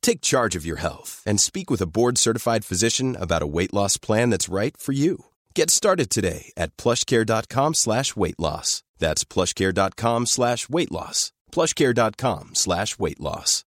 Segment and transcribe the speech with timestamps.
[0.00, 3.98] Take charge of your health and speak with a board-certified physician about a weight loss
[3.98, 5.26] plan that's right for you.
[5.54, 8.82] Get started today at plushcare.com slash weight loss.
[8.98, 11.32] That's plushcare.com slash weight loss.
[11.52, 13.64] plushcare.com slash weight loss.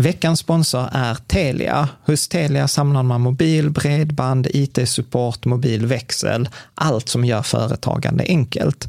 [0.00, 1.88] Veckans sponsor är Telia.
[2.06, 8.88] Hos Telia samlar man mobil, bredband, IT-support, mobilväxel, allt som gör företagande enkelt.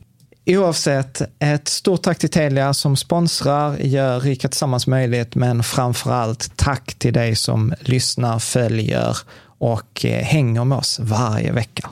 [0.57, 6.57] Oavsett, ett stort tack till Telia som sponsrar, gör Rika Tillsammans möjligt, men framför allt
[6.57, 11.89] tack till dig som lyssnar, följer och eh, hänger med oss varje vecka.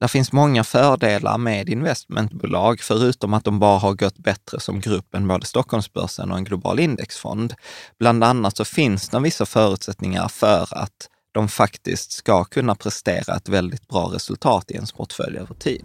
[0.00, 5.14] Det finns många fördelar med investmentbolag, förutom att de bara har gått bättre som grupp
[5.14, 7.54] än både Stockholmsbörsen och en global indexfond.
[7.98, 13.48] Bland annat så finns det vissa förutsättningar för att de faktiskt ska kunna prestera ett
[13.48, 15.84] väldigt bra resultat i ens portfölj över tid.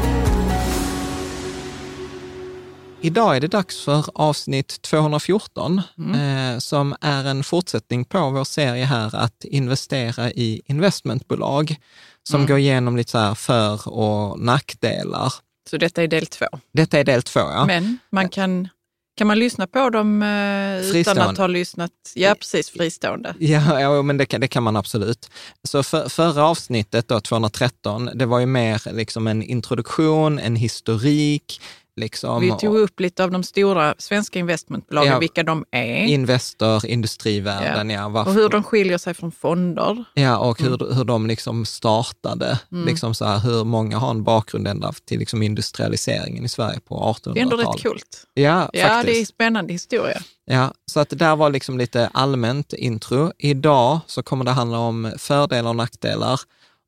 [3.03, 6.53] Idag är det dags för avsnitt 214 mm.
[6.53, 11.75] eh, som är en fortsättning på vår serie här att investera i investmentbolag
[12.23, 12.47] som mm.
[12.47, 15.33] går igenom lite så här för och nackdelar.
[15.69, 16.45] Så detta är del två?
[16.73, 17.65] Detta är del två, ja.
[17.65, 18.69] Men man kan,
[19.17, 21.91] kan man lyssna på dem eh, utan att ha lyssnat?
[22.15, 23.35] Ja, precis, fristående.
[23.39, 25.29] Ja, ja men det kan, det kan man absolut.
[25.63, 31.61] Så för, förra avsnittet, då, 213, det var ju mer liksom en introduktion, en historik,
[32.01, 32.41] Liksom.
[32.41, 36.05] Vi tog upp lite av de stora svenska investmentbolagen, ja, vilka de är.
[36.05, 38.11] Investor, Industrivärden, ja.
[38.13, 40.03] ja och hur de skiljer sig från fonder.
[40.13, 40.97] Ja, och hur, mm.
[40.97, 42.59] hur de liksom startade.
[42.71, 42.85] Mm.
[42.85, 46.95] Liksom så här, hur många har en bakgrund ända till liksom industrialiseringen i Sverige på
[46.95, 47.33] 1800-talet.
[47.33, 48.27] Det är ändå rätt coolt.
[48.33, 49.05] Ja, ja faktiskt.
[49.05, 50.21] det är en spännande historia.
[50.45, 53.31] Ja, så att det där var liksom lite allmänt intro.
[53.37, 56.39] Idag så kommer det handla om fördelar och nackdelar.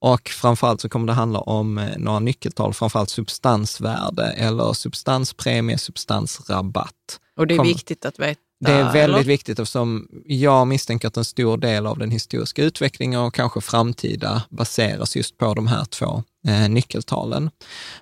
[0.03, 7.19] Och framförallt så kommer det handla om eh, några nyckeltal, framförallt substansvärde eller substanspremie, substansrabatt.
[7.37, 8.41] Och det är Kom, viktigt att veta?
[8.59, 9.23] Det är väldigt eller?
[9.23, 14.43] viktigt eftersom jag misstänker att en stor del av den historiska utvecklingen och kanske framtida
[14.49, 17.49] baseras just på de här två eh, nyckeltalen.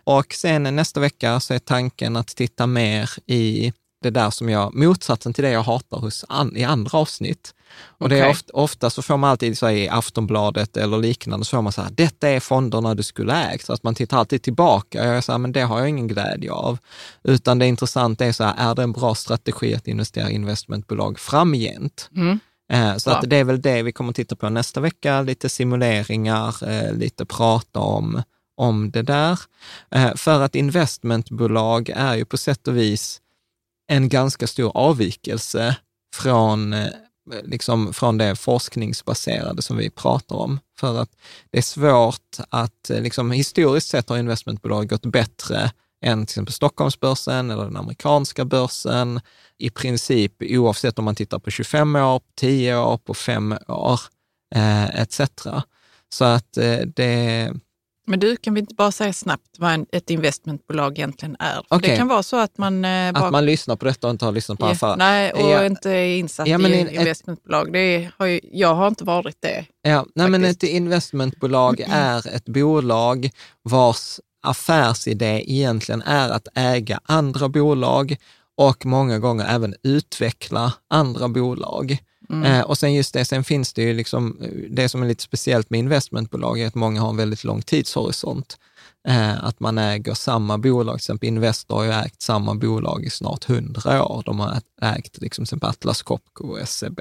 [0.04, 4.76] Och sen nästa vecka så är tanken att titta mer i det där som jag,
[4.76, 7.54] motsatsen till det jag hatar hos an, i andra avsnitt.
[7.84, 8.18] Och okay.
[8.18, 11.62] det är ofta, ofta, så får man alltid så i Aftonbladet eller liknande, så får
[11.62, 13.66] man så här, detta är fonderna du skulle ägt.
[13.66, 15.06] Så att man tittar alltid tillbaka.
[15.06, 16.78] Jag är så här, men det har jag ingen glädje av.
[17.24, 21.20] Utan det intressanta är så här, är det en bra strategi att investera i investmentbolag
[21.20, 22.10] framgent?
[22.16, 22.40] Mm.
[22.72, 25.50] Eh, så att det är väl det vi kommer att titta på nästa vecka, lite
[25.50, 28.24] simuleringar, eh, lite prata om,
[28.58, 29.40] om det där.
[29.92, 33.21] Eh, för att investmentbolag är ju på sätt och vis
[33.92, 35.76] en ganska stor avvikelse
[36.16, 36.90] från, eh,
[37.44, 40.60] liksom, från det forskningsbaserade som vi pratar om.
[40.80, 41.10] För att
[41.52, 45.72] det är svårt att, eh, liksom, historiskt sett har investmentbolag gått bättre
[46.06, 49.22] än till exempel Stockholmsbörsen eller den amerikanska börsen.
[49.58, 54.00] I princip oavsett om man tittar på 25 år, 10 år, på 5 år
[54.56, 55.22] eh, etc.
[56.10, 57.52] Så att eh, det...
[58.08, 61.54] Men du, kan vi inte bara säga snabbt vad ett investmentbolag egentligen är?
[61.54, 61.90] För okay.
[61.90, 62.86] Det kan vara så att man...
[62.86, 63.26] Eh, bara...
[63.26, 64.96] Att man lyssnar på detta och inte har lyssnat på ja, affärer.
[64.96, 65.66] Nej, och ja.
[65.66, 66.92] inte är insatt ja, i ett...
[66.92, 67.74] investmentbolag.
[67.74, 69.66] Det har ju, jag har inte varit det.
[69.82, 73.30] Ja, nej, men ett investmentbolag är ett bolag
[73.64, 78.16] vars affärsidé egentligen är att äga andra bolag
[78.58, 81.98] och många gånger även utveckla andra bolag.
[82.32, 82.44] Mm.
[82.44, 84.38] Eh, och sen just det, sen finns det ju liksom,
[84.70, 88.58] det som är lite speciellt med investmentbolag är att många har en väldigt lång tidshorisont.
[89.08, 93.10] Eh, att man äger samma bolag, till exempel Investor har ju ägt samma bolag i
[93.10, 94.24] snart hundra år.
[94.26, 97.00] De har ägt liksom, till Atlas Copco och SEB.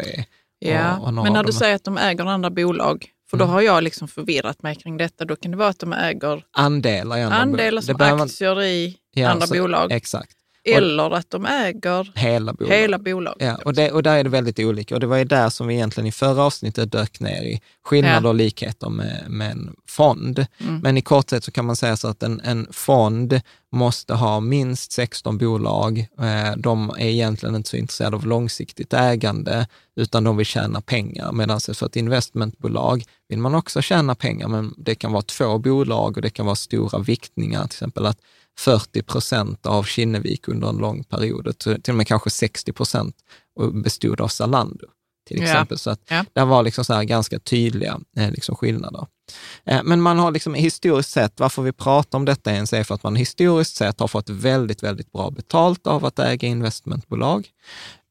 [0.59, 3.55] Ja, och, och men när du säger att de äger andra bolag, för då mm.
[3.55, 5.25] har jag liksom förvirrat mig kring detta.
[5.25, 9.29] Då kan det vara att de äger andelar, i andra andelar som aktier i ja,
[9.29, 9.93] andra så, bolag.
[9.93, 10.37] Exakt.
[10.65, 12.75] Eller att de äger hela bolag.
[12.75, 13.37] Hela bolag.
[13.39, 14.95] Ja, och, det, och där är det väldigt olika.
[14.95, 18.29] Och det var ju där som vi egentligen i förra avsnittet dök ner i skillnader
[18.29, 20.47] och likheter med, med en fond.
[20.59, 20.79] Mm.
[20.79, 23.41] Men i korthet så kan man säga så att en, en fond
[23.73, 25.99] måste ha minst 16 bolag.
[25.99, 29.67] Eh, de är egentligen inte så intresserade av långsiktigt ägande,
[29.97, 31.33] utan de vill tjäna pengar.
[31.33, 36.17] Medan för ett investmentbolag vill man också tjäna pengar, men det kan vara två bolag
[36.17, 38.19] och det kan vara stora viktningar, till exempel att
[38.59, 43.17] 40 procent av Kinnevik under en lång period, till och med kanske 60 procent
[43.85, 44.87] bestod av Zalando
[45.31, 45.75] till exempel.
[45.75, 45.79] Ja.
[45.79, 46.25] Så att ja.
[46.33, 49.07] det var liksom så här ganska tydliga eh, liksom skillnader.
[49.65, 52.95] Eh, men man har liksom historiskt sett, varför vi pratar om detta ens är för
[52.95, 57.49] att man historiskt sett har fått väldigt, väldigt bra betalt av att äga investmentbolag.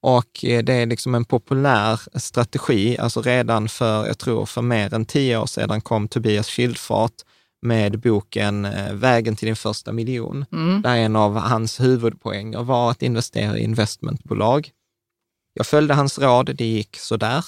[0.01, 4.93] Och eh, det är liksom en populär strategi, alltså redan för, jag tror för mer
[4.93, 7.13] än tio år sedan kom Tobias Schildfart
[7.61, 10.81] med boken eh, Vägen till din första miljon, mm.
[10.81, 14.69] där en av hans huvudpoänger var att investera i investmentbolag.
[15.53, 17.45] Jag följde hans råd, det gick sådär.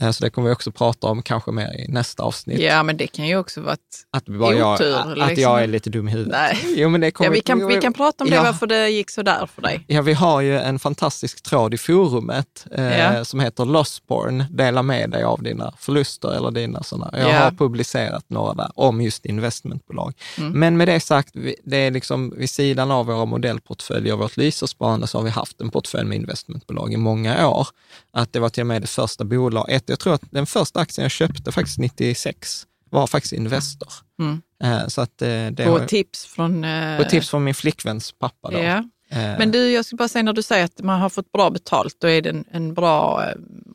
[0.00, 2.60] Eh, så det kommer vi också prata om kanske mer i nästa avsnitt.
[2.60, 3.80] Ja, men det kan ju också vara ett
[4.10, 4.94] att bara jag, otur.
[4.94, 5.42] Att liksom.
[5.42, 6.32] jag är lite dum i huvudet.
[6.32, 6.74] Nej.
[6.76, 8.42] Jo, men det kommer, ja, vi, kan, vi kan prata om det, ja.
[8.42, 9.84] varför det gick så där för dig.
[9.86, 13.24] Ja, vi har ju en fantastisk tråd i forumet eh, ja.
[13.24, 14.44] som heter Lossborn.
[14.50, 17.18] Dela med dig av dina förluster eller dina sådana.
[17.18, 17.38] Jag ja.
[17.38, 20.14] har publicerat några där om just investmentbolag.
[20.38, 20.52] Mm.
[20.52, 21.34] Men med det sagt,
[21.64, 25.60] det är liksom vid sidan av våra modellportföljer och vårt lysersparande så har vi haft
[25.60, 27.68] en portfölj med investmentbolag i många år.
[28.12, 30.80] Att det var till och med det första bolaget vet, jag tror att den första
[30.80, 33.88] aktien jag köpte faktiskt 96 var faktiskt Investor.
[34.20, 34.42] Mm.
[34.64, 36.66] Eh, så att, eh, det på tips från...
[36.98, 38.50] På tips från min flickväns pappa.
[38.50, 38.58] Då.
[38.58, 38.84] Ja.
[39.10, 39.38] Eh.
[39.38, 41.96] Men du, jag ska bara säga när du säger att man har fått bra betalt,
[41.98, 43.24] då är det en, en bra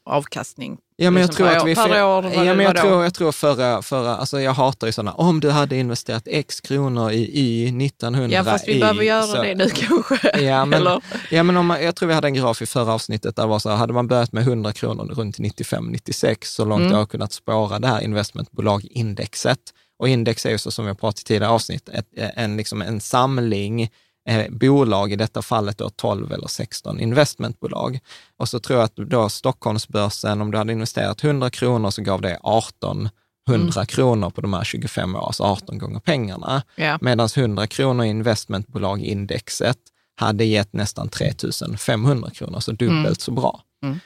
[0.07, 1.75] avkastning Ja, men jag liksom tror att vi...
[1.75, 5.13] Per år, ja, men jag, tror, jag tror förra, förra, alltså jag hatar ju sådana,
[5.13, 9.23] om du hade investerat x kronor i, i 1900 Ja, fast vi i, behöver göra
[9.23, 10.39] så, det nu kanske.
[10.39, 11.01] Ja, men, Eller?
[11.31, 13.59] ja, men om, jag tror vi hade en graf i förra avsnittet där det var
[13.59, 16.91] så här, hade man börjat med 100 kronor runt 95-96, så långt mm.
[16.91, 19.59] jag har kunnat spåra det här investmentbolagindexet.
[19.99, 22.81] Och index är ju så som vi har pratat i tidigare avsnitt, ett, en, liksom
[22.81, 23.89] en samling
[24.27, 27.99] eh, bolag, i detta fallet då 12 eller 16 investmentbolag.
[28.37, 32.21] Och så tror jag att då Stockholmsbörsen, om du hade investerat 100 kronor så gav
[32.21, 33.09] det 18
[33.49, 33.85] 100 mm.
[33.85, 36.63] kronor på de här 25 åren, alltså 18 gånger pengarna.
[36.75, 36.97] Ja.
[37.01, 39.77] Medan 100 kronor i investmentbolagindexet
[40.15, 41.33] hade gett nästan 3
[41.77, 43.15] 500 kronor, så dubbelt mm.
[43.15, 43.61] så bra.
[43.83, 43.99] Mm.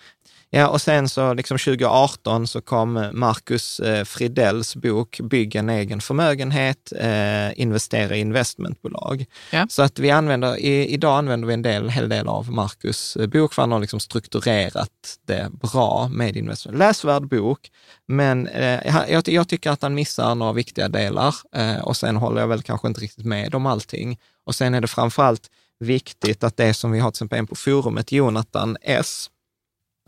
[0.54, 6.02] Ja, och sen så liksom 2018 så kom Marcus eh, Fridells bok Bygg en egen
[6.02, 9.26] förmögenhet, eh, investera i investmentbolag.
[9.52, 9.68] Ja.
[9.70, 13.28] Så att vi använder, i, idag använder vi en del, hel del av Marcus eh,
[13.28, 14.90] bok, för han har liksom strukturerat
[15.28, 16.78] det bra med investment.
[16.78, 17.72] Läsvärd bok,
[18.08, 22.42] men eh, jag, jag, tycker att han missar några viktiga delar eh, och sen håller
[22.42, 24.20] jag väl kanske inte riktigt med om allting.
[24.46, 27.56] Och sen är det framförallt viktigt att det som vi har till exempel en på
[27.56, 29.30] forumet, Jonathan S,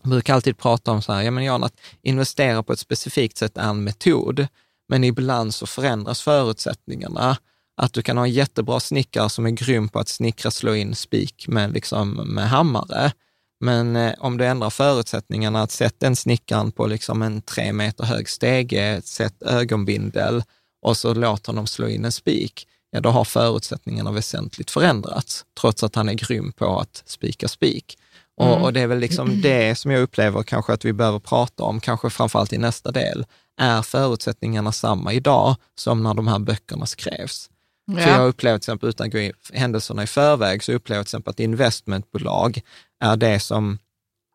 [0.04, 3.38] jag brukar alltid prata om så här, ja men Jan, att investera på ett specifikt
[3.38, 4.48] sätt är en metod,
[4.90, 7.38] men ibland så förändras förutsättningarna
[7.78, 10.96] Att du kan ha en jättebra snickare som är grym på att snickra, slå in
[10.96, 13.12] spik med, liksom, med hammare.
[13.60, 18.04] Men eh, om du ändrar förutsättningarna, att sätta den snickaren på liksom en tre meter
[18.04, 20.44] hög stege, sätt ögonbindel
[20.82, 25.84] och så låt honom slå in en spik, ja då har förutsättningarna väsentligt förändrats, trots
[25.84, 27.98] att han är grym på att spika spik.
[28.38, 28.62] Och, mm.
[28.62, 31.80] och, det är väl liksom det som jag upplever kanske att vi behöver prata om,
[31.80, 33.26] kanske framförallt i nästa del.
[33.58, 37.50] Är förutsättningarna samma idag som när de här böckerna skrevs?
[37.86, 37.98] Ja.
[37.98, 41.06] För jag upplever till exempel, utan att gå in händelserna i förväg, så upplever jag
[41.06, 42.62] till exempel att investmentbolag
[43.00, 43.78] är det som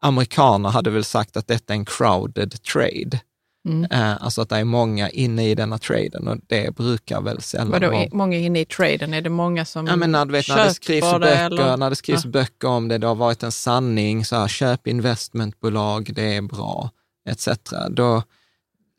[0.00, 3.20] amerikaner hade väl sagt att detta är en crowded trade.
[3.64, 3.82] Mm.
[3.92, 7.70] Uh, alltså att det är många inne i denna traden och det brukar väl sällan
[7.70, 8.08] Vadå, vara...
[8.12, 9.14] många inne i traden?
[9.14, 11.76] Är det många som ja, men när, du vet, när det skrivs det, böcker, eller?
[11.76, 12.30] När det skrivs ja.
[12.30, 16.90] böcker om det, det har varit en sanning, så här, köp investmentbolag, det är bra,
[17.28, 17.48] etc.
[17.90, 18.22] Då,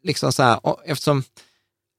[0.03, 1.23] liksom så här, eftersom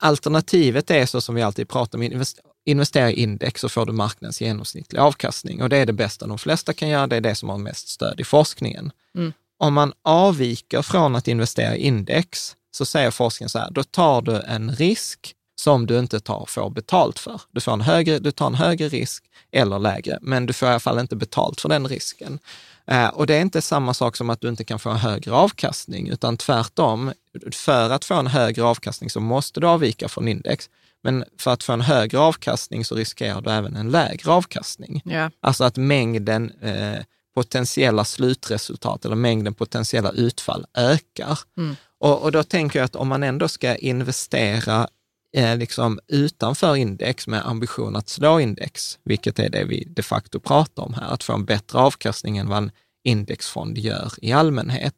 [0.02, 2.24] alternativet är så som vi alltid pratar om,
[2.64, 6.38] investera i index så får du marknadens genomsnittliga avkastning och det är det bästa de
[6.38, 8.92] flesta kan göra, det är det som har mest stöd i forskningen.
[9.14, 9.32] Mm.
[9.60, 14.22] Om man avviker från att investera i index, så säger forskningen så här, då tar
[14.22, 17.40] du en risk som du inte tar, får betalt för.
[17.52, 20.70] Du, får en högre, du tar en högre risk eller lägre, men du får i
[20.70, 22.38] alla fall inte betalt för den risken.
[22.86, 25.32] Eh, och det är inte samma sak som att du inte kan få en högre
[25.32, 27.12] avkastning, utan tvärtom.
[27.52, 30.70] För att få en högre avkastning så måste du avvika från index.
[31.02, 35.02] Men för att få en högre avkastning så riskerar du även en lägre avkastning.
[35.06, 35.30] Yeah.
[35.40, 37.00] Alltså att mängden eh,
[37.34, 41.38] potentiella slutresultat eller mängden potentiella utfall ökar.
[41.58, 41.76] Mm.
[41.98, 44.88] Och, och, då tänker jag att om man ändå ska investera
[45.36, 50.40] eh, liksom utanför index med ambition att slå index, vilket är det vi de facto
[50.40, 52.70] pratar om här, att få en bättre avkastning än vad en
[53.04, 54.94] indexfond gör i allmänhet,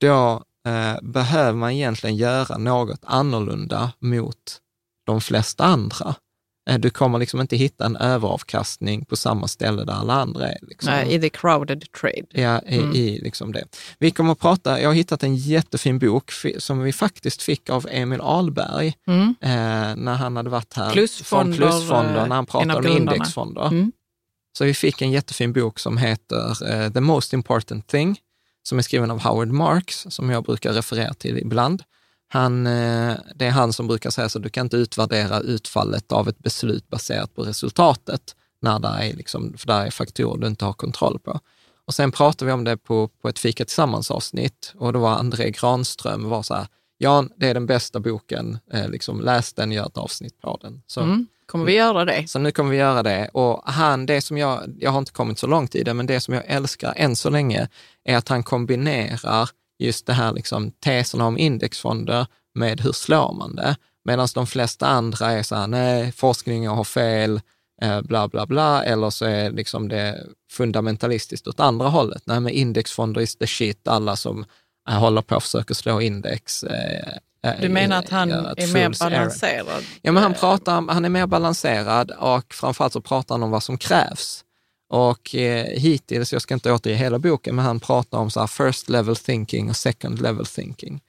[0.00, 4.60] då eh, behöver man egentligen göra något annorlunda mot
[5.04, 6.14] de flesta andra.
[6.68, 10.58] Eh, du kommer liksom inte hitta en överavkastning på samma ställe där alla andra är.
[10.62, 10.92] Liksom.
[10.92, 12.26] Nej, i the crowded trade.
[12.30, 12.94] Ja, i, mm.
[12.94, 13.64] i liksom det.
[13.98, 17.86] Vi kommer att prata, jag har hittat en jättefin bok som vi faktiskt fick av
[17.90, 19.34] Emil Ahlberg mm.
[19.40, 20.92] eh, när han hade varit här.
[20.92, 23.66] Plusfonder, från Plusfonder, när han pratade om indexfonder.
[23.66, 23.92] Mm.
[24.58, 28.18] Så vi fick en jättefin bok som heter uh, The Most Important Thing,
[28.62, 31.82] som är skriven av Howard Marks, som jag brukar referera till ibland.
[32.28, 36.28] Han, eh, det är han som brukar säga så, du kan inte utvärdera utfallet av
[36.28, 40.64] ett beslut baserat på resultatet, när det är, liksom, för där är faktorer du inte
[40.64, 41.40] har kontroll på.
[41.86, 45.50] Och sen pratade vi om det på, på ett Fika tillsammans-avsnitt och då var André
[45.50, 46.66] Granström var så här,
[46.98, 50.82] Jan, det är den bästa boken, eh, liksom, läs den, gör ett avsnitt på den.
[50.86, 52.28] Så, mm, kommer vi göra det?
[52.28, 53.28] Så nu kommer vi göra det.
[53.32, 56.20] Och han, det som jag, jag har inte kommit så långt i det, men det
[56.20, 57.68] som jag älskar än så länge
[58.04, 63.56] är att han kombinerar just det här liksom, teserna om indexfonder med hur slår man
[63.56, 63.76] det?
[64.04, 67.40] Medan de flesta andra är så här, nej, forskningen har fel,
[67.82, 72.22] eh, bla bla bla, eller så är liksom det fundamentalistiskt åt andra hållet.
[72.24, 74.44] Nej, men indexfonder is the shit, alla som
[74.88, 76.62] eh, håller på att försöka slå index.
[76.62, 77.18] Eh,
[77.60, 79.68] du menar att han är mer balanserad?
[79.68, 79.82] Error.
[80.02, 83.62] Ja, men han, pratar, han är mer balanserad och framförallt så pratar han om vad
[83.62, 84.44] som krävs.
[84.88, 88.88] Och eh, hittills, jag ska inte återge hela boken, men han pratar om så first
[88.88, 91.00] level thinking och second level thinking.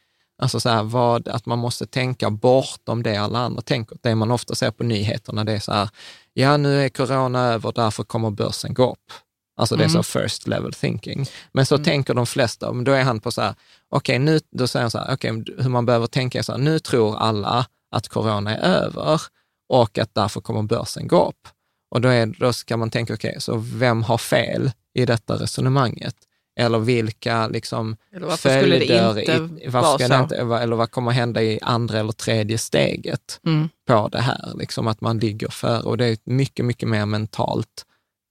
[0.42, 3.98] Alltså så här, vad, att man måste tänka bortom det alla andra tänker.
[4.02, 5.90] Det man ofta ser på nyheterna, det är så här,
[6.34, 9.12] ja nu är corona över, därför kommer börsen gå upp.
[9.58, 10.04] Alltså det är mm.
[10.04, 11.26] så first level thinking.
[11.52, 11.84] Men så mm.
[11.84, 13.56] tänker de flesta, men då är han på så här,
[13.90, 16.52] okej, okay, nu, då säger han så här, okej, okay, hur man behöver tänka så
[16.52, 19.22] här, nu tror alla att corona är över
[19.70, 21.48] och att därför kommer börsen gå upp.
[21.90, 25.36] Och då, är, då ska man tänka, okej, okay, så vem har fel i detta
[25.36, 26.16] resonemanget?
[26.60, 30.20] Eller vilka liksom eller varför följder, skulle det inte varför så?
[30.22, 33.70] Inte, eller vad kommer hända i andra eller tredje steget mm.
[33.88, 34.54] på det här?
[34.56, 37.86] Liksom att man ligger före och det är mycket, mycket mer mentalt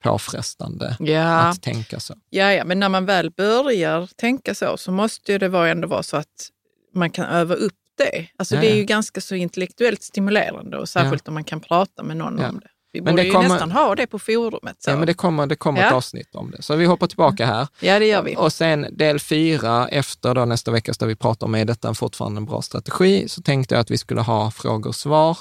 [0.04, 1.38] påfrestande ja.
[1.38, 2.14] att tänka så.
[2.30, 6.02] Ja, ja, men när man väl börjar tänka så, så måste det vara ändå vara
[6.02, 6.50] så att
[6.94, 8.28] man kan öva upp det.
[8.36, 12.02] Alltså ja, det är ju ganska så intellektuellt stimulerande och särskilt om man kan prata
[12.02, 12.68] med någon om det.
[12.92, 14.82] Vi borde ju kommer, nästan ha det på forumet.
[14.82, 14.90] Så.
[14.90, 15.86] Ja, men det kommer, det kommer ja.
[15.86, 16.62] ett avsnitt om det.
[16.62, 17.68] Så vi hoppar tillbaka här.
[17.80, 18.36] Ja, det gör vi.
[18.36, 22.38] Och sen del fyra, efter då nästa vecka, där vi pratar om är detta fortfarande
[22.38, 25.38] en bra strategi, så tänkte jag att vi skulle ha frågor och svar.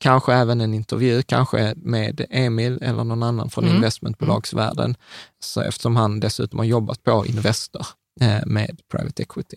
[0.00, 3.76] Kanske även en intervju, kanske med Emil eller någon annan från mm.
[3.76, 4.96] investmentbolagsvärlden,
[5.40, 7.86] så eftersom han dessutom har jobbat på Investor
[8.20, 9.56] eh, med private equity.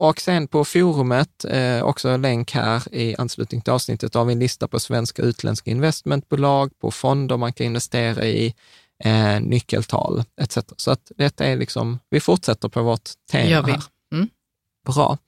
[0.00, 4.32] Och sen på forumet, eh, också en länk här i anslutning till avsnittet, har vi
[4.32, 8.54] en lista på svenska och utländska investmentbolag, på fonder man kan investera i,
[9.04, 10.58] eh, nyckeltal etc.
[10.76, 13.82] Så att detta är liksom, vi fortsätter på vårt tema här.
[14.12, 14.28] Mm.
[14.86, 15.18] Bra.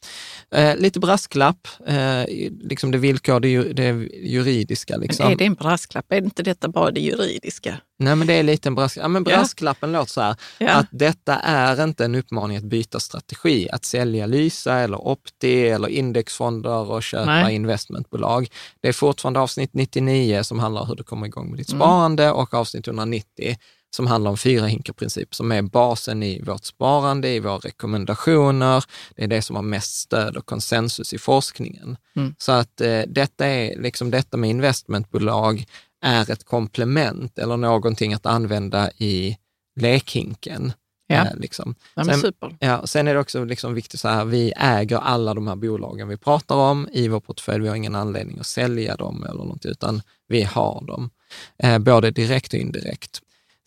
[0.54, 2.24] Eh, lite brasklapp, eh,
[2.60, 4.96] liksom det villkor, det, det juridiska.
[4.96, 5.24] Liksom.
[5.24, 6.12] Men är det en brasklapp?
[6.12, 7.80] Är inte detta bara det juridiska?
[7.98, 9.04] Nej, men det är lite en brasklapp.
[9.04, 9.98] Ja, men brasklappen ja.
[9.98, 10.70] låter så här, ja.
[10.70, 15.88] att detta är inte en uppmaning att byta strategi, att sälja Lysa eller Opti eller
[15.88, 17.54] indexfonder och köpa Nej.
[17.54, 18.48] investmentbolag.
[18.80, 21.80] Det är fortfarande avsnitt 99 som handlar om hur du kommer igång med ditt mm.
[21.80, 23.56] sparande och avsnitt 190
[23.90, 28.84] som handlar om fyra hinkerprinciper som är basen i vårt sparande, i våra rekommendationer.
[29.16, 31.96] Det är det som har mest stöd och konsensus i forskningen.
[32.16, 32.34] Mm.
[32.38, 35.64] Så att eh, detta, är, liksom detta med investmentbolag
[36.02, 39.36] är ett komplement eller någonting att använda i
[39.80, 40.72] lekhinken.
[41.06, 41.74] Ja, eh, liksom.
[41.94, 42.56] ja sen, super.
[42.60, 46.08] Ja, sen är det också liksom viktigt så här, vi äger alla de här bolagen
[46.08, 47.62] vi pratar om i vår portfölj.
[47.62, 51.10] Vi har ingen anledning att sälja dem eller något, utan vi har dem,
[51.58, 53.22] eh, både direkt och indirekt.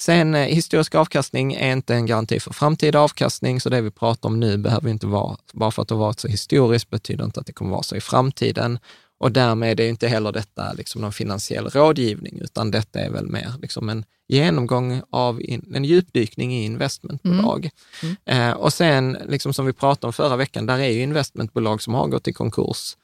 [0.05, 4.29] Sen eh, historisk avkastning är inte en garanti för framtida avkastning, så det vi pratar
[4.29, 7.39] om nu behöver inte vara, bara för att det har varit så historiskt betyder inte
[7.39, 8.79] att det kommer vara så i framtiden.
[9.19, 13.53] Och därmed är inte heller detta liksom någon finansiell rådgivning, utan detta är väl mer
[13.61, 17.69] liksom en genomgång av in, en djupdykning i investmentbolag.
[18.01, 18.15] Mm.
[18.25, 18.49] Mm.
[18.49, 21.93] Eh, och sen, liksom som vi pratade om förra veckan, där är ju investmentbolag som
[21.93, 22.97] har gått i konkurs.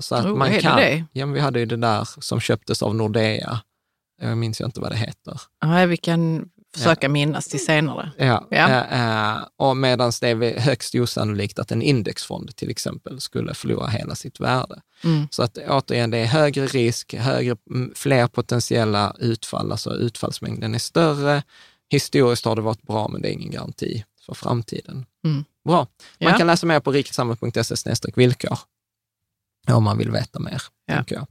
[0.00, 1.04] Så att oh, man kan, det?
[1.12, 3.60] Ja, vi hade ju det där som köptes av Nordea
[4.20, 5.40] jag minns inte vad det heter.
[5.60, 7.08] Ja, vi kan försöka ja.
[7.08, 8.10] minnas till senare.
[8.18, 9.50] Ja, ja.
[9.56, 14.40] Och medan det är högst osannolikt att en indexfond till exempel skulle förlora hela sitt
[14.40, 14.80] värde.
[15.04, 15.28] Mm.
[15.30, 17.56] Så att återigen, det är högre risk, högre,
[17.94, 21.42] fler potentiella utfall, alltså utfallsmängden är större.
[21.90, 25.06] Historiskt har det varit bra, men det är ingen garanti för framtiden.
[25.24, 25.44] Mm.
[25.64, 25.86] Bra.
[26.20, 26.38] Man ja.
[26.38, 28.58] kan läsa mer på riketsamhälle.se villkor
[29.68, 30.62] om man vill veta mer.
[30.86, 31.26] Ja.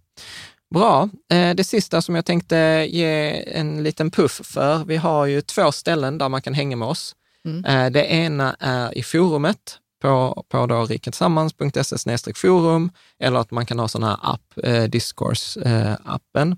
[0.74, 1.10] Bra.
[1.32, 5.72] Eh, det sista som jag tänkte ge en liten puff för, vi har ju två
[5.72, 7.16] ställen där man kan hänga med oss.
[7.46, 7.66] Mm.
[7.66, 13.88] Eh, det ena är i forumet på, på riketsammans.se forum eller att man kan ha
[13.88, 16.58] sån här app, eh, Discourse-appen.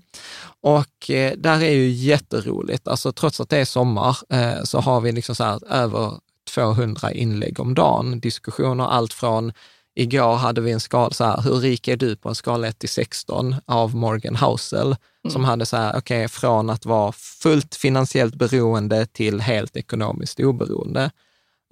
[0.60, 4.16] och där är ju jätteroligt, alltså trots att det är sommar
[4.64, 6.12] så har vi liksom så här över
[6.54, 9.52] 200 inlägg om dagen, diskussioner, allt från
[9.98, 12.78] Igår hade vi en skala, så här, hur rik är du på en skala 1
[12.78, 15.32] till 16 av Morgan Housel, mm.
[15.32, 21.10] som hade så här, okay, från att vara fullt finansiellt beroende till helt ekonomiskt oberoende.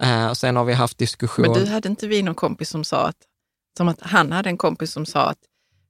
[0.03, 1.45] Uh, och sen har vi haft diskussion.
[1.51, 3.17] Men du, hade inte vi någon kompis som sa att,
[3.77, 5.39] som att han hade en kompis som sa att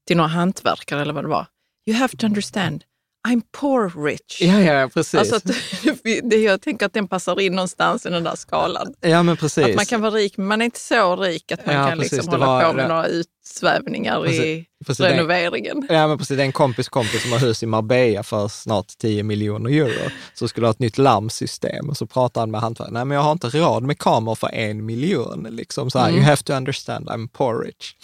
[0.07, 1.47] till några hantverkare eller vad det var,
[1.89, 2.83] you have to understand,
[3.27, 4.41] I'm poor rich.
[4.41, 5.19] Ja, ja, precis.
[5.19, 5.43] Alltså att,
[6.23, 8.93] det, jag tänker att den passar in någonstans i den där skalan.
[9.01, 9.65] Ja, men precis.
[9.65, 11.97] Att man kan vara rik, men man är inte så rik att man ja, kan
[11.97, 13.07] liksom hålla var, på med några
[13.47, 15.85] utsvävningar precis, i precis, renoveringen.
[15.87, 16.37] Det, ja, men precis.
[16.37, 20.11] Det är en kompis kompis som har hus i Marbella för snart 10 miljoner euro,
[20.33, 21.89] så skulle ha ett nytt larmsystem.
[21.89, 24.49] Och så pratar han med hantverkaren, nej men jag har inte råd med kameror för
[24.53, 25.47] en miljon.
[25.51, 26.19] Liksom så här, mm.
[26.19, 27.95] You have to understand, I'm poor rich.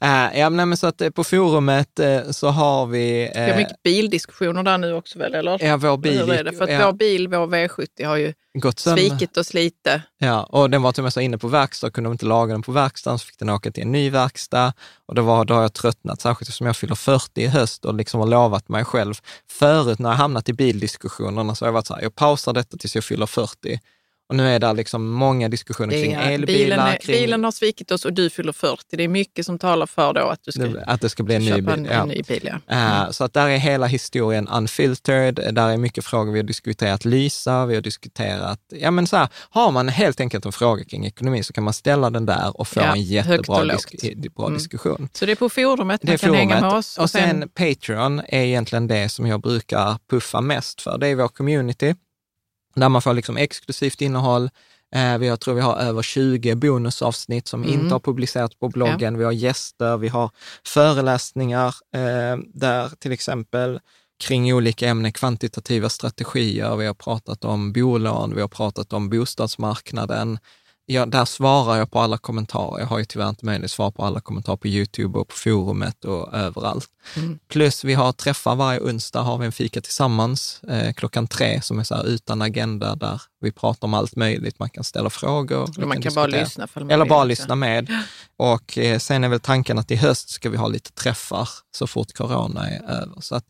[0.00, 0.28] Ja.
[0.28, 3.30] Uh, ja, men så att eh, på forumet uh, så har vi...
[3.36, 5.64] Uh, vi har mycket bildiskussioner där nu också väl, eller?
[5.64, 6.18] Ja, vår bil.
[6.18, 6.52] Hur är det?
[6.52, 6.86] För att ja.
[6.86, 10.02] vår bil, vår V70 har ju gått svikit oss lite.
[10.18, 12.52] Ja, och den var till och med så inne på verkstad, kunde de inte laga
[12.52, 14.72] den på verkstaden så fick den åka till en ny verkstad.
[15.06, 17.94] Och då, var, då har jag tröttnat, särskilt eftersom jag fyller 40 i höst och
[17.94, 19.14] liksom har lovat mig själv.
[19.50, 22.76] Förut när jag hamnat i bildiskussionerna så har jag varit så här, jag pausar detta
[22.76, 23.80] tills jag fyller 40
[24.28, 26.58] och nu är det liksom många diskussioner kring är, elbilar.
[26.58, 27.16] Bilen, är, kring...
[27.16, 28.96] bilen har svikit oss och du fyller 40.
[28.96, 31.44] Det är mycket som talar för då att du ska, att det ska bli en
[31.44, 31.88] ny bil.
[31.90, 32.02] Ja.
[32.02, 32.76] en ny bil ja.
[32.76, 33.06] mm.
[33.06, 35.34] uh, så att där är hela historien unfiltered.
[35.52, 36.32] Där är mycket frågor.
[36.32, 40.46] Vi har diskuterat Lysa, vi har diskuterat, ja men så här, har man helt enkelt
[40.46, 43.94] en fråga kring ekonomi så kan man ställa den där och få en jättebra disk,
[44.36, 44.58] bra mm.
[44.58, 45.08] diskussion.
[45.12, 46.38] Så det är på forumet man kan forumet.
[46.38, 46.98] hänga med oss.
[46.98, 50.98] Och, och sen, sen Patreon är egentligen det som jag brukar puffa mest för.
[50.98, 51.94] Det är vår community
[52.74, 54.50] där man får liksom exklusivt innehåll.
[54.94, 57.74] Eh, jag tror vi har över 20 bonusavsnitt som mm.
[57.74, 59.14] inte har publicerats på bloggen.
[59.14, 59.18] Ja.
[59.18, 60.30] Vi har gäster, vi har
[60.66, 63.80] föreläsningar eh, där till exempel
[64.24, 70.38] kring olika ämnen, kvantitativa strategier, vi har pratat om bolån, vi har pratat om bostadsmarknaden,
[70.90, 72.80] ja, där svarar jag på alla kommentarer.
[72.80, 75.34] Jag har ju tyvärr inte möjlighet att svara på alla kommentarer på Youtube och på
[75.34, 76.88] forumet och överallt.
[77.16, 77.38] Mm.
[77.48, 81.78] Plus vi har träffar varje onsdag, har vi en fika tillsammans eh, klockan tre som
[81.78, 84.58] är så här utan agenda där vi pratar om allt möjligt.
[84.58, 85.68] Man kan ställa frågor.
[85.78, 86.68] man kan, kan bara lyssna.
[86.90, 87.90] Eller bara lyssna med.
[88.36, 91.86] Och eh, sen är väl tanken att i höst ska vi ha lite träffar så
[91.86, 93.20] fort corona är över.
[93.20, 93.44] Så att,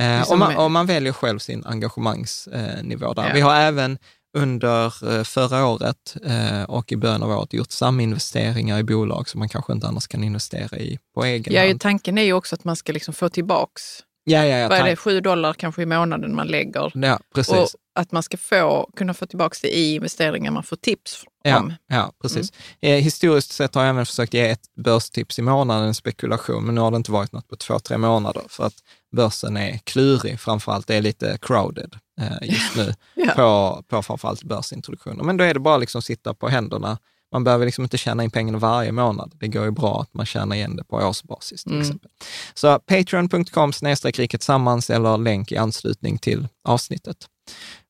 [0.00, 3.28] eh, och, man, och man väljer själv sin engagemangsnivå där.
[3.28, 3.34] Ja.
[3.34, 3.98] Vi har även
[4.34, 9.38] under eh, förra året eh, och i början av året gjort saminvesteringar i bolag som
[9.38, 11.80] man kanske inte annars kan investera i på egen ja, hand.
[11.80, 13.82] Tanken är ju också att man ska liksom få tillbaks
[14.24, 16.92] Ja, ja, ja, Vad är det, 7 dollar kanske i månaden man lägger.
[16.94, 17.54] Ja, precis.
[17.54, 21.58] Och att man ska få, kunna få tillbaka det i investeringar man får tips ja,
[21.58, 21.74] om.
[21.86, 22.52] Ja, precis.
[22.80, 22.98] Mm.
[22.98, 26.80] Eh, historiskt sett har jag även försökt ge ett börstips i månaden, spekulation, men nu
[26.80, 28.74] har det inte varit något på två, tre månader för att
[29.16, 33.32] börsen är klurig, framförallt det är lite crowded eh, just nu ja.
[33.36, 35.24] på, på framförallt börsintroduktioner.
[35.24, 36.98] Men då är det bara liksom sitta på händerna.
[37.32, 39.32] Man behöver liksom inte tjäna in pengarna varje månad.
[39.40, 41.82] Det går ju bra att man tjänar igen det på årsbasis till mm.
[41.82, 42.10] exempel.
[42.54, 47.16] Så patreon.com snedstreck riket sammans eller länk i anslutning till avsnittet.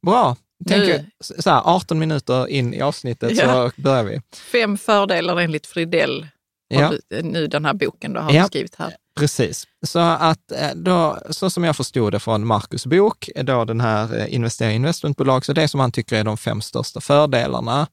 [0.06, 0.36] Bra,
[0.68, 3.70] Tänker, så här, 18 minuter in i avsnittet ja.
[3.76, 4.20] så börjar vi.
[4.52, 6.26] Fem fördelar enligt Fridell,
[6.68, 6.92] ja.
[7.22, 8.44] nu den här boken du har ja.
[8.44, 8.94] skrivit här.
[9.18, 9.66] Precis.
[9.86, 14.18] Så att eh, då, så som jag förstod det från Marcus bok, då den här
[14.18, 17.86] eh, investering investmentbolag, så det som han tycker är de fem största fördelarna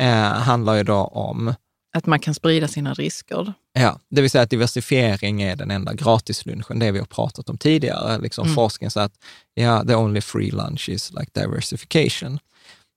[0.00, 1.54] eh, handlar ju då om
[1.96, 3.52] att man kan sprida sina risker.
[3.72, 7.58] Ja, det vill säga att diversifiering är den enda gratislunchen, det vi har pratat om
[7.58, 8.18] tidigare.
[8.18, 8.54] Liksom mm.
[8.54, 9.18] Forskningen säger att
[9.54, 12.38] ja, the only free lunch is like diversification.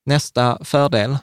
[0.06, 1.18] Nästa fördel?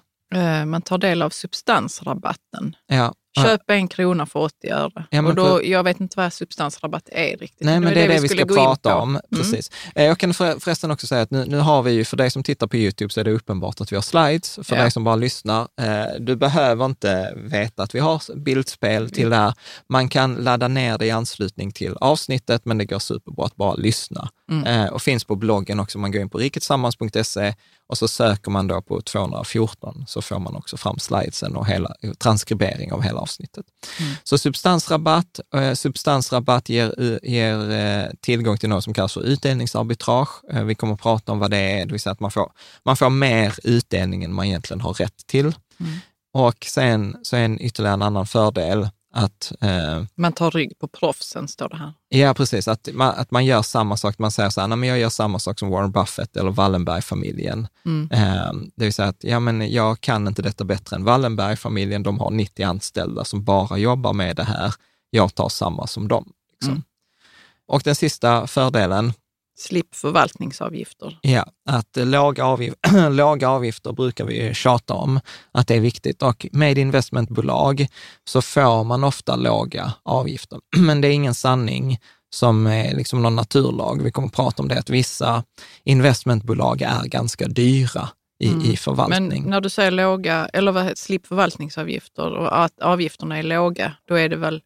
[0.66, 2.76] Man tar del av substansrabatten.
[2.86, 5.04] Ja, Köp en krona för 80 öre.
[5.10, 7.66] Ja, och då, jag vet inte vad substansrabatt är riktigt.
[7.66, 9.08] Nej, men det är det, det vi, ska prata om.
[9.08, 9.22] Mm.
[9.36, 9.70] Precis.
[9.94, 10.06] Mm.
[10.08, 12.66] Jag kan förresten också säga att nu, nu har vi ju, för dig som tittar
[12.66, 14.58] på YouTube så är det uppenbart att vi har slides.
[14.62, 14.82] För ja.
[14.82, 19.30] dig som bara lyssnar, eh, du behöver inte veta att vi har bildspel till mm.
[19.30, 19.54] det här.
[19.88, 23.74] Man kan ladda ner det i anslutning till avsnittet, men det går superbra att bara
[23.74, 24.28] lyssna.
[24.50, 24.66] Mm.
[24.66, 25.98] Eh, och finns på bloggen också.
[25.98, 27.54] Man går in på riketsammans.se
[27.86, 31.94] och så söker man då på 214 så får man också fram slidesen och hela,
[32.18, 33.66] transkribering av hela avsnittet.
[34.00, 34.14] Mm.
[34.24, 40.28] Så substansrabatt, eh, substansrabatt ger, ger eh, tillgång till något som kallas för utdelningsarbitrage.
[40.52, 42.52] Eh, vi kommer att prata om vad det är, det vill säga att man får,
[42.84, 45.52] man får mer utdelning än man egentligen har rätt till.
[45.80, 45.98] Mm.
[46.34, 50.88] Och sen så är en ytterligare en annan fördel att, eh, man tar rygg på
[50.88, 51.92] proffsen, står det här.
[52.08, 52.68] Ja, precis.
[52.68, 54.18] Att man, att man gör samma sak.
[54.18, 57.68] Man säger så här, nej, men jag gör samma sak som Warren Buffett eller Wallenberg-familjen.
[57.84, 58.08] Mm.
[58.12, 62.02] Eh, det vill säga att ja, men jag kan inte detta bättre än Wallenberg-familjen.
[62.02, 64.74] De har 90 anställda som bara jobbar med det här.
[65.10, 66.32] Jag tar samma som dem.
[66.52, 66.72] Liksom.
[66.72, 66.82] Mm.
[67.66, 69.12] Och den sista fördelen,
[69.56, 71.18] Slipp förvaltningsavgifter.
[71.22, 72.74] Ja, att låga, avgif
[73.10, 75.20] låga avgifter brukar vi tjata om,
[75.52, 76.22] att det är viktigt.
[76.22, 77.86] Och med investmentbolag
[78.28, 80.58] så får man ofta låga avgifter.
[80.76, 81.98] Men det är ingen sanning
[82.34, 84.02] som är liksom någon naturlag.
[84.02, 85.44] Vi kommer att prata om det, att vissa
[85.84, 88.08] investmentbolag är ganska dyra
[88.40, 88.60] i, mm.
[88.60, 89.42] i förvaltning.
[89.42, 94.14] Men när du säger låga, eller vad, slipp förvaltningsavgifter och att avgifterna är låga, då
[94.14, 94.62] är det väl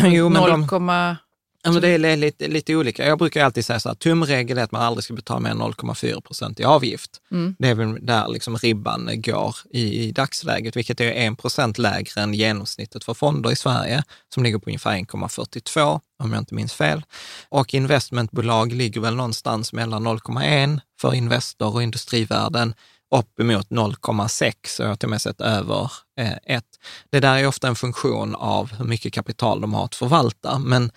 [0.04, 0.66] jo, 0, de,
[1.62, 3.06] Ja, men det är lite, lite olika.
[3.06, 5.60] Jag brukar alltid säga så här, tumregel är att man aldrig ska betala mer än
[5.60, 7.20] 0,4 procent i avgift.
[7.30, 7.56] Mm.
[7.58, 12.20] Det är väl där liksom ribban går i, i dagsläget, vilket är 1 procent lägre
[12.20, 14.02] än genomsnittet för fonder i Sverige,
[14.34, 17.02] som ligger på ungefär 1,42 om jag inte minns fel.
[17.48, 22.74] Och investmentbolag ligger väl någonstans mellan 0,1 för Investor och Industrivärden
[23.14, 26.32] uppemot 0,6 och jag har till och med sett över 1.
[26.46, 26.62] Eh,
[27.10, 30.90] det där är ofta en funktion av hur mycket kapital de har att förvalta, men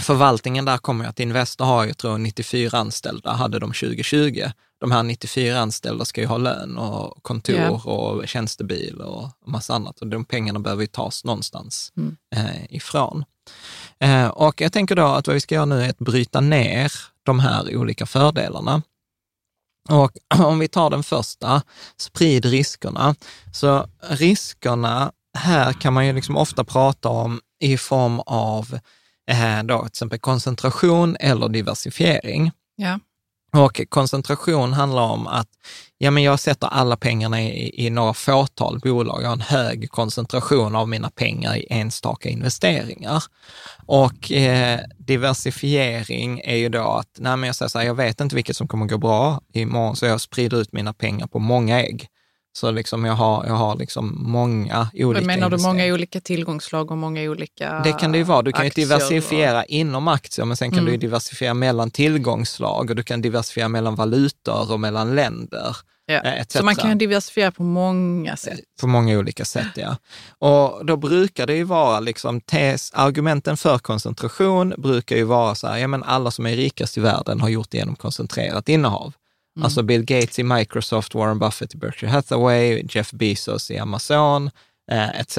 [0.00, 4.42] förvaltningen där kommer att Investor har, jag tror 94 anställda, hade de 2020.
[4.80, 7.86] De här 94 anställda ska ju ha lön och kontor yeah.
[7.86, 10.00] och tjänstebil och massa annat.
[10.00, 12.16] Och de pengarna behöver ju tas någonstans mm.
[12.34, 13.24] eh, ifrån.
[14.00, 16.92] Eh, och jag tänker då att vad vi ska göra nu är att bryta ner
[17.22, 18.82] de här olika fördelarna.
[19.88, 21.62] Och om vi tar den första,
[21.96, 23.14] sprid riskerna.
[23.52, 28.78] Så riskerna, här kan man ju liksom ofta prata om i form av
[29.30, 32.50] eh, då, till exempel koncentration eller diversifiering.
[32.76, 32.98] Ja.
[33.52, 35.48] Och koncentration handlar om att
[35.98, 39.22] ja, men jag sätter alla pengarna i, i några fåtal bolag.
[39.22, 43.24] Jag har en hög koncentration av mina pengar i enstaka investeringar.
[43.86, 48.20] Och eh, diversifiering är ju då att, nej men jag säger så här, jag vet
[48.20, 51.80] inte vilket som kommer gå bra imorgon, så jag sprider ut mina pengar på många
[51.80, 52.08] ägg.
[52.56, 56.98] Så liksom jag har, jag har liksom många olika Menar du många olika tillgångslag och
[56.98, 58.42] många olika Det kan det ju vara.
[58.42, 59.66] Du kan ju diversifiera och...
[59.68, 60.92] inom aktier, men sen kan mm.
[60.92, 65.76] du diversifiera mellan tillgångslag och du kan diversifiera mellan valutor och mellan länder.
[66.06, 66.22] Ja.
[66.22, 68.60] Eh, så man kan diversifiera på många sätt?
[68.80, 69.96] På många olika sätt, ja.
[70.38, 75.66] Och då brukar det ju vara liksom tes, argumenten för koncentration brukar ju vara så
[75.66, 79.12] här, ja men alla som är rikast i världen har gjort det genom koncentrerat innehav.
[79.56, 79.64] Mm.
[79.64, 84.50] Alltså Bill Gates i Microsoft, Warren Buffett i Berkshire Hathaway, Jeff Bezos i Amazon,
[84.90, 85.38] eh, etc.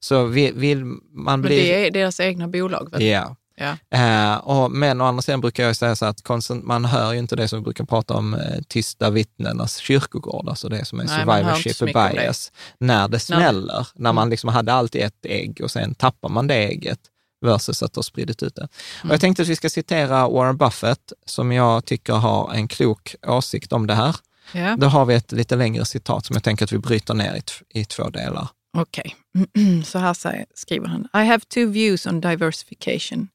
[0.00, 1.56] Så vill, vill man bli...
[1.56, 2.88] Men det är deras egna bolag?
[2.92, 3.02] Väl?
[3.02, 3.32] Yeah.
[3.60, 3.98] Ja.
[3.98, 6.22] Eh, och, men å andra sidan brukar jag säga så att
[6.62, 10.68] man hör ju inte det som vi brukar prata om, eh, tysta vittnenas kyrkogård, alltså
[10.68, 12.86] det som är Nej, survivorship bias, det.
[12.86, 14.30] när det smäller, när man mm.
[14.30, 16.98] liksom hade allt i ett ägg och sen tappar man det ägget
[17.40, 18.68] versus att ha spridit ut det.
[19.02, 19.10] Mm.
[19.10, 23.14] Och jag tänkte att vi ska citera Warren Buffett, som jag tycker har en klok
[23.26, 24.16] åsikt om det här.
[24.54, 24.78] Yeah.
[24.78, 27.80] Då har vi ett lite längre citat som jag tänker att vi bryter ner i,
[27.80, 28.48] i två delar.
[28.76, 29.82] Okej, okay.
[29.84, 31.08] så här säger, skriver han.
[31.14, 33.28] I have two views on diversification.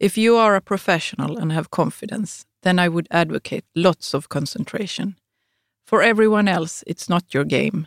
[0.00, 5.14] If you are a professional and have confidence, then I would advocate lots of concentration.
[5.88, 7.86] For everyone else, it's not your game.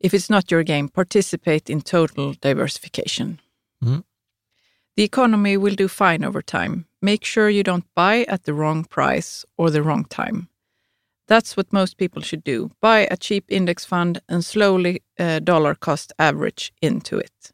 [0.00, 3.40] If it's not your game, participate in total diversification.
[3.82, 4.02] Mm.
[4.96, 6.86] The economy will do fine over time.
[7.02, 10.48] Make sure you don't buy at the wrong price or the wrong time.
[11.26, 12.70] That's what most people should do.
[12.80, 17.52] Buy a cheap index fund and slowly uh, dollar cost average into it.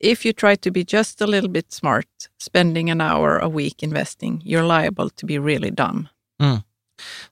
[0.00, 2.06] If you try to be just a little bit smart,
[2.38, 6.08] spending an hour a week investing, you're liable to be really dumb.
[6.40, 6.62] Mm.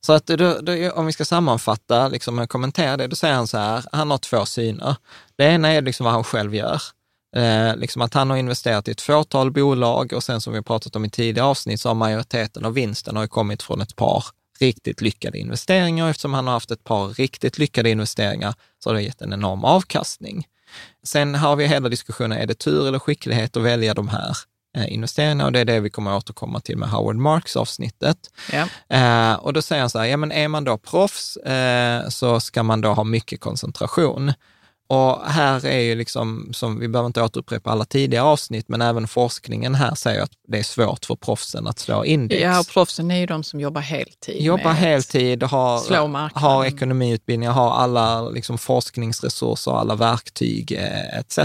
[0.00, 3.46] Så att du, du, om vi ska sammanfatta, liksom, och kommentera det, då säger han
[3.46, 4.96] så här, han har två syner.
[5.36, 6.82] Det ena är liksom vad han själv gör.
[7.36, 10.96] Eh, liksom att han har investerat i ett fåtal bolag och sen som vi pratat
[10.96, 14.24] om i tidigare avsnitt så har majoriteten av vinsten har kommit från ett par
[14.60, 16.10] riktigt lyckade investeringar.
[16.10, 19.64] Eftersom han har haft ett par riktigt lyckade investeringar så har det gett en enorm
[19.64, 20.46] avkastning.
[21.02, 24.36] Sen har vi hela diskussionen, är det tur eller skicklighet att välja de här
[24.76, 25.46] eh, investeringarna?
[25.46, 28.18] Och det är det vi kommer att återkomma till med Howard Marks avsnittet.
[28.52, 28.68] Ja.
[28.96, 32.40] Eh, och då säger han så här, ja men är man då proffs eh, så
[32.40, 34.32] ska man då ha mycket koncentration.
[34.90, 39.08] Och här är ju liksom, som vi behöver inte återupprepa alla tidigare avsnitt, men även
[39.08, 42.42] forskningen här säger att det är svårt för proffsen att slå index.
[42.42, 44.42] Ja, och proffsen är ju de som jobbar heltid.
[44.42, 51.38] Jobbar heltid, har, har ekonomiutbildningar, har alla liksom forskningsresurser, alla verktyg eh, etc.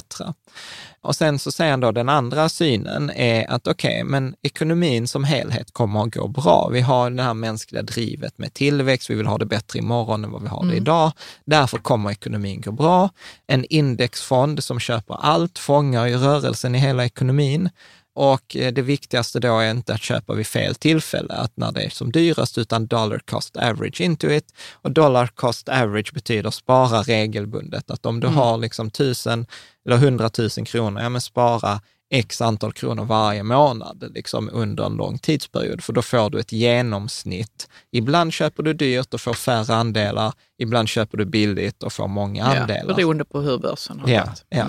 [1.03, 5.07] Och sen så säger han då den andra synen är att okej, okay, men ekonomin
[5.07, 6.69] som helhet kommer att gå bra.
[6.71, 10.31] Vi har det här mänskliga drivet med tillväxt, vi vill ha det bättre imorgon än
[10.31, 10.77] vad vi har det mm.
[10.77, 11.11] idag.
[11.45, 13.09] Därför kommer ekonomin gå bra.
[13.47, 17.69] En indexfond som köper allt fångar ju rörelsen i hela ekonomin.
[18.15, 21.82] Och eh, det viktigaste då är inte att köpa vid fel tillfälle, att när det
[21.82, 24.54] är som dyrast, utan dollar cost average into it.
[24.73, 28.39] Och dollar cost average betyder spara regelbundet, att om du mm.
[28.39, 29.45] har liksom tusen
[29.86, 31.82] eller hundratusen kronor, ja men spara
[32.13, 36.52] x antal kronor varje månad liksom under en lång tidsperiod, för då får du ett
[36.52, 37.69] genomsnitt.
[37.91, 42.45] Ibland köper du dyrt och får färre andelar, ibland köper du billigt och får många
[42.45, 42.89] andelar.
[42.89, 44.45] Ja, beroende på hur börsen har ja, gått.
[44.49, 44.67] Ja.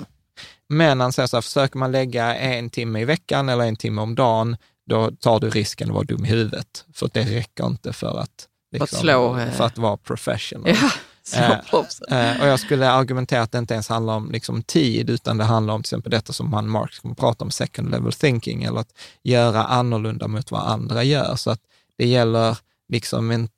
[0.75, 4.01] Men han säger så här, försöker man lägga en timme i veckan eller en timme
[4.01, 4.57] om dagen,
[4.89, 6.85] då tar du risken att vara dum i huvudet.
[6.93, 10.75] För det räcker inte för att, liksom, att, slå, för att vara professional.
[10.81, 10.91] Ja.
[11.35, 15.37] Eh, eh, och jag skulle argumentera att det inte ens handlar om liksom, tid, utan
[15.37, 18.63] det handlar om till exempel detta som han Marx kommer prata om, second level thinking,
[18.63, 21.35] eller att göra annorlunda mot vad andra gör.
[21.35, 21.59] Så att
[21.97, 22.57] det gäller
[22.89, 23.49] liksom en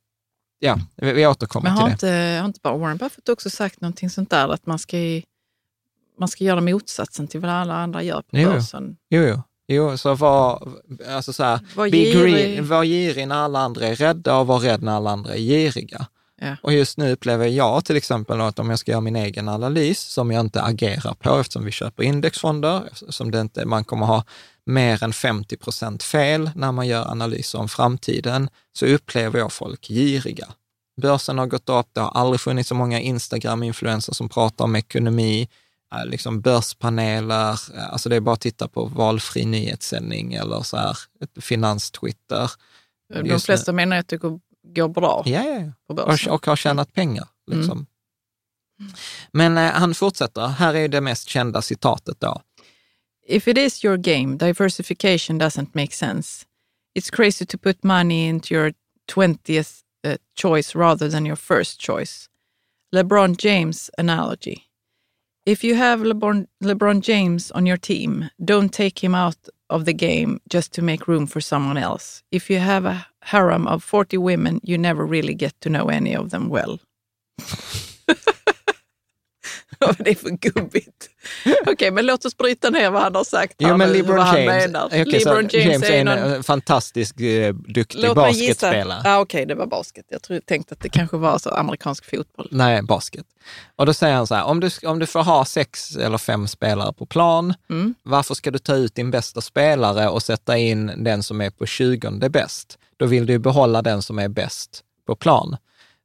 [0.60, 2.14] Ja, vi, vi återkommer Men har till det.
[2.14, 5.24] Men har inte bara Warren Buffett också sagt någonting sånt där, att man ska i
[6.20, 8.98] man ska göra motsatsen till vad alla andra gör på jo, börsen.
[9.10, 9.42] Jo, jo.
[9.70, 10.70] Jo, så var,
[11.10, 12.64] alltså så här, var, girig.
[12.64, 16.08] var girig när alla andra är rädda och var rädd när alla andra är giriga.
[16.42, 16.56] Ja.
[16.62, 20.00] Och just nu upplever jag till exempel att om jag ska göra min egen analys,
[20.00, 24.24] som jag inte agerar på eftersom vi köper indexfonder, som det inte, man kommer ha
[24.66, 29.88] mer än 50 procent fel när man gör analyser om framtiden, så upplever jag folk
[29.88, 30.48] giriga.
[31.02, 35.50] Börsen har gått upp, det har aldrig funnits så många Instagram-influencers som pratar om ekonomi,
[36.06, 40.98] liksom börspaneler, eh, alltså det är bara att titta på valfri nyhetssändning eller så här,
[41.40, 42.52] finanstwitter.
[43.24, 45.72] De flesta menar att det går, bra ja, ja, ja.
[45.88, 46.32] på börsen.
[46.32, 47.28] Och, och har tjänat pengar.
[47.52, 47.60] Mm.
[47.60, 47.78] Liksom.
[47.78, 48.92] Mm.
[49.32, 52.42] Men eh, han fortsätter, här är det mest kända citatet då.
[53.28, 56.46] If it is your game, diversification doesn't make sense.
[57.00, 58.74] It's crazy to put money into your
[59.12, 62.30] 20th uh, choice rather than your first choice.
[62.96, 64.67] LeBron James analogy.
[65.48, 69.38] If you have LeBron, LeBron James on your team, don't take him out
[69.70, 72.22] of the game just to make room for someone else.
[72.34, 76.14] If you have a harem of 40 women, you never really get to know any
[76.14, 76.82] of them well.
[79.88, 81.10] vad det är för gubbigt.
[81.46, 83.56] Okej, okay, men låt oss bryta ner vad han har sagt.
[83.58, 84.86] Jo, men LeBron vad James, han menar.
[84.86, 86.18] Okay, LeBron James, James, är, någon...
[86.18, 89.02] en fantastisk, uh, duktig låt basketspelare.
[89.06, 90.06] Ah, Okej, okay, det var basket.
[90.10, 92.48] Jag tror, tänkte att det kanske var så amerikansk fotboll.
[92.52, 93.26] Nej, basket.
[93.76, 96.48] Och då säger han så här, om du, om du får ha sex eller fem
[96.48, 97.96] spelare på plan, mm.
[98.04, 101.66] varför ska du ta ut din bästa spelare och sätta in den som är på
[101.66, 102.78] 20 bäst?
[102.98, 105.58] Då vill du behålla den som är bäst på plan.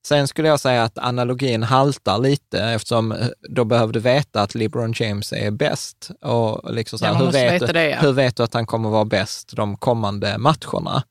[0.07, 4.55] Sen skulle jag säga att analogin haltar lite eftersom eh, då behöver du veta att
[4.55, 6.11] LeBron James är bäst.
[6.21, 7.99] Och liksom så här, ja, hur, vet du, det, ja.
[8.01, 11.03] hur vet du att han kommer vara bäst de kommande matcherna?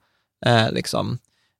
[0.46, 1.18] Eh, liksom.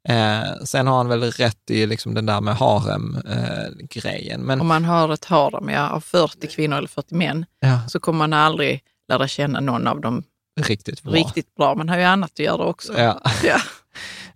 [0.10, 4.50] eh, sen har han väl rätt i liksom den där med harem-grejen.
[4.50, 7.80] Eh, Om man har ett harem ja, av 40 kvinnor eller 40 män, ja.
[7.88, 10.24] så kommer man aldrig lära känna någon av de
[10.62, 11.14] riktigt bra.
[11.14, 13.00] Riktigt bra, man har ju annat att göra också.
[13.00, 13.22] Ja.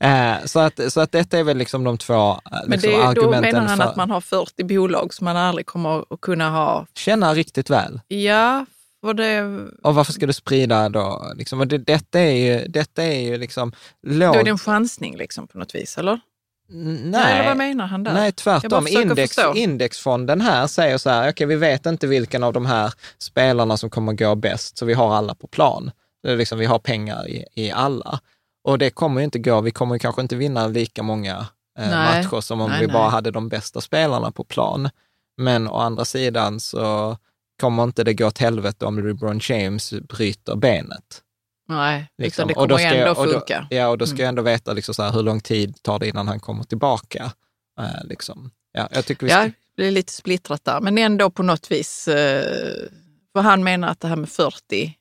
[0.05, 2.93] Eh, så, att, så att detta är väl liksom de två eh, liksom, Men det,
[2.95, 6.13] är- då argumenten menar han för att man har 40 bolag som man aldrig kommer
[6.13, 6.85] att kunna ha.
[6.97, 8.01] känna riktigt väl.
[8.07, 8.65] Ja,
[9.01, 9.41] för det,
[9.83, 11.33] Och varför ska du sprida då?
[11.35, 13.71] Liksom, och det, detta, är ju, detta är ju liksom
[14.07, 14.33] låg...
[14.33, 16.19] då är det en chansning liksom på något vis, eller?
[16.67, 18.13] Nej, eller vad menar han där?
[18.13, 18.87] Nej, tvärtom.
[18.87, 19.53] Index, förstå.
[19.55, 23.89] indexfonden här säger så här, okej, vi vet inte vilken av de här spelarna som
[23.89, 25.91] kommer gå bäst, så vi har alla på plan.
[26.23, 28.19] Det är liksom, vi har pengar i, i alla.
[28.65, 31.47] Och det kommer ju inte gå, vi kommer kanske inte vinna lika många
[31.79, 33.11] eh, matcher som om Nej, vi bara nej.
[33.11, 34.89] hade de bästa spelarna på plan.
[35.37, 37.17] Men å andra sidan så
[37.61, 41.21] kommer inte det gå åt helvete om LeBron James bryter benet.
[41.67, 42.47] Nej, Liksom.
[42.47, 43.67] det Och då kommer ska jag- ändå och då- funka.
[43.69, 44.21] Ja, och då ska Mm.
[44.23, 47.31] jag ändå veta liksom så här, hur lång tid tar det innan han kommer tillbaka.
[47.79, 48.51] Eh, liksom.
[48.71, 51.71] ja, jag tycker vi ska, Ja, det är lite splittrat där, men ändå på något
[51.71, 52.07] vis.
[52.07, 52.89] Eh,
[53.33, 54.93] för han menar att det här med 40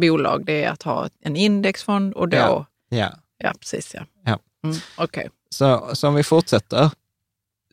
[0.00, 2.36] bolag, det är att ha en indexfond och då...
[2.36, 2.66] Ja.
[2.92, 3.52] Ja, ja.
[3.60, 4.06] precis ja.
[4.24, 4.38] Ja.
[4.64, 5.28] Mm, Okej.
[5.50, 6.90] Så, så om vi fortsätter,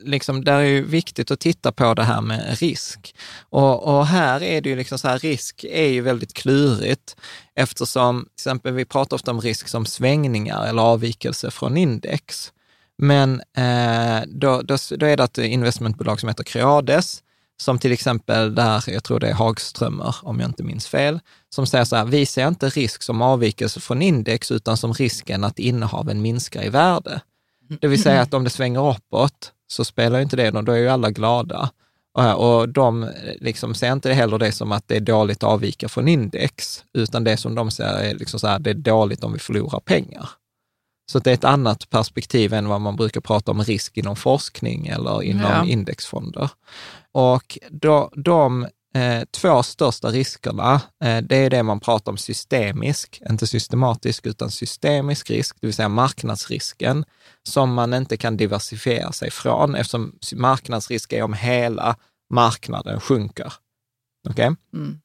[0.01, 3.15] liksom, där är ju viktigt att titta på det här med risk.
[3.49, 7.15] Och, och här är det ju liksom så här, risk är ju väldigt klurigt
[7.55, 12.53] eftersom, till exempel vi pratar ofta om risk som svängningar eller avvikelse från index.
[12.97, 17.23] Men eh, då, då, då är det ett investmentbolag som heter Creades,
[17.61, 21.19] som till exempel där, jag tror det är Hagströmer, om jag inte minns fel,
[21.49, 25.43] som säger så här, vi ser inte risk som avvikelse från index, utan som risken
[25.43, 27.21] att innehaven minskar i värde.
[27.81, 30.71] Det vill säga att om det svänger uppåt så spelar ju inte det någon, då
[30.71, 31.69] är ju alla glada.
[32.35, 36.07] Och, de liksom ser inte heller det som att det är dåligt att avvika från
[36.07, 39.39] index, utan det som de ser är liksom så här, det är dåligt om vi
[39.39, 40.29] förlorar pengar.
[41.09, 44.87] Så det är ett annat perspektiv än vad man brukar prata om risk inom forskning
[44.87, 45.65] eller inom Ja.
[45.65, 46.49] indexfonder.
[47.11, 53.21] Och då, de eh, två största riskerna, eh, det är det man pratar om systemisk,
[53.29, 57.05] inte systematisk, utan systemisk risk, det vill säga marknadsrisken,
[57.43, 61.95] som man inte kan diversifiera sig från, eftersom marknadsrisk är om hela
[62.33, 63.53] marknaden sjunker.
[64.29, 64.55] Okej?
[64.73, 64.99] Mm.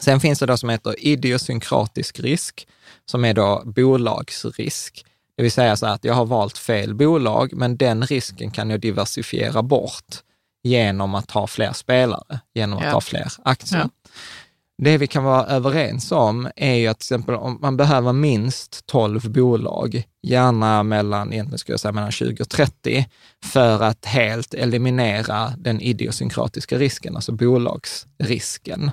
[0.00, 2.68] Sen finns det då som heter idiosynkratisk risk,
[3.10, 5.04] som är då bolagsrisk.
[5.36, 8.70] Det vill säga så här att jag har valt fel bolag, men den risken kan
[8.70, 10.16] jag diversifiera bort
[10.62, 12.90] genom att ha fler spelare, genom att Ja.
[12.92, 13.80] ha fler aktier.
[13.80, 13.88] Ja.
[14.82, 18.86] Det vi kan vara överens om är ju att till exempel om man behöver minst
[18.86, 23.06] 12 bolag, gärna mellan, egentligen skulle jag säga mellan 20 och 30,
[23.44, 28.90] för att helt eliminera den idiosynkratiska risken, alltså bolagsrisken.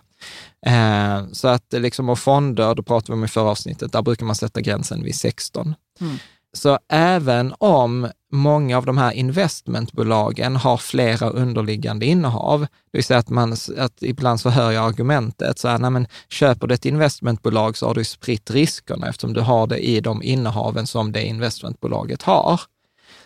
[0.65, 4.25] Eh, så att liksom, och fonder, då pratade vi om i förra avsnittet, där brukar
[4.25, 5.75] man sätta gränsen vid 16.
[6.01, 6.17] Mm.
[6.57, 13.19] Så även om många av de här investmentbolagen har flera underliggande innehav, det vill säga
[13.19, 16.85] att, man, att ibland så hör jag argumentet, så här, nej men köper du ett
[16.85, 21.25] investmentbolag så har du spritt riskerna eftersom du har det i de innehaven som det
[21.25, 22.61] investmentbolaget har.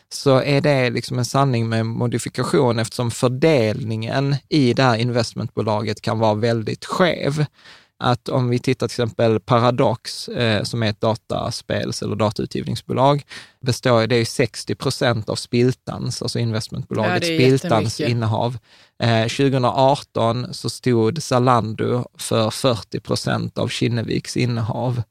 [0.10, 6.20] Så är det liksom en sanning med modifikation eftersom fördelningen i det här investmentbolaget kan
[6.20, 7.46] vara väldigt skev
[8.00, 13.24] att om vi tittar till exempel Paradox, eh, som är ett dataspels eller datautgivningsbolag,
[13.62, 18.58] består, det är ju 60 procent av Spiltans, alltså investmentbolaget Ja, Spiltans innehav.
[19.04, 25.02] Eh, 2018 så stod Zalando för 40 procent av Kinneviks innehav.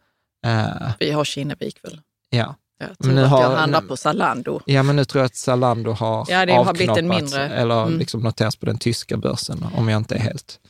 [0.46, 2.00] Eh, Vi har Kinnevik väl?
[2.30, 2.54] ja.
[2.78, 4.60] Jag Men tror nu att har- jag handlar på Zalando.
[4.66, 7.48] ja, men nu tror jag att Zalando har Ja, det har blivit en mindre.
[7.48, 7.98] eller Mm.
[7.98, 10.60] liksom noterats på den tyska börsen, om jag inte är helt...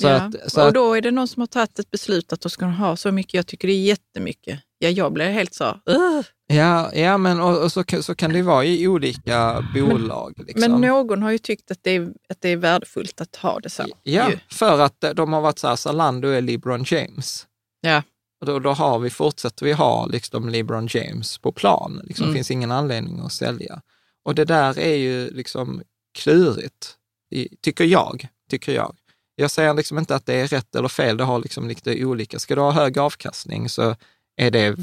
[0.00, 0.14] Så ja.
[0.14, 2.66] att, så och då är det någon som har tagit ett beslut att de ska
[2.66, 3.34] ha så mycket.
[3.34, 4.60] Jag tycker det är jättemycket.
[4.78, 8.30] Ja, jag blir helt så, "Ugh." Ja, ja men och, och så, kan- så kan
[8.30, 10.34] det ju vara i olika bolag.
[10.46, 10.72] liksom.
[10.72, 13.70] Men någon har ju tyckt att det, är, att det är värdefullt att ha det
[13.70, 13.84] så.
[14.02, 14.38] Ja, ju.
[14.50, 17.46] för att de har varit så här, Zalando är LeBron James.
[17.80, 18.02] Ja.
[18.40, 22.00] Och då, då har vi, fortsätter vi ha liksom LeBron James på plan.
[22.04, 22.34] Liksom, Mm.
[22.34, 23.80] finns ingen anledning att sälja.
[24.24, 25.82] Och det där är ju liksom
[26.18, 26.94] klurigt,
[27.30, 28.26] i- tycker jag.
[28.50, 28.96] Tycker jag.
[29.36, 32.38] Jag säger liksom inte att det är rätt eller fel, det har liksom lite olika.
[32.38, 33.96] Ska du ha hög avkastning så
[34.36, 34.76] är det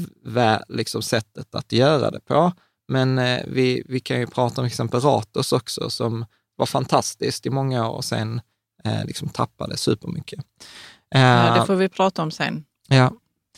[0.68, 2.52] liksom sättet att göra det på.
[2.88, 7.46] Men eh, vi, vi kan ju prata om till exempel Ratos också, som var fantastiskt
[7.46, 8.40] i många år och sen
[8.84, 10.40] eh, liksom tappade supermycket.
[11.14, 13.12] Eh, Ja, det får vi prata om sen, ja,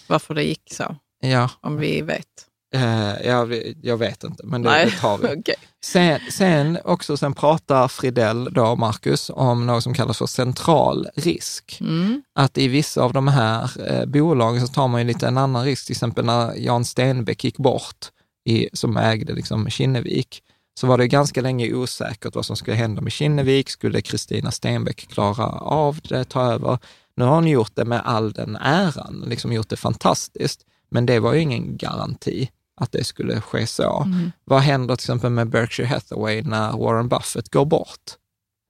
[0.07, 2.46] varför det gick så, ja, om vi vet.
[2.74, 3.48] Eh, ja,
[3.82, 5.28] jag vet inte, men det, Nej, det tar vi.
[5.40, 5.54] okej.
[5.84, 11.79] Sen, sen också, sen pratar Fridell då, Marcus, om något som kallas för central risk.
[11.81, 12.22] Mm.
[12.35, 15.64] Att i vissa av de här eh, bolagen så tar man ju lite en annan
[15.64, 18.10] risk, till exempel när Jan Stenbeck gick bort,
[18.44, 20.42] i, som ägde liksom Kinnevik,
[20.81, 23.70] så var det ganska länge osäkert vad som skulle hända med Kinnevik.
[23.70, 26.79] Skulle Kristina Stenbeck klara av det, ta över?
[27.16, 30.60] Nu har hon gjort det med all den äran, liksom gjort det fantastiskt,
[30.90, 34.02] men det var ju ingen garanti att det skulle ske så.
[34.02, 34.33] Mm.
[34.44, 38.18] Vad händer till exempel med Berkshire Hathaway när Warren Buffett går bort?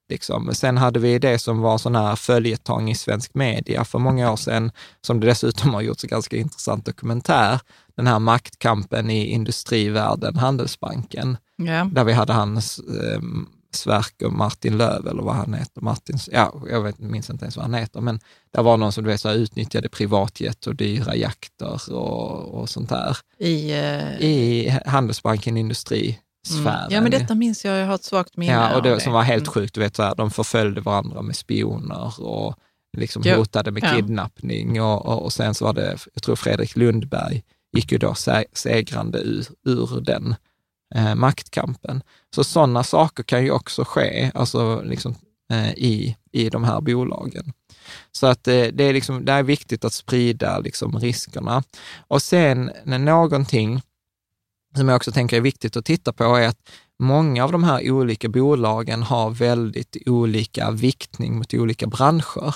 [0.09, 0.53] Liksom.
[0.53, 4.35] Sen hade vi det som var sån här följetong i svensk media för många år
[4.35, 7.59] sedan, som det dessutom har gjorts en ganska intressant dokumentär,
[7.95, 11.87] den här maktkampen i industrivärlden, Handelsbanken, yeah.
[11.87, 13.21] där vi hade hans eh,
[13.75, 17.65] Sverker Martin Löv, eller vad han heter, Martins, ja, jag vet, minns inte ens vad
[17.65, 18.19] han heter, men
[18.51, 22.89] det var någon som du vet, så utnyttjade privatjet och dyra jakter och, och sånt
[22.89, 23.17] där.
[23.39, 24.21] I, uh...
[24.21, 26.19] I Handelsbanken Industri.
[26.51, 26.73] Mm.
[26.89, 29.21] Ja, men detta minns jag, jag har ett svagt minne Ja, och det, som var
[29.21, 29.53] helt mm.
[29.53, 32.55] sjukt, du vet, så här, de förföljde varandra med spioner och
[32.97, 33.95] liksom hotade med ja.
[33.95, 37.43] kidnappning och, och, och, sen så var det, jag tror Fredrik Lundberg
[37.75, 38.15] gick ju då
[38.53, 40.35] segrande ur, ur den
[40.95, 42.03] eh, maktkampen.
[42.35, 45.15] Så sådana saker kan ju också ske alltså liksom,
[45.51, 47.53] eh, i, i de här bolagen.
[48.11, 51.63] Så att eh, det, är liksom, det är viktigt att sprida liksom, riskerna.
[52.07, 53.81] Och sen någonting
[54.75, 56.69] som jag också tänker är viktigt att titta på är att
[56.99, 62.55] många av de här olika bolagen har väldigt olika viktning mot olika branscher.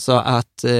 [0.00, 0.70] Så att eh,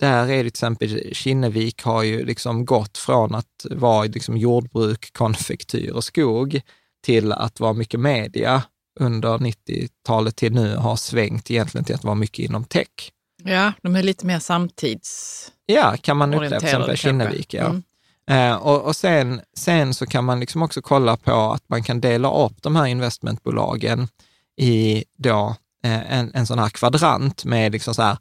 [0.00, 5.12] där är det till exempel, Kinnevik har ju liksom gått från att vara liksom jordbruk,
[5.12, 6.60] konfektyr och skog
[7.04, 8.62] till att vara mycket media
[9.00, 13.12] under 90-talet till nu har svängt egentligen till att vara mycket inom tech.
[13.44, 15.52] Ja, de är lite mer samtids...
[15.66, 17.54] Ja, kan man uppleva, till exempel Kinnevik.
[17.54, 17.66] Ja.
[17.66, 17.82] Mm.
[18.30, 22.00] Eh, och, och sen, sen så kan man liksom också kolla på att man kan
[22.00, 24.08] dela upp de här investmentbolagen
[24.56, 28.18] i då en, en sån här kvadrant med liksom så här,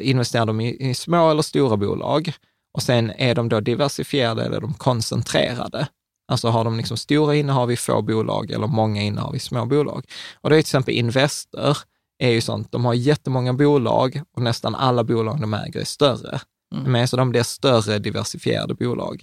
[0.00, 2.32] investerar de i, i, små eller stora bolag
[2.74, 5.88] och sen är de då diversifierade eller är de koncentrerade.
[6.32, 10.04] Alltså har de liksom stora innehav i få bolag eller många innehav i små bolag.
[10.40, 11.78] Och det är till exempel Investor,
[12.18, 16.40] är ju sånt, de har jättemånga bolag och nästan alla bolag de äger är större.
[16.74, 16.92] Mm.
[16.92, 19.22] Men så de blir större diversifierade bolag.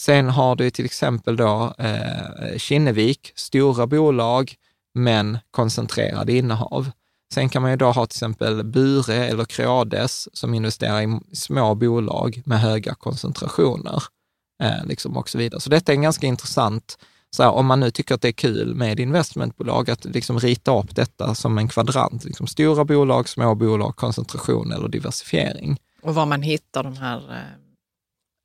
[0.00, 4.54] Sen har du till exempel då eh, Kinnevik, stora bolag,
[4.94, 6.90] men koncentrerade innehav.
[7.32, 11.74] Sen kan man ju då ha till exempel Bure eller Creades som investerar i små
[11.74, 14.02] bolag med höga koncentrationer
[14.62, 15.60] eh, liksom och så vidare.
[15.60, 16.98] Så detta är en ganska intressant,
[17.36, 20.78] så här, om man nu tycker att det är kul med investmentbolag, att liksom rita
[20.78, 25.78] upp detta som en kvadrant, liksom stora bolag, små bolag, koncentration eller diversifiering.
[26.02, 27.42] Och var man hittar de här eh...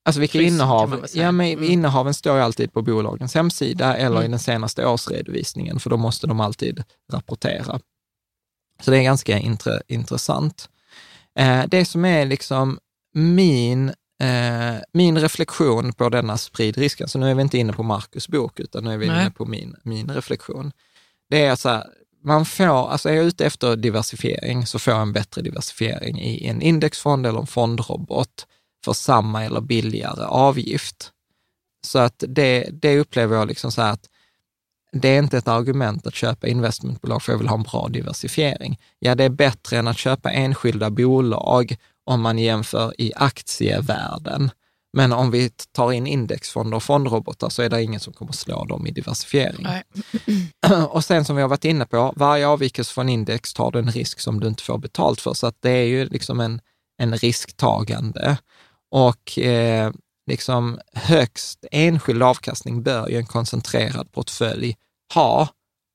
[0.06, 1.06] Alltså vilka innehav?
[1.14, 1.64] Ja, men mm.
[1.64, 4.26] innehaven står ju alltid på bolagens hemsida eller mm.
[4.26, 6.84] i den senaste årsredovisningen, för då måste de alltid
[7.14, 7.80] rapportera.
[8.80, 10.70] Så det är ganska intre, intressant.
[11.40, 12.80] Eh, det som är liksom
[13.14, 13.90] min,
[14.22, 18.60] eh, min reflektion på denna spridrisken, så nu är vi inte inne på Marcus bok,
[18.60, 19.22] utan nu är vi Nej.
[19.22, 20.72] inne på min, min reflektion.
[21.30, 21.84] Det är så här,
[22.24, 26.48] man får, alltså är jag ute efter diversifiering så får jag en bättre diversifiering i
[26.48, 28.48] en indexfond eller en fondrobot
[28.86, 31.12] för samma eller billigare avgift.
[31.86, 34.10] Så att det, det upplever jag liksom så här att
[35.00, 38.80] det är inte ett argument att köpa investmentbolag för jag vill ha en bra diversifiering.
[39.00, 41.76] Ja, det är bättre än att köpa enskilda bolag
[42.06, 44.52] om man jämför i aktievärlden.
[44.94, 48.66] Men om vi tar in indexfonder och fondrobotar så är det ingen som kommer slå
[48.66, 49.64] dem i diversifiering.
[49.64, 49.84] Nej.
[50.90, 53.92] Och sen som vi har varit inne på, varje avvikelse från index tar du en
[53.92, 55.34] risk som du inte får betalt för.
[55.34, 56.62] Så att det är ju liksom en,
[56.98, 58.38] en risktagande.
[58.92, 59.92] Och eh,
[60.28, 64.76] liksom högst enskild avkastning bör ju en koncentrerad portfölj
[65.14, 65.48] ha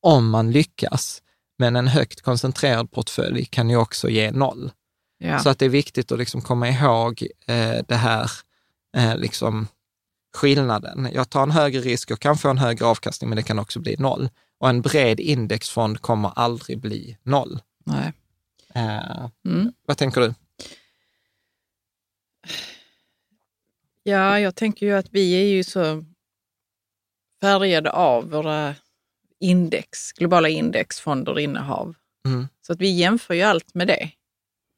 [0.03, 1.23] om man lyckas.
[1.59, 4.71] Men en högt koncentrerad portfölj kan ju också ge noll.
[5.19, 5.39] Ja.
[5.39, 8.31] Så att det är viktigt att liksom komma ihåg eh, det här
[8.97, 9.69] eh, liksom
[10.37, 11.09] skillnaden.
[11.13, 13.81] Jag tar en högre risk och kan få en högre avkastning, men det kan också
[13.81, 14.29] bli noll.
[14.59, 17.61] Och en bred indexfond kommer aldrig bli noll.
[17.85, 18.13] Nej.
[18.75, 19.73] Eh, mm.
[19.87, 20.35] Vad tänker du?
[24.03, 26.05] Ja, jag tänker ju att vi är ju så
[27.41, 28.75] färgade av våra
[29.43, 31.95] index, globala indexfonder innehav.
[32.27, 32.49] Mm.
[32.67, 34.11] Så att vi jämför ju allt med det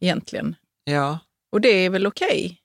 [0.00, 0.56] egentligen.
[0.84, 1.18] Ja.
[1.52, 2.44] Och det är väl okej?
[2.44, 2.56] Okay.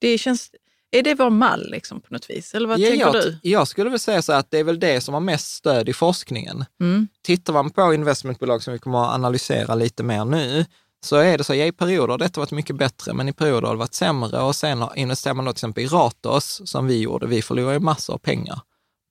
[0.00, 0.50] Det känns,
[0.90, 2.54] är det vår mall liksom på något vis?
[2.54, 3.38] Eller vad ja, tänker jag, du?
[3.42, 5.92] Jag skulle väl säga så att det är väl det som har mest stöd i
[5.92, 6.64] forskningen.
[6.80, 7.08] Mm.
[7.22, 10.64] Tittar man på investmentbolag som vi kommer att analysera lite mer nu,
[11.04, 13.66] så är det så, ja, i perioder har detta varit mycket bättre, men i perioder
[13.66, 17.00] har det varit sämre och sen investerar man då till exempel i Ratos, som vi
[17.00, 18.60] gjorde, vi förlorar ju massor av pengar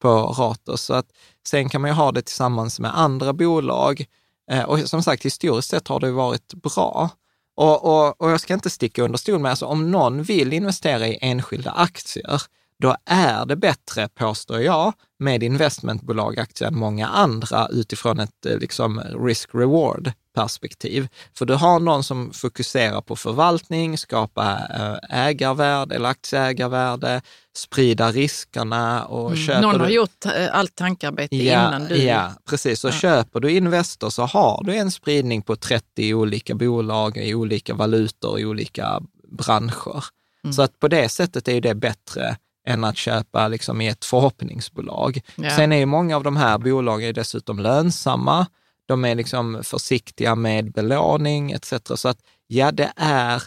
[0.06, 0.82] på Ratos.
[0.82, 1.06] Så att
[1.48, 4.06] sen kan man ju ha det tillsammans med andra bolag.
[4.52, 7.10] Eh, och som sagt, historiskt sett har det varit bra.
[7.56, 11.08] Och, och, och jag ska inte sticka under stol med, alltså om någon vill investera
[11.08, 12.42] i enskilda aktier,
[12.80, 19.00] då är det bättre, påstår jag, med investmentbolagaktier än många andra utifrån ett eh, liksom,
[19.00, 21.08] risk-reward perspektiv.
[21.38, 27.22] För du har någon som fokuserar på förvaltning, skapa eh, ägarvärde eller aktieägarvärde,
[27.56, 29.40] sprida riskerna och mm.
[29.40, 29.94] köper Någon har du...
[29.94, 32.04] gjort eh, allt tankarbete ja, innan du...
[32.04, 32.84] Ja, precis.
[32.84, 32.94] Och ja.
[33.00, 38.40] köper du Investor så har du en spridning på 30 olika bolag i olika valutor
[38.40, 39.02] i olika
[39.32, 40.04] branscher.
[40.44, 40.54] Mm.
[40.54, 45.22] Så att på det sättet är det bättre än att köpa liksom i ett förhoppningsbolag.
[45.36, 45.56] Ja.
[45.56, 48.48] Sen är ju många av de här bolagen dessutom lönsamma.
[48.86, 51.74] De är liksom försiktiga med belåning etc.
[51.96, 53.44] Så att ja, det är,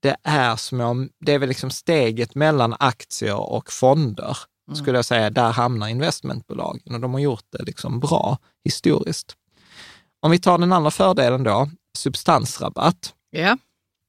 [0.00, 4.36] det är små, det är väl liksom steget mellan aktier och fonder,
[4.68, 4.76] mm.
[4.76, 5.30] skulle jag säga.
[5.30, 9.36] Där hamnar investmentbolagen och de har gjort det liksom bra historiskt.
[10.20, 13.14] Om vi tar den andra fördelen då, substansrabatt.
[13.30, 13.58] Ja,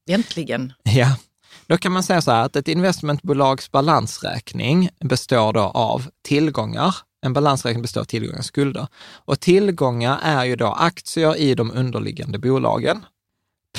[0.10, 0.74] äntligen.
[0.84, 1.16] Ja,
[1.74, 6.96] då kan man säga så här att ett investmentbolags balansräkning består då av tillgångar.
[7.26, 8.88] En balansräkning består av tillgångar och skulder.
[9.26, 13.06] Och tillgångar är ju då aktier i de underliggande bolagen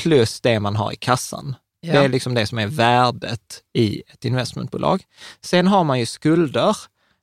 [0.03, 1.57] plus det man har i kassan.
[1.81, 1.93] Ja.
[1.93, 5.03] Det är liksom det som är värdet i ett investmentbolag.
[5.41, 6.77] Sen har man ju skulder,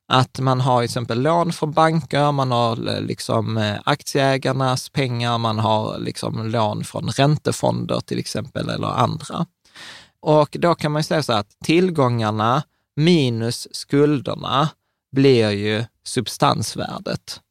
[0.07, 5.37] att man har till exempel lån från banker, man har eh, liksom eh, aktieägarnas pengar,
[5.37, 9.45] man har liksom lån från räntefonder till exempel eller andra.
[10.21, 12.63] Och då kan man säga så att tillgångarna
[12.95, 14.69] minus skulderna
[15.11, 17.41] blir ju substansvärdet.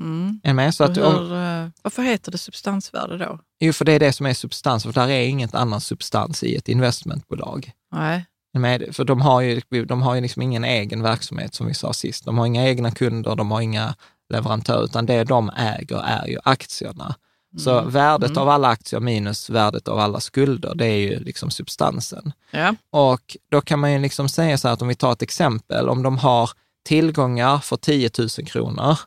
[0.00, 0.40] Mm.
[0.42, 0.74] Är med?
[0.74, 3.38] Så att, om, eh, varför heter det substansvärde då?
[3.60, 6.56] Jo, för det är det som är substans, för där är inget annan substans i
[6.56, 7.72] ett investmentbolag.
[7.92, 8.26] Nej.
[8.52, 11.92] Med, för de har ju, de har ju liksom ingen egen verksamhet som vi sa
[11.92, 12.24] sist.
[12.24, 13.94] De har inga egna kunder, de har inga
[14.32, 17.14] leverantörer, utan det de äger är ju aktierna.
[17.58, 17.90] Så mm.
[17.90, 18.42] värdet mm.
[18.42, 22.32] av alla aktier minus värdet av alla skulder, det är ju liksom substansen.
[22.50, 22.74] Ja.
[22.90, 25.88] Och då kan man ju liksom säga så här att om vi tar ett exempel,
[25.88, 26.50] om de har
[26.84, 28.98] tillgångar för 10 000 kronor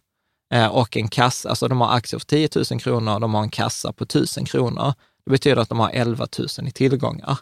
[0.53, 3.43] eh, och en kassa, alltså de har aktier för 10 000 kronor och de har
[3.43, 4.93] en kassa på 1000 kronor.
[5.25, 6.27] Det betyder att de har 11
[6.59, 7.37] 000 i tillgångar.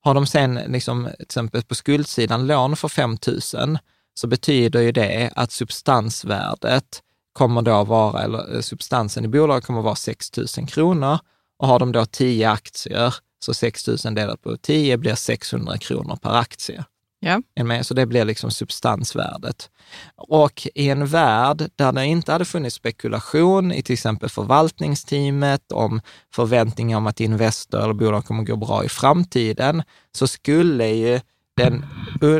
[0.00, 3.78] Har de sen liksom, till exempel på skuldsidan lån för 5 000,
[4.14, 7.02] så betyder ju det att substansvärdet
[7.36, 11.18] kommer då vara, eller eh, substansen i bolaget kommer vara 6 000 kronor.
[11.58, 16.16] Och har de då 10 aktier, så 6 000 delat på 10 blir 600 kronor
[16.16, 16.84] per aktie.
[17.20, 17.42] Ja.
[17.82, 19.70] Så det blir liksom substansvärdet.
[20.16, 26.00] Och i en värld där det inte hade funnits spekulation i till exempel förvaltningsteamet, om
[26.34, 29.82] förväntningar om att Investor eller bolag kommer gå bra i framtiden,
[30.12, 31.20] så skulle ju
[31.56, 31.86] den,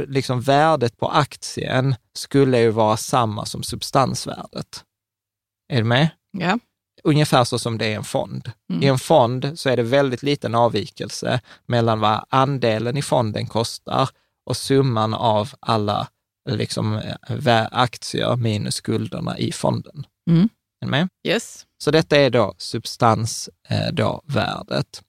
[0.09, 4.85] liksom värdet på aktien skulle ju vara samma som substansvärdet.
[5.73, 6.09] Är du med?
[6.39, 6.59] Ja.
[7.05, 8.53] Ungefär så som det är en fond.
[8.71, 8.83] Mm.
[8.83, 14.09] I en fond så är det väldigt liten avvikelse mellan vad andelen i fonden kostar
[14.47, 16.09] och summan av alla
[16.49, 17.01] liksom,
[17.71, 20.07] aktier minus skulderna i fonden.
[20.31, 20.49] Mm.
[20.85, 21.09] Är med?
[21.29, 21.67] Yes.
[21.79, 25.03] Så detta är då substansvärdet.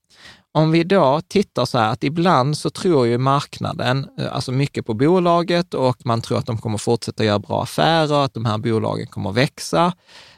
[0.58, 4.86] Om vi då tittar så här att ibland så tror ju marknaden eh, alltså mycket
[4.86, 8.58] på bolaget och man tror att de kommer fortsätta göra bra affärer, att de här
[8.58, 9.94] bolagen kommer växa.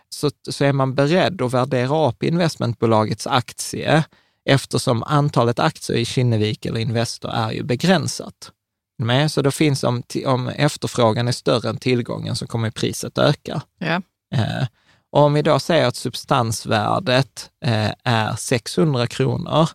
[0.10, 4.04] Så, så är man beredd att värdera upp investmentbolagets aktie
[4.46, 8.52] eftersom antalet aktier i Kinnevik eller Investor är ju begränsat.
[8.98, 9.32] Med?
[9.32, 13.62] Så då finns om, om efterfrågan är större än tillgången så kommer priset öka.
[13.78, 14.02] Ja.
[14.36, 14.68] Eh,
[15.12, 19.70] om vi då säger att substansvärdet eh, är 600 kronor,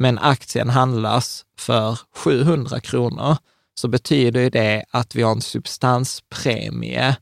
[0.00, 3.36] men aktien handlas för 700 kronor,
[3.74, 7.16] så betyder det att vi har en substanspremie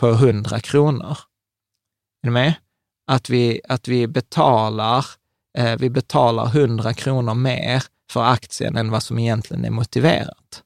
[0.00, 1.18] på 100 kronor.
[2.22, 2.54] Är du med?
[3.06, 5.06] Att vi, att vi, betalar,
[5.58, 10.62] eh, vi betalar 100 kronor mer för aktien än vad som egentligen är motiverat.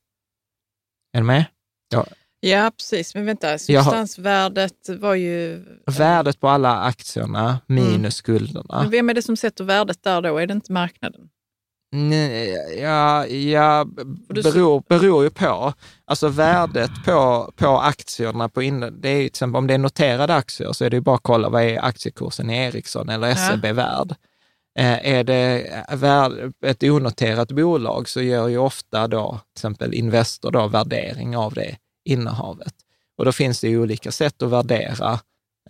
[1.13, 1.45] Är du med?
[1.89, 2.07] Ja.
[2.41, 3.15] Ja, precis.
[3.15, 5.65] Men vänta, substansvärdet var ju...
[5.87, 8.11] Värdet på alla aktierna minus mm.
[8.11, 8.83] skulderna.
[8.83, 10.39] Men vem är det som sätter värdet där då?
[10.39, 11.29] Är det inte marknaden?
[11.91, 13.85] Nej, ja, ja
[14.29, 15.73] beror, beror ju på.
[16.05, 19.79] Alltså värdet på, på aktierna, på in, det är ju till exempel om det är
[19.79, 23.35] noterade aktier så är det ju bara att kolla vad är aktiekursen i Ericsson eller
[23.35, 23.73] SEB ja.
[23.73, 24.15] värd.
[24.79, 30.51] Eh, är det värd, ett onoterat bolag så gör ju ofta då till exempel Investor
[30.51, 32.75] då värdering av det innehavet.
[33.19, 35.21] Och då finns det ju olika sätt att värdera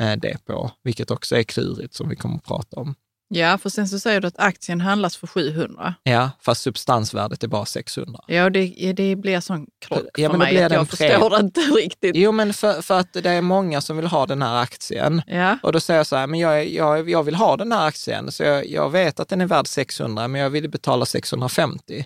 [0.01, 2.95] eh, det på, vilket också är klurigt som vi kommer att prata om.
[3.31, 5.95] Ja, för sen så säger du att aktien handlas för 700.
[6.03, 8.20] Ja, fast substansvärdet är bara 600.
[8.26, 12.16] Ja, det, det blir sån krock ja, för mig att jag förstår det inte riktigt.
[12.16, 15.22] Jo, men för, för, att det är många som vill ha den här aktien.
[15.26, 15.59] Ja.
[15.62, 18.33] Och då säger jag så här, men jag, jag, jag vill ha den här aktien,
[18.33, 22.05] så jag, jag vet att den är värd 600, men jag vill betala 650.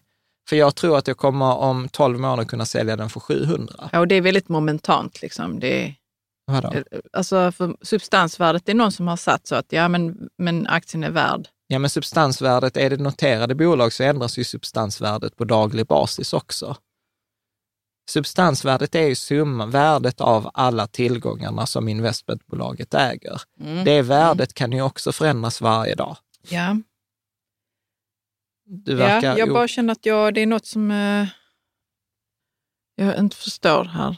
[0.49, 3.75] För jag tror att jag kommer om 12 månader kunna sälja den för 700.
[3.93, 5.23] Ja, och det är väldigt momentant.
[5.23, 5.61] Liksom.
[5.61, 5.95] Det
[6.45, 6.73] Vadå?
[7.13, 11.05] alltså för substansvärdet, det är någon som har satt så att ja, men, men aktien
[11.05, 11.49] är värd.
[11.67, 16.77] Ja, men substansvärdet, är det noterade bolag så ändras ju substansvärdet på daglig basis också.
[18.11, 23.41] Substansvärdet är ju summa, värdet av alla tillgångarna som investmentbolaget äger.
[23.61, 23.85] Mm.
[23.85, 26.17] Det värdet kan ju också förändras varje dag.
[26.49, 26.77] Ja.
[28.87, 31.27] Ja, jag bara känner att jag, det är något som eh,
[32.95, 34.17] jag inte förstår här.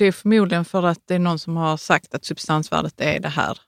[0.00, 3.28] Det är förmodligen för att det är någon som har sagt att substansvärdet är det
[3.28, 3.58] här.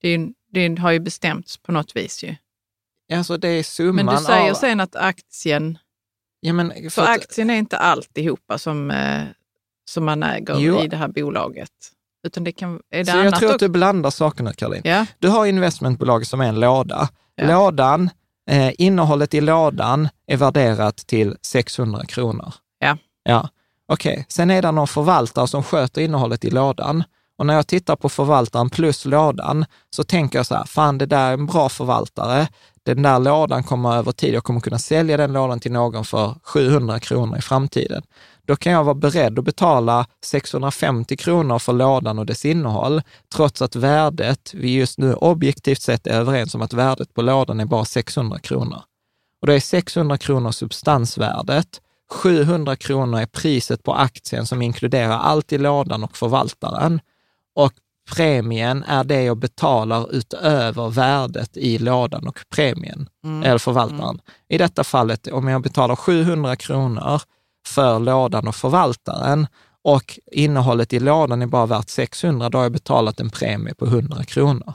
[0.00, 2.34] Det, är, det har ju bestämts på något vis ju.
[3.12, 4.54] alltså det är summan Men du säger av...
[4.54, 5.78] sen att aktien,
[6.40, 9.22] Ja, men för för att, aktien är inte alltihopa som, eh,
[9.90, 10.80] som man äger Jo.
[10.80, 11.72] i det här bolaget.
[12.26, 13.66] Utan det kan, är det så jag annat tror att också?
[13.66, 14.82] du blandar sakerna, Caroline.
[14.84, 17.08] Ja, Du har investmentbolag som är en låda.
[17.34, 17.46] Ja.
[17.46, 18.10] Lådan,
[18.50, 22.54] eh, innehållet i lådan är värderat till 600 kronor.
[22.78, 22.98] Ja.
[23.22, 23.48] Ja,
[23.88, 24.26] okej.
[24.28, 27.04] Sen är det någon förvaltare som sköter innehållet i lådan.
[27.38, 31.06] Och när jag tittar på förvaltaren plus lådan så tänker jag så här, fan det
[31.06, 32.48] där är en bra förvaltare.
[32.82, 36.34] Den där lådan kommer över tid, jag kommer kunna sälja den lådan till någon för
[36.42, 38.02] 700 kronor i framtiden.
[38.46, 43.02] Då kan jag vara beredd att betala 650 kronor för lådan och dess innehåll,
[43.34, 47.60] trots att värdet, vi just nu objektivt sett är överens om att värdet på lådan
[47.60, 48.82] är bara 600 kronor.
[49.40, 51.80] Och då är 600 kronor substansvärdet,
[52.10, 57.00] 700 kronor är priset på aktien som inkluderar allt i lådan och förvaltaren.
[57.54, 57.72] Och
[58.16, 63.08] premien är det jag betalar utöver värdet i lådan och premien,
[63.44, 64.20] eller förvaltaren.
[64.48, 67.22] I detta fallet, om jag betalar 700 kronor
[67.66, 69.46] för lådan och förvaltaren
[69.84, 73.86] och innehållet i lådan är bara värt 600, då har jag betalat en premie på
[73.86, 74.74] 100 kronor.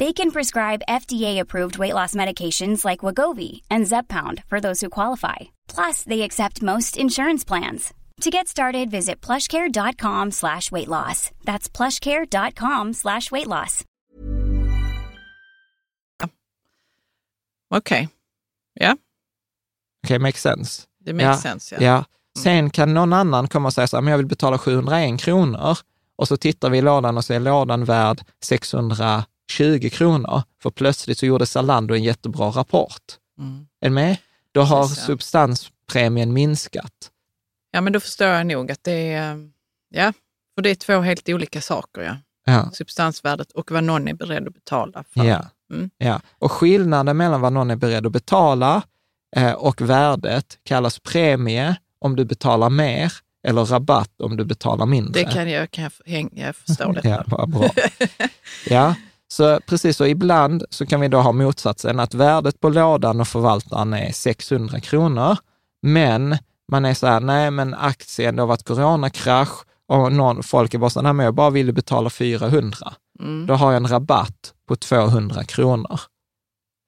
[0.00, 5.36] They can prescribe FDA-approved weight loss medications like Wagovi and Zepbound for those who qualify.
[5.68, 7.92] Plus, they accept most insurance plans.
[8.22, 11.30] To get started, visit plushcare.com slash weight loss.
[11.44, 13.84] That's plushcare.com slash weight loss.
[17.74, 18.08] Okej.
[18.74, 18.96] Ja,
[20.04, 20.82] Okej, makes sense.
[21.04, 21.74] det makes sense.
[21.74, 21.82] Ja.
[21.82, 22.04] Ja.
[22.38, 25.78] Sen kan någon annan komma och säga så här, men jag vill betala 701 kronor.
[26.16, 28.20] Och så tittar vi i lådan och så är lådan värd
[29.50, 30.42] 620 kronor.
[30.62, 33.02] För plötsligt så gjorde Zalando en jättebra rapport.
[33.38, 33.66] Mm.
[33.80, 34.16] Är du med?
[34.52, 35.04] Då har Precis, ja.
[35.04, 37.10] substanspremien minskat.
[37.70, 39.38] ja, men då förstår jag nog att det är, eh,
[39.90, 40.12] ja,
[40.54, 42.02] för det är två helt olika saker.
[42.02, 42.16] Ja.
[42.44, 42.70] Ja.
[42.72, 45.24] Substansvärdet och vad någon är beredd att betala för.
[45.24, 45.46] Ja.
[45.72, 45.90] Mm.
[45.98, 46.20] ja.
[46.38, 48.82] Och skillnaden mellan vad någon är beredd att betala
[49.36, 53.12] eh, och värdet kallas premie om du betalar mer
[53.46, 55.22] eller rabatt om du betalar mindre.
[55.22, 57.00] Det kan jag, kan jag, jag förstår det.
[57.08, 57.70] Ja, vad bra.
[58.68, 58.94] ja,
[59.32, 63.28] så precis så ibland så kan vi då ha motsatsen, att värdet på lådan och
[63.28, 65.36] förvaltaren är 600 kronor,
[65.82, 66.38] men
[66.72, 70.78] man är så här, nej men aktien, det har varit coronakrasch och någon, folk är
[70.78, 72.76] bara så här, nej men jag bara ville betala 400.
[73.20, 73.46] Mm.
[73.46, 76.00] Då har jag en rabatt på 200 kronor.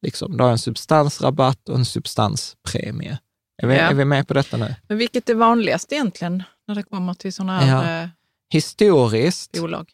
[0.03, 3.18] Liksom, då har jag en substansrabatt och en substanspremie.
[3.62, 3.80] Är vi, Ja.
[3.80, 4.74] är vi med på detta nu?
[4.88, 8.03] Men vilket är vanligast egentligen när det kommer till sådana här Ja.
[8.03, 8.09] eh,
[8.53, 9.90] Historiskt, bolag?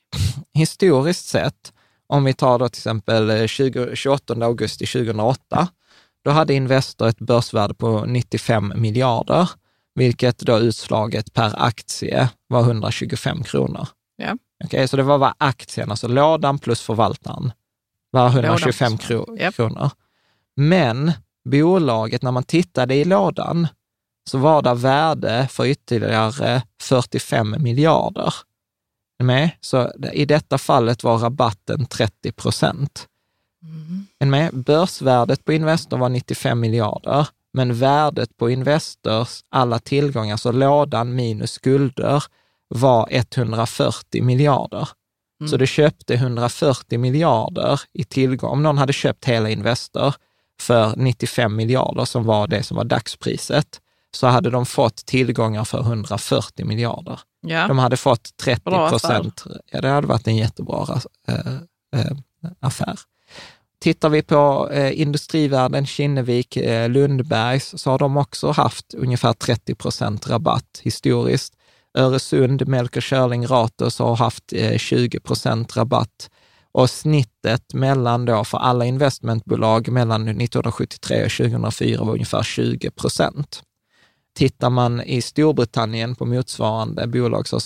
[0.54, 1.72] historiskt sett,
[2.08, 5.68] om vi tar då till exempel eh, 20, 28 augusti 2008,
[6.24, 9.50] då hade Investor ett börsvärde på 95 miljarder,
[9.94, 13.88] vilket då utslaget per aktie var 125 kronor.
[14.16, 14.36] Ja.
[14.64, 17.52] Okej, så det var vad aktien, alltså lådan plus förvaltaren,
[18.10, 19.54] var 125 kro Japp.
[19.54, 19.90] kronor.
[20.56, 21.12] Men
[21.50, 23.68] bolaget, när man tittade i lådan,
[24.30, 28.34] så var det värde för ytterligare 45 miljarder.
[29.24, 29.50] Med?
[29.60, 33.06] Så i detta fallet var rabatten 30 procent.
[34.20, 34.54] Ni Med?
[34.54, 41.52] Börsvärdet på Investor var 95 miljarder, men värdet på Investors alla tillgångar, så lådan minus
[41.52, 42.24] skulder,
[42.68, 44.88] var 140 miljarder.
[45.50, 48.50] Så du köpte 140 miljarder i tillgång.
[48.50, 50.14] Om någon hade köpt hela Investor
[50.60, 53.80] för 95 miljarder, som var det som var dagspriset,
[54.16, 57.20] så hade de fått tillgångar för 140 miljarder.
[57.40, 57.68] Ja.
[57.68, 59.44] De hade fått 30 Bra procent.
[59.72, 61.34] Ja, det hade varit en jättebra äh,
[62.00, 62.12] äh,
[62.60, 62.98] affär.
[63.80, 69.74] Tittar vi på eh, Industrivärden, Kinnevik, eh, Lundbergs, så har de också haft ungefär 30
[69.74, 71.54] procent rabatt historiskt.
[71.98, 76.30] Öresund, Melker Schörling Ratos har haft eh, 20 procent rabatt
[76.72, 83.62] och snittet mellan då för alla investmentbolag mellan 1973 och 2004 var ungefär 20 procent.
[84.38, 87.56] Tittar man i Storbritannien på motsvarande bolag så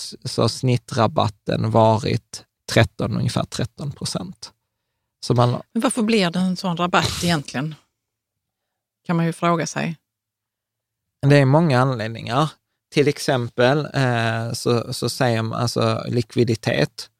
[0.43, 4.53] har snittrabatten varit 13, ungefär 13 procent.
[5.27, 7.75] Så man, Men varför blir det en sån rabatt egentligen?
[9.07, 9.97] Kan man ju fråga sig.
[11.27, 12.51] Det är många anledningar.
[12.95, 17.11] Till exempel eh, så, så säger man alltså likviditet.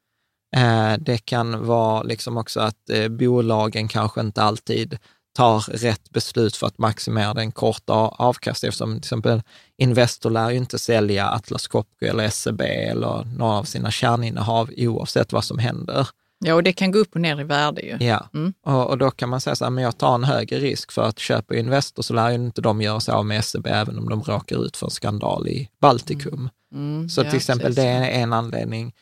[0.55, 4.99] Eh, det kan vara liksom också att eh, bolagen kanske inte alltid
[5.33, 8.69] tar rätt beslut för att maximera den korta avkastningen.
[8.69, 9.41] Eftersom till exempel
[9.77, 15.33] Investor lär ju inte sälja Atlas Copco eller SEB eller några av sina kärninnehav oavsett
[15.33, 16.07] vad som händer.
[16.45, 17.97] Ja, och det kan gå upp och ner i värde ju.
[18.05, 18.53] Ja, Mm.
[18.65, 21.01] och, och då kan man säga så här, men jag tar en högre risk för
[21.03, 24.09] att köpa Investor så lär ju inte de göra sig av med SEB även om
[24.09, 26.49] de råkar ut för en skandal i Baltikum.
[26.73, 27.83] Mm, Så ja, till exempel precis.
[27.83, 28.93] det är en anledning.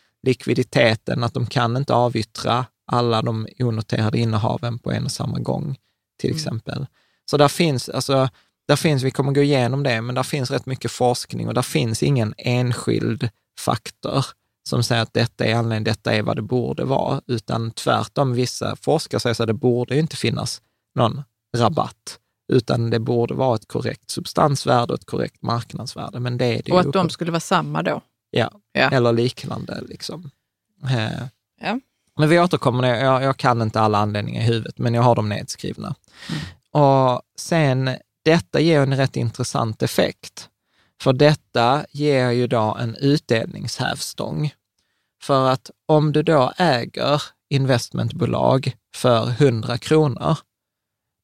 [0.46, 5.78] Likviditeten, att de kan inte avyttra alla de onoterade innehaven på en och samma gång,
[6.22, 6.38] till Mm.
[6.38, 6.88] exempel.
[7.26, 8.30] Så där finns, alltså,
[8.67, 11.61] där finns, vi kommer gå igenom det, men där finns rätt mycket forskning och där
[11.61, 14.26] finns ingen enskild faktor
[14.69, 18.76] som säger att detta är anledningen, detta är vad det borde vara, utan tvärtom, vissa
[18.76, 20.61] forskare säger att det borde inte finnas
[20.95, 21.22] någon
[21.57, 22.19] rabatt,
[22.53, 26.72] utan det borde vara ett korrekt substansvärde och ett korrekt marknadsvärde, men det är det
[26.72, 28.01] Och att de skulle vara samma då.
[28.32, 28.89] Ja, Ja.
[28.89, 29.82] eller liknande.
[29.89, 30.32] Liksom.
[30.84, 31.24] Eh,
[31.61, 31.80] Ja.
[32.17, 35.30] Men vi återkommer, jag, jag kan inte alla anledningar i huvudet, men jag har dem
[35.30, 35.95] nedskrivna.
[36.30, 36.41] Mm.
[36.72, 37.89] Och sen,
[38.26, 40.49] detta ger en rätt intressant effekt.
[41.01, 44.53] För detta ger ju då en utdelningshävstång.
[45.24, 50.38] För att om du då äger investmentbolag för 100 kronor,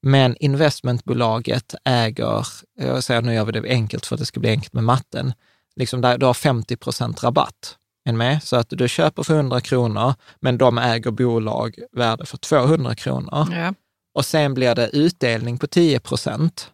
[0.02, 2.48] men investmentbolaget äger,
[2.80, 5.34] jag säger nu gör vi det enkelt för att det ska bli enkelt med matten,
[5.76, 7.78] liksom där du har 50 procent rabatt.
[8.06, 8.44] Är med?
[8.44, 13.48] Så att du köper för 100 kronor, men de äger bolag värde för 200 kronor.
[13.52, 13.74] Ja.
[14.18, 16.72] Och sen blir det utdelning på 10 procent.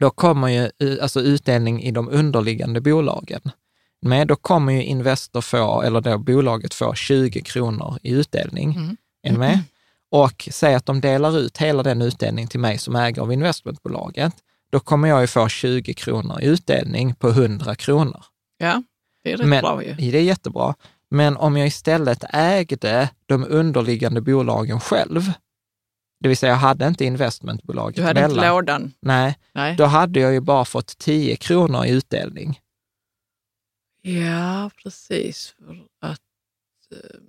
[0.00, 0.70] Då kommer ju
[1.00, 3.40] alltså utdelning i de underliggande bolagen.
[4.02, 8.74] Men då kommer ju Investor få, eller då bolaget få 20 kronor i utdelning.
[8.74, 8.96] Mm.
[9.22, 9.60] Är ni med?
[10.10, 14.32] Och säg att de delar ut hela den utdelningen till mig som ägare av investmentbolaget.
[14.70, 18.24] Då kommer jag ju få 20 kronor i utdelning på 100 kronor.
[18.58, 18.82] ja,
[19.24, 19.94] det är rätt Men, bra ju.
[19.94, 20.74] Det är jättebra.
[21.10, 25.32] Men om jag istället ägde de underliggande bolagen själv,
[26.20, 28.92] det vill säga jag hade inte investmentbolaget Du hade inte mellan- lådan.
[29.00, 29.76] Nej, Nej.
[29.76, 32.60] då hade jag ju bara fått 10 kronor i utdelning.
[34.02, 35.54] Ja, precis.
[35.58, 36.20] För att
[36.94, 37.20] eh,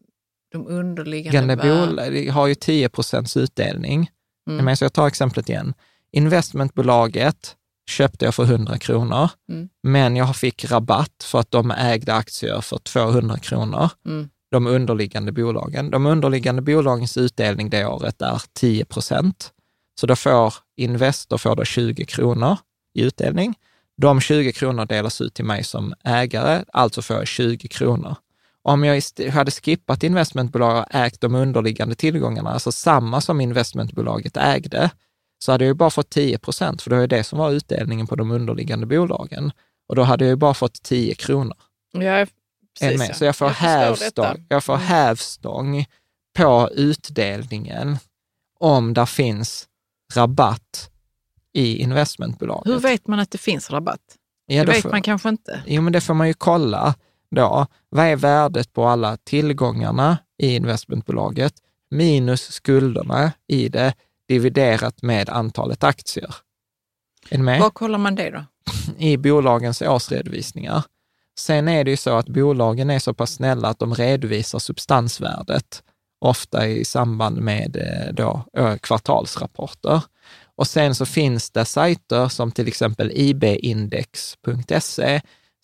[0.52, 4.12] de underliggande bolag har ju 10 procents utdelning.
[4.50, 4.66] Mm.
[4.66, 5.74] Men så jag tar exemplet igen.
[6.12, 7.56] Investmentbolaget
[7.90, 9.70] köpte jag för 100 kronor, Mm.
[9.84, 13.90] men jag fick rabatt för att de ägde aktier för 200 kronor.
[14.06, 14.30] Mm.
[14.52, 15.91] De underliggande bolagen.
[15.91, 19.52] De underliggande bolagens utdelning det året är 10 procent.
[20.00, 22.58] Så då får Investor får då 20 kronor
[22.93, 23.56] i utdelning.
[23.97, 28.16] De 20 kronor delas ut till mig som ägare, alltså får jag 20 kronor.
[28.62, 34.91] Om jag hade skippat investmentbolag och ägt de underliggande tillgångarna, alltså samma som investmentbolaget ägde,
[35.39, 37.52] så hade jag ju bara fått 10 procent, för det var ju det som var
[37.52, 39.52] utdelningen på de underliggande bolagen.
[39.89, 41.58] Och då hade jag ju bara fått 10 kronor.
[41.91, 42.26] Ja,
[42.88, 42.99] precis.
[42.99, 43.09] med?
[43.09, 43.13] ja.
[43.13, 44.86] Så jag får, förstår hävstång, jag får Mm.
[44.88, 45.86] hävstång
[46.38, 47.97] på utdelningen
[48.59, 49.67] om där finns
[50.13, 50.89] rabatt
[51.53, 52.73] i investmentbolaget.
[52.73, 53.99] Hur vet man att det finns rabatt?
[54.45, 55.63] ja, det vet får, man kanske inte.
[55.67, 56.95] Jo, men det får man ju kolla
[57.32, 57.67] då.
[57.89, 61.53] Vad är värdet på alla tillgångarna i investmentbolaget
[61.91, 63.93] minus skulderna i det
[64.27, 66.36] dividerat med antalet aktier?
[67.30, 67.59] Är ni med?
[67.61, 68.45] Var kollar man det då?
[68.97, 70.84] i bolagens årsredovisningar.
[71.40, 75.84] Sen är det ju så att bolagen är så pass snälla att de redovisar substansvärdet
[76.26, 78.46] ofta i samband med eh, då,
[78.82, 80.02] kvartalsrapporter.
[80.56, 84.22] Och sen så finns det sajter som till exempel ibindex.se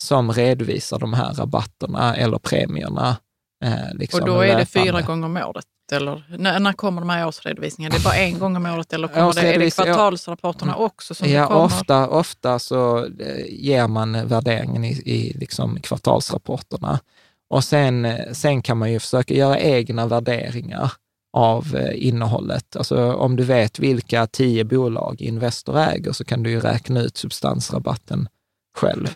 [0.02, 3.16] som redovisar de här rabatterna eller premierna.
[3.64, 5.66] Eh, liksom och då är det fyra gånger om året?
[5.92, 7.94] Eller när, när kommer de här årsredovisningarna?
[7.94, 11.14] Det är bara en gång om året eller kommer det, är det kvartalsrapporterna också?
[11.14, 17.00] Som ja, ofta, ofta så eh, ger man värderingen i, i liksom kvartalsrapporterna.
[17.48, 20.92] Och sen, eh, sen kan man ju försöka göra egna värderingar
[21.32, 22.76] av eh, innehållet.
[22.76, 27.16] Alltså om du vet vilka tio bolag Investor äger så kan du ju räkna ut
[27.16, 28.28] substansrabatten
[28.78, 29.14] själv.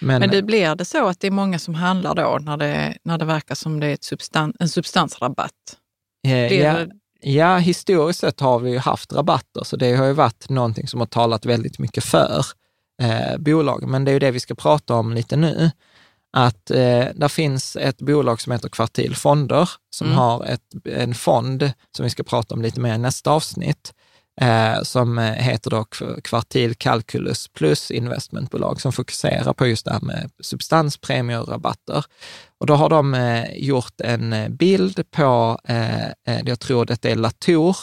[0.00, 2.96] Men, Men det blir det så att det är många som handlar då när det,
[3.02, 5.76] när det verkar som det är substan, en substansrabatt?
[6.26, 6.86] Eh, ja,
[7.20, 11.00] ja, historiskt sett har vi ju haft rabatter, så det har ju varit någonting som
[11.00, 12.44] har talat väldigt mycket för
[13.02, 13.88] eh, bolag.
[13.88, 15.70] Men det är ju det vi ska prata om lite nu.
[16.32, 20.18] Att eh, där finns ett bolag som heter Kvartil Fonder, som mm.
[20.18, 23.94] har ett, en fond som vi ska prata om lite mer i nästa avsnitt,
[24.40, 25.84] eh, som heter då
[26.24, 32.04] Kvartil Calculus Plus investmentbolag som fokuserar på just det här med substanspremier och rabatter.
[32.58, 37.16] Och då har de eh, gjort en bild på, eh, eh jag tror det är
[37.16, 37.76] Latour,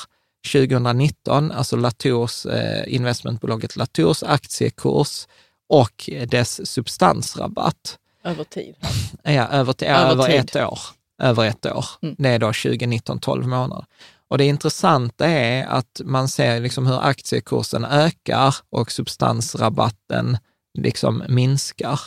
[0.51, 5.27] 2019, alltså Latours, eh, investmentbolaget Latours aktiekurs
[5.69, 7.97] och dess substansrabatt.
[8.23, 8.75] Över tid?
[9.23, 10.79] Ja, över, ja, över, över ett år.
[11.21, 11.85] Över ett år.
[12.01, 12.15] Mm.
[12.17, 13.85] Det är då 2019, 12 månader.
[14.29, 20.37] Och det intressanta är att man ser liksom hur aktiekursen ökar och substansrabatten
[20.77, 21.99] liksom minskar.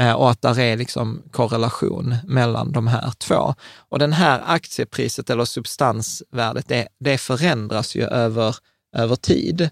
[0.00, 3.54] Eh, och att där är liksom korrelation mellan de här två.
[3.88, 8.56] Och den här aktiepriset eller substansvärdet, det, det förändras ju över,
[8.96, 9.70] över tid.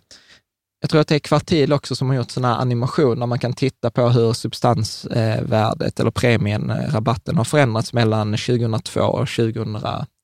[0.81, 3.27] Jag tror att det är Kvartil också som har gjort sådana här animationer.
[3.27, 9.79] Man kan titta på hur substansvärdet eller premien, rabatten har förändrats mellan 2002 och 2000,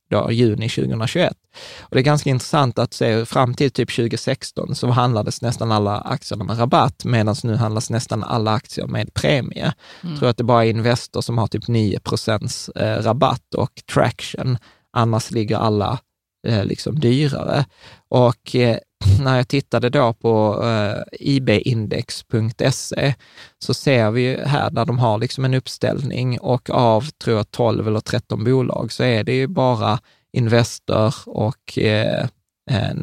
[0.08, 1.32] då, juni 2021.
[1.80, 5.98] Och det är ganska intressant att se, fram till typ 2016 så handlades nästan alla
[5.98, 9.62] aktierna med rabatt, medan nu handlas nästan alla aktier med premie.
[9.62, 10.12] Mm.
[10.12, 13.70] Jag tror att det bara är Investor som har typ 9 procents eh, rabatt och
[13.92, 14.58] Traction,
[14.92, 15.98] annars ligger alla
[16.46, 17.64] eh, liksom dyrare.
[18.08, 18.78] Och eh,
[19.20, 23.14] när jag tittade då på eh, ibindex.se
[23.58, 27.88] så ser vi här där de har liksom en uppställning och av, tror jag, 12
[27.88, 29.98] eller 13 bolag så är det ju bara
[30.32, 32.26] Investor och eh,
[32.70, 32.94] eh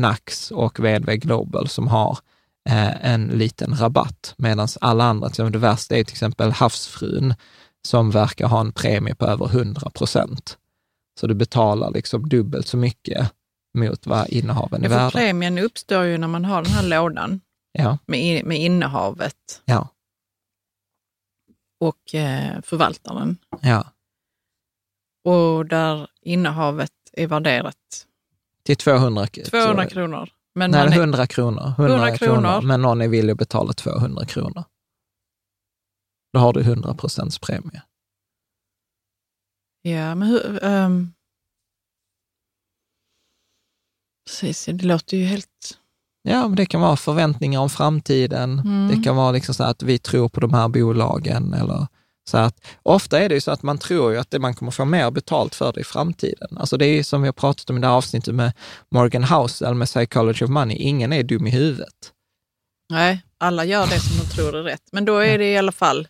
[0.00, 2.18] Nax och VDV Global som har
[2.68, 7.34] eh, en liten rabatt, medan alla andra, till det värsta är till exempel Havsfrun,
[7.88, 10.58] som verkar ha en premie på över 100 procent.
[11.20, 13.32] Så du betalar liksom dubbelt så mycket
[13.76, 15.10] mot vad innehaven är värda.
[15.10, 17.40] Premien uppstår ju när man har den här lådan
[17.72, 17.98] ja.
[18.06, 19.88] med, med innehavet ja.
[21.80, 23.36] och eh, förvaltaren.
[23.60, 23.84] Ja.
[25.24, 28.06] Och där innehavet är värderat
[28.62, 30.28] till 200, 200 kronor.
[30.54, 31.74] Men Nej, 100 är, kronor.
[31.78, 32.42] 100, 100 kronor.
[32.42, 32.62] kronor.
[32.62, 34.64] Men någon är villig att betala 200 kronor.
[36.32, 37.82] Då har du 100 procents premie.
[39.82, 40.64] Ja, men hur...
[40.64, 41.12] Um,
[44.26, 45.78] Precis, det låter ju helt...
[46.22, 48.58] Ja, men det kan vara förväntningar om framtiden.
[48.58, 48.88] Mm.
[48.88, 51.54] Det kan vara liksom så att vi tror på de här bolagen.
[51.54, 51.86] Eller
[52.30, 54.72] så att, ofta är det ju så att man tror ju att det, man kommer
[54.72, 56.58] få mer betalt för det i framtiden.
[56.58, 58.52] Alltså det är som vi har pratat om i det här avsnittet med
[58.90, 60.76] Morgan Housel med Psychology of Money.
[60.76, 62.12] Ingen är dum i huvudet.
[62.90, 64.82] Nej, alla gör det som de tror är rätt.
[64.92, 66.08] Men då är det i alla fall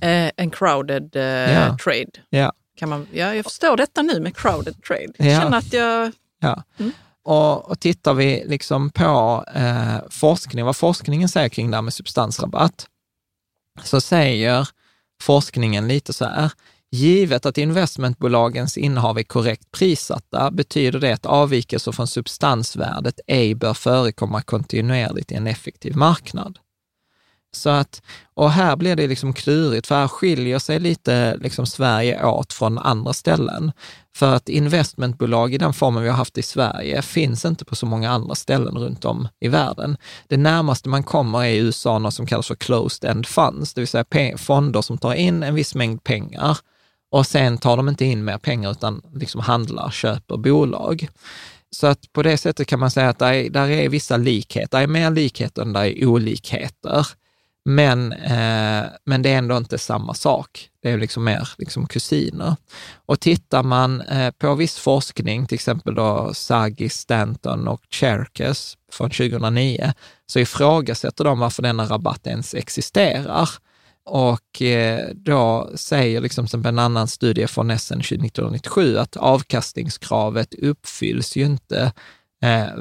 [0.00, 1.78] eh, en crowded eh, ja.
[1.84, 2.10] trade.
[2.30, 2.52] Ja.
[2.76, 5.12] Kan man, ja, jag förstår detta nu med crowded trade.
[5.16, 5.40] Jag ja.
[5.40, 6.12] känner att jag...
[6.40, 6.62] Ja.
[6.78, 6.92] Mm.
[7.28, 11.94] Och, och tittar vi liksom på eh, forskning, vad forskningen säger kring det här med
[11.94, 12.86] substansrabatt,
[13.82, 14.68] så säger
[15.22, 16.52] forskningen lite så här,
[16.90, 23.74] givet att investmentbolagens innehav är korrekt prissatta, betyder det att avvikelser från substansvärdet ej bör
[23.74, 26.58] förekomma kontinuerligt i en effektiv marknad.
[27.52, 28.02] Så att,
[28.34, 32.78] och här blir det liksom klurigt, för här skiljer sig lite liksom Sverige åt från
[32.78, 33.72] andra ställen.
[34.18, 37.86] För att investmentbolag i den formen vi har haft i Sverige finns inte på så
[37.86, 39.96] många andra ställen runt om i världen.
[40.28, 43.80] Det närmaste man kommer är i USA något som kallas för closed end funds, det
[43.80, 46.58] vill säga fonder som tar in en viss mängd pengar
[47.10, 51.08] och sen tar de inte in mer pengar utan liksom handlar, köper bolag.
[51.70, 54.78] Så att på det sättet kan man säga att där är, där är vissa likheter,
[54.78, 57.06] det är mer likheter än det är olikheter.
[57.70, 60.68] Men, eh, men det är ändå inte samma sak.
[60.82, 62.56] Det är liksom mer liksom kusiner.
[63.06, 69.10] Och tittar man eh, på viss forskning, till exempel då Sagi, Stanton och Cherkes från
[69.10, 69.92] 2009,
[70.26, 73.48] så ifrågasätter de varför denna rabatt ens existerar.
[74.04, 81.36] och eh, då säger liksom som en annan studie från SN 1997 att avkastningskravet uppfylls
[81.36, 81.92] ju inte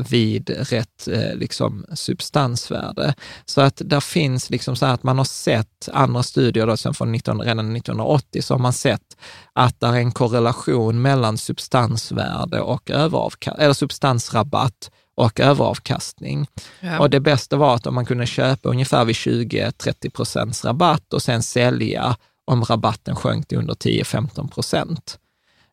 [0.09, 3.13] vid rätt eh, liksom substansvärde.
[3.45, 6.93] Så att där finns liksom så här att man har sett andra studier då, sen
[6.93, 9.17] från 19, redan 1980, så har man sett
[9.53, 16.47] att det är en korrelation mellan substansvärde och eller substansrabatt och överavkastning.
[16.79, 16.99] Ja.
[16.99, 21.21] Och det bästa var att om man kunde köpa ungefär vid 20-30 procents rabatt och
[21.21, 25.19] sen sälja om rabatten sjönk till under 10-15 procent.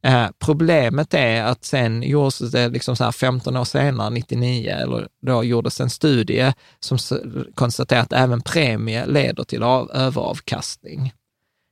[0.05, 5.45] Eh, problemet är att sen gjordes det liksom så 15 år senare, 99, eller då
[5.45, 6.99] gjordes en studie som
[7.55, 11.13] konstaterade att även premie leder till av, överavkastning.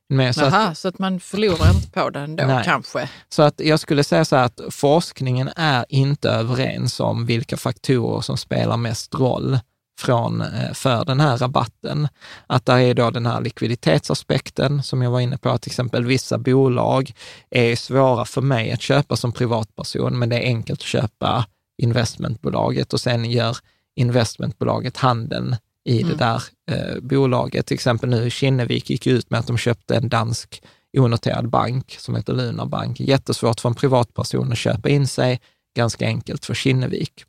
[0.09, 2.63] Men så, Aha, att, så att man förlorar inte på det ändå nej.
[2.65, 3.09] kanske?
[3.29, 8.21] Så att jag skulle säga så här att forskningen är inte överens om vilka faktorer
[8.21, 9.59] som spelar mest roll
[9.99, 12.07] från, eh, för den här rabatten.
[12.47, 16.37] Att det är då den här likviditetsaspekten som jag var inne på, till exempel vissa
[16.37, 17.11] bolag
[17.49, 21.45] är svåra för mig att köpa som privatperson, men det är enkelt att köpa
[21.77, 23.57] investmentbolaget och sen gör
[23.95, 26.09] investmentbolaget handeln i mm.
[26.09, 27.65] det där eh, bolaget.
[27.65, 30.63] Till exempel nu Kinnevik gick ut med att de köpte en dansk
[30.97, 32.99] onoterad bank som heter Lunar Bank.
[32.99, 35.39] Jättesvårt för en privatperson att köpa in sig,
[35.75, 37.25] ganska enkelt för Kinnevik.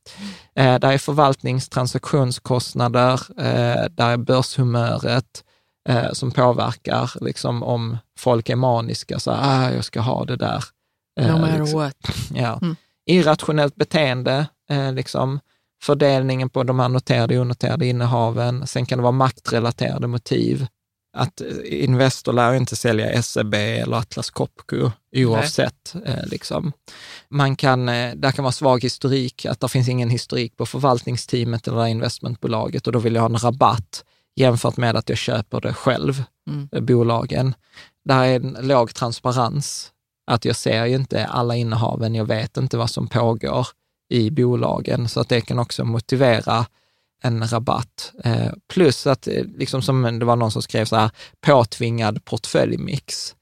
[0.54, 5.44] Eh, där är förvaltningstransaktionskostnader, eh, där är börshumöret
[5.88, 10.64] eh, som påverkar liksom om folk är maniska, så ah, jag ska ha det där.
[11.20, 11.78] Eh, no liksom.
[11.78, 11.96] what.
[12.34, 12.58] Ja.
[12.62, 12.76] Mm.
[13.06, 15.40] Irrationellt beteende, eh, liksom
[15.82, 18.66] fördelningen på de här noterade och onoterade innehaven.
[18.66, 20.66] Sen kan det vara maktrelaterade motiv.
[21.16, 25.94] Att Investor lär inte sälja SEB eller Atlas Copco oavsett.
[26.04, 26.72] Eh, liksom.
[27.28, 31.68] Man kan, eh, där kan vara svag historik, att det finns ingen historik på förvaltningsteamet
[31.68, 34.04] eller investmentbolaget och då vill jag ha en rabatt
[34.36, 36.68] jämfört med att jag köper det själv, mm.
[36.72, 37.54] Eh, bolagen.
[38.04, 39.92] Där är en låg transparens,
[40.26, 43.66] att jag ser ju inte alla innehaven, jag vet inte vad som pågår
[44.08, 46.66] i bolagen, så att det kan också motivera
[47.24, 48.12] en rabatt.
[48.24, 51.10] Eh, plus att, eh, liksom som det var någon som skrev så här,
[51.40, 53.34] påtvingad portföljmix.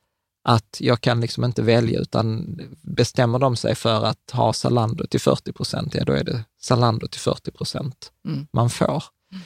[0.45, 5.21] Att jag kan liksom inte välja, utan bestämmer de sig för att ha Zalando till
[5.21, 8.47] 40 procent, ja då är det Zalando till 40 procent mm.
[8.53, 9.05] man får.
[9.33, 9.43] Mm.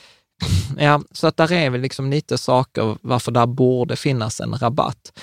[0.79, 5.19] Ja, så att där är väl liksom lite saker varför där borde finnas en rabatt.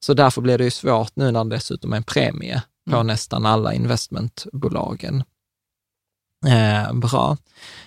[0.00, 3.06] Så därför blir det ju svårt nu när det dessutom är en premie på mm.
[3.06, 5.24] nästan alla investmentbolagen.
[6.46, 7.36] Eh, bra.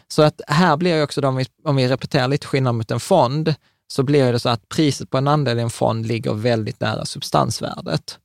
[0.08, 2.92] Så att här blir ju också, då, om vi, om vi repeterar lite skillnad mot
[2.92, 3.56] en fond,
[3.94, 7.06] så blir det så att priset på en andel i en fond ligger väldigt nära
[7.06, 8.20] substansvärdet.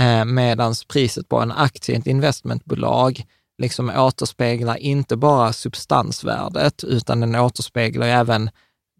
[0.00, 3.24] Eh, Medan priset på en aktie i ett investmentbolag
[3.60, 8.50] liksom återspeglar inte bara substansvärdet, utan den återspeglar även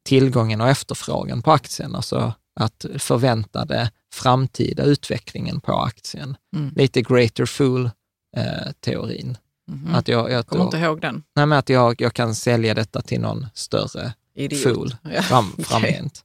[0.05, 6.37] tillgången och efterfrågan på aktien, alltså att förväntade framtida utvecklingen på aktien.
[6.57, 6.73] Mm.
[6.77, 9.31] Lite greater fool-teorin.
[9.31, 9.37] Eh,
[9.71, 9.95] Mm.
[9.95, 11.23] Att jag, jag kommer inte ihåg den.
[11.37, 14.63] Nej, men att jag, jag kan sälja detta till någon större Idiot.
[14.63, 15.23] fool ja.
[15.23, 16.25] fram, framgent.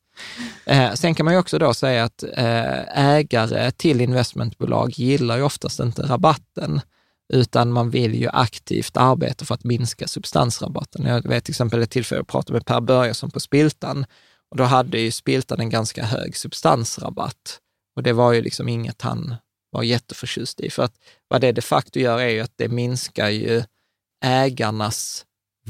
[0.66, 5.44] Eh, sen kan man ju också då säga att eh, ägare till investmentbolag gillar ju
[5.44, 6.82] oftast inte rabatten,
[7.34, 11.06] utan man vill ju aktivt arbeta för att minska substansrabatten.
[11.06, 14.06] Jag vet till exempel ett tillfälle jag pratade med Per Börjesson på Spiltan
[14.52, 17.60] och då hade ju Spiltan en ganska hög substansrabatt
[17.96, 19.36] och det var ju liksom inget han
[19.76, 20.70] var jätteförtjust i.
[20.70, 20.94] För att
[21.28, 23.64] vad det de facto gör är ju att det minskar ju
[24.24, 25.26] ägarnas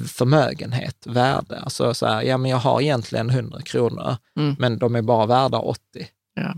[0.08, 1.60] förmögenhet, värde.
[1.60, 4.56] Alltså så här, ja men jag har egentligen 100 kronor, mm.
[4.60, 5.82] men de är bara värda 80.
[6.36, 6.56] Ja.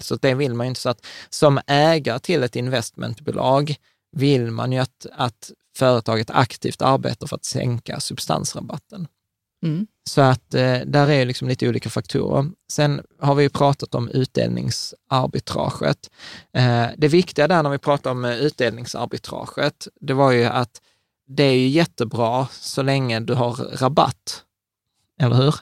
[0.00, 0.80] Så det vill man ju inte.
[0.80, 3.74] Så att som ägare till ett investmentbolag
[4.16, 9.08] vill man ju att, att företaget aktivt arbetar för att sänka substansrabatten.
[9.64, 9.86] Mm.
[10.08, 12.50] Så att eh, där är liksom lite olika faktorer.
[12.72, 16.10] Sen har vi ju pratat om utdelningsarbitraget.
[16.52, 20.80] Eh, det viktiga där när vi pratar om eh, utdelningsarbitraget, det var ju att
[21.26, 24.42] det är ju jättebra så länge du har rabatt,
[25.20, 25.54] eller hur?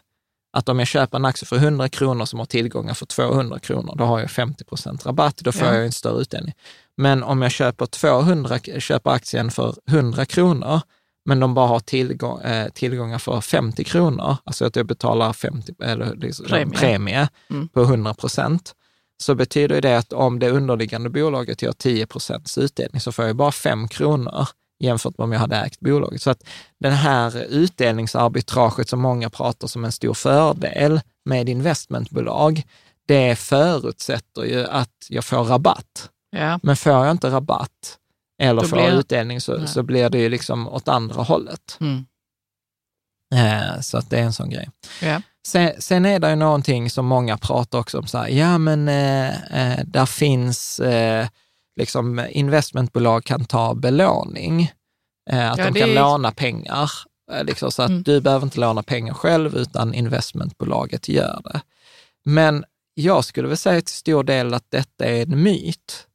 [0.52, 3.94] Att om jag köper en aktie för 100 kronor som har tillgångar för 200 kronor,
[3.98, 5.74] då har jag 50 procent rabatt, då får ja.
[5.74, 6.54] jag en större utdelning.
[6.96, 10.80] Men om jag köper, 200, köper aktien för 100 kronor,
[11.26, 15.74] men de bara har tillgång, eh, tillgångar för 50 kronor, alltså att jag betalar 50,
[15.82, 17.68] eller liksom, premie, premie mm.
[17.68, 18.74] på 100 procent,
[19.22, 23.36] så betyder det att om det underliggande bolaget gör 10 procents utdelning så får jag
[23.36, 24.48] bara 5 kronor
[24.78, 26.22] jämfört med om jag hade ägt bolaget.
[26.22, 26.44] Så att
[26.80, 32.62] det här utdelningsarbitraget som många pratar som en stor fördel med investmentbolag,
[33.06, 36.10] det förutsätter ju att jag får rabatt.
[36.30, 36.60] Ja.
[36.62, 37.98] Men får jag inte rabatt,
[38.42, 38.92] eller får blir...
[38.92, 41.78] utdelning så, så blir det ju liksom åt andra hållet.
[41.80, 42.06] Mm.
[43.34, 44.68] Eh, så att det är en sån grej.
[45.02, 45.22] Ja.
[45.46, 48.88] Sen, sen är det ju någonting som många pratar också om, så här, ja men
[48.88, 49.28] eh,
[49.72, 51.28] eh, där finns, eh,
[51.80, 54.72] liksom investmentbolag kan ta belåning,
[55.30, 56.90] eh, att Ja, de kan är- låna pengar,
[57.32, 58.02] eh, liksom, så att Mm.
[58.02, 61.60] du behöver inte låna pengar själv, utan investmentbolaget gör det.
[62.24, 62.64] Men
[62.94, 66.05] jag skulle väl säga till stor del att detta är en myt.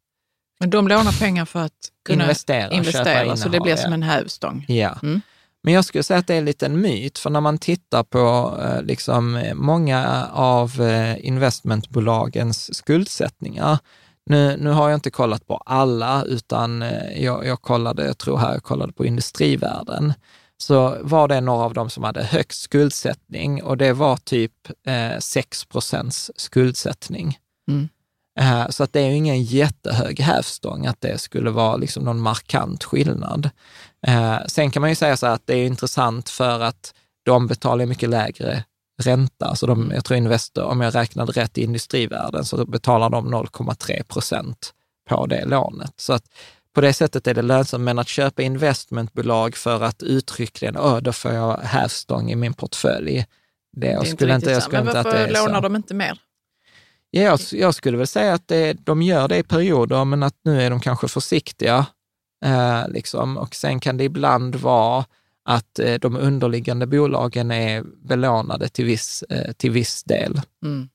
[0.62, 4.66] Men de lånar pengar för att kunna Investera, investera så det blir som en hävstång.
[4.68, 4.99] Ja.
[5.03, 5.22] Mm.
[5.64, 8.57] Men jag skulle säga att det är en liten myt, för när man tittar på
[8.64, 13.78] eh, liksom, många av eh, investmentbolagens skuldsättningar,
[14.26, 18.38] nu, nu har jag inte kollat på alla, utan eh, jag, jag kollade, jag tror
[18.38, 20.14] här jag kollade på industrivärden,
[20.57, 24.53] så var det några av dem som hade högst skuldsättning och det var typ
[24.88, 27.38] eh, 6 procents skuldsättning.
[27.70, 27.89] Mm.
[28.39, 32.19] Eh, Så att det är ju ingen jättehög hävstång att det skulle vara liksom någon
[32.21, 33.49] markant skillnad.
[34.07, 36.93] Eh, Sen kan man ju säga så att det är intressant för att
[37.25, 38.63] de betalar mycket lägre
[39.03, 39.55] ränta.
[39.55, 44.03] Så de, jag tror Investor, om jag räknade rätt i industrivärden, så betalar de 0,3
[44.03, 44.73] procent
[45.09, 45.93] på det lånet.
[45.97, 46.23] Så att
[46.75, 51.11] på det sättet är det lönsamt, men att köpa investmentbolag för att uttryckligen, Åh, då
[51.13, 53.25] får jag hävstång i min portfölj.
[53.77, 55.45] Det, jag Det är skulle inte, riktigt jag skulle Men inte att varför det är
[55.45, 55.61] lånar så.
[55.61, 56.19] de inte mer?
[57.12, 60.36] Ja, jag, jag skulle väl säga att det, de gör det i perioder, men att
[60.43, 61.86] nu är de kanske försiktiga.
[62.45, 63.38] Eh, liksom.
[63.38, 65.05] Och sen kan det ibland vara
[65.45, 70.41] att eh, de underliggande bolagen är belånade till viss, eh, till viss del.
[70.64, 70.89] Mm.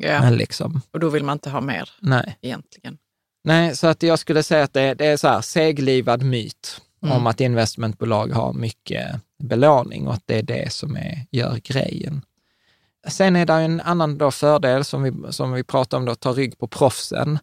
[0.00, 2.38] Men liksom, och då vill man inte ha mer nej.
[2.42, 2.98] egentligen.
[3.44, 7.16] nej, så att jag skulle säga att det, det är så här seglivad myt Mm.
[7.16, 12.22] om att investmentbolag har mycket belåning och att det är det som är, gör grejen.
[13.06, 16.32] Sen är det en annan då fördel som vi, som vi pratar om, då, ta
[16.32, 17.38] rygg på proffsen.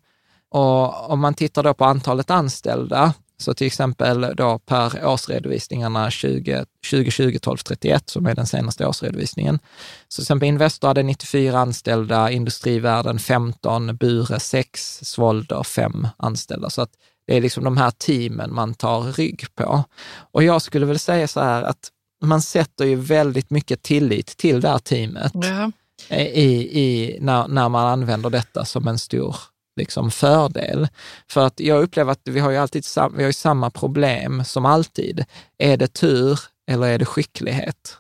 [0.50, 6.66] Och om man tittar då på antalet anställda, så till exempel då per årsredovisningarna 20,
[6.90, 9.60] 2020 1231 som är den senaste årsredovisningen.
[10.08, 16.70] Så till exempel Investor hade 94 anställda, Industrivärden 15, Bure 6, Svolder 5 anställda.
[16.70, 16.92] Så att
[17.28, 19.84] det är liksom de här teamen man tar rygg på.
[20.32, 21.90] Och jag skulle väl säga så här att
[22.22, 25.72] man sätter ju väldigt mycket tillit till det här teamet Ja.
[26.18, 29.36] i, i, när, när man använder detta som en stor
[29.76, 30.88] liksom, fördel.
[31.30, 34.66] För att jag upplever att vi har ju alltid vi har ju samma problem som
[34.66, 35.26] alltid.
[35.58, 37.98] Är det tur eller är det skicklighet?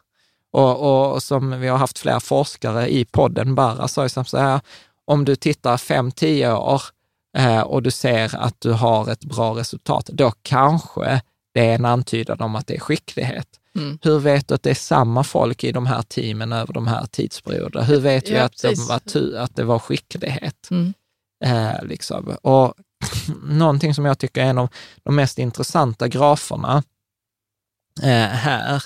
[0.51, 4.61] Och, och som vi har haft flera forskare i podden, bara sa ju så här,
[5.05, 6.81] om du tittar fem tio år
[7.37, 11.21] eh, och du ser att du har ett bra resultat, då kanske
[11.53, 13.47] det är en antydan om att det är skicklighet.
[13.75, 13.99] Mm.
[14.01, 17.05] Hur vet du att det är samma folk i de här teamen över de här
[17.05, 17.85] tidsperioderna?
[17.85, 20.67] Hur vet vi Ja, att, de var tu, att det var skicklighet?
[20.71, 20.93] Mm.
[21.43, 22.35] Eh, liksom.
[22.41, 22.73] Och
[23.43, 24.69] någonting som jag tycker är en av
[25.03, 26.83] de mest intressanta graferna
[28.03, 28.83] eh, här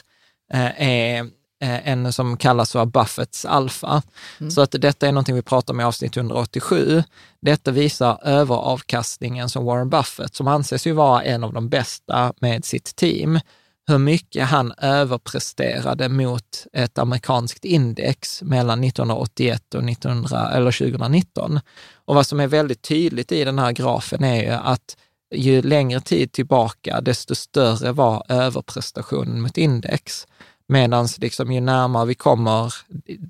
[0.53, 1.19] eh, är
[1.61, 4.01] eh, en som kallas för Buffetts alfa.
[4.39, 4.51] Mm.
[4.51, 7.03] Så att detta är någonting vi pratar om i avsnitt 187.
[7.41, 12.65] Detta visar överavkastningen som Warren Buffett, som anses ju vara en av de bästa med
[12.65, 13.39] sitt team,
[13.87, 21.59] hur mycket han överpresterade mot ett amerikanskt index mellan 1981 och 1900, eller 2019.
[22.05, 24.97] Och vad som är väldigt tydligt i den här grafen är ju att
[25.35, 30.27] ju längre tid tillbaka, desto större var överprestationen mot index.
[30.67, 32.73] Medan liksom, ju närmare vi kommer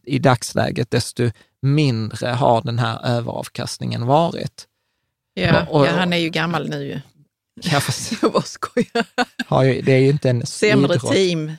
[0.04, 1.32] i, dagsläget, desto
[1.62, 4.68] mindre har den här överavkastningen varit.
[5.34, 7.02] Ja, Och- och- ja, han är ju gammal nu.
[7.62, 9.06] Ja, fast Jag bara skojar.
[9.48, 11.12] har ju, det är ju inte en Sämre idrott.
[11.14, 11.52] team.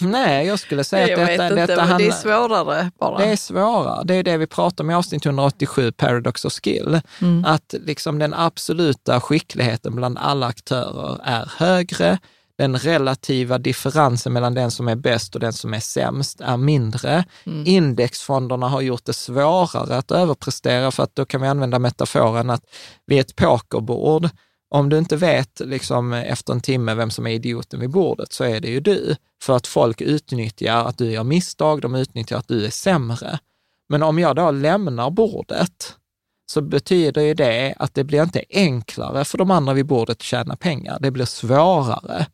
[0.00, 3.18] Nej, jag skulle säga Jag att detta, inte, detta handlar- det är svårare bara.
[3.18, 4.04] Det är svårare.
[4.04, 7.00] Det är det vi pratar om i avsnitt 187, Paradox of Skill.
[7.20, 7.44] Mm.
[7.44, 12.18] Att liksom den absoluta skickligheten bland alla aktörer är högre.
[12.58, 17.24] Den relativa differensen mellan den som är bäst och den som är sämst är mindre.
[17.46, 17.66] Mm.
[17.66, 22.62] Indexfonderna har gjort det svårare att överprestera för att då kan vi använda metaforen att
[23.06, 24.28] vid ett pokerbord,
[24.74, 28.44] om du inte vet liksom, efter en timme vem som är idioten vid bordet så
[28.44, 29.16] är det ju du.
[29.42, 33.38] För att folk utnyttjar att du gör misstag, de utnyttjar att du är sämre.
[33.88, 35.96] Men om jag då lämnar bordet
[36.46, 40.22] så betyder ju det att det blir inte enklare för de andra vid bordet att
[40.22, 42.26] tjäna pengar, det blir svårare.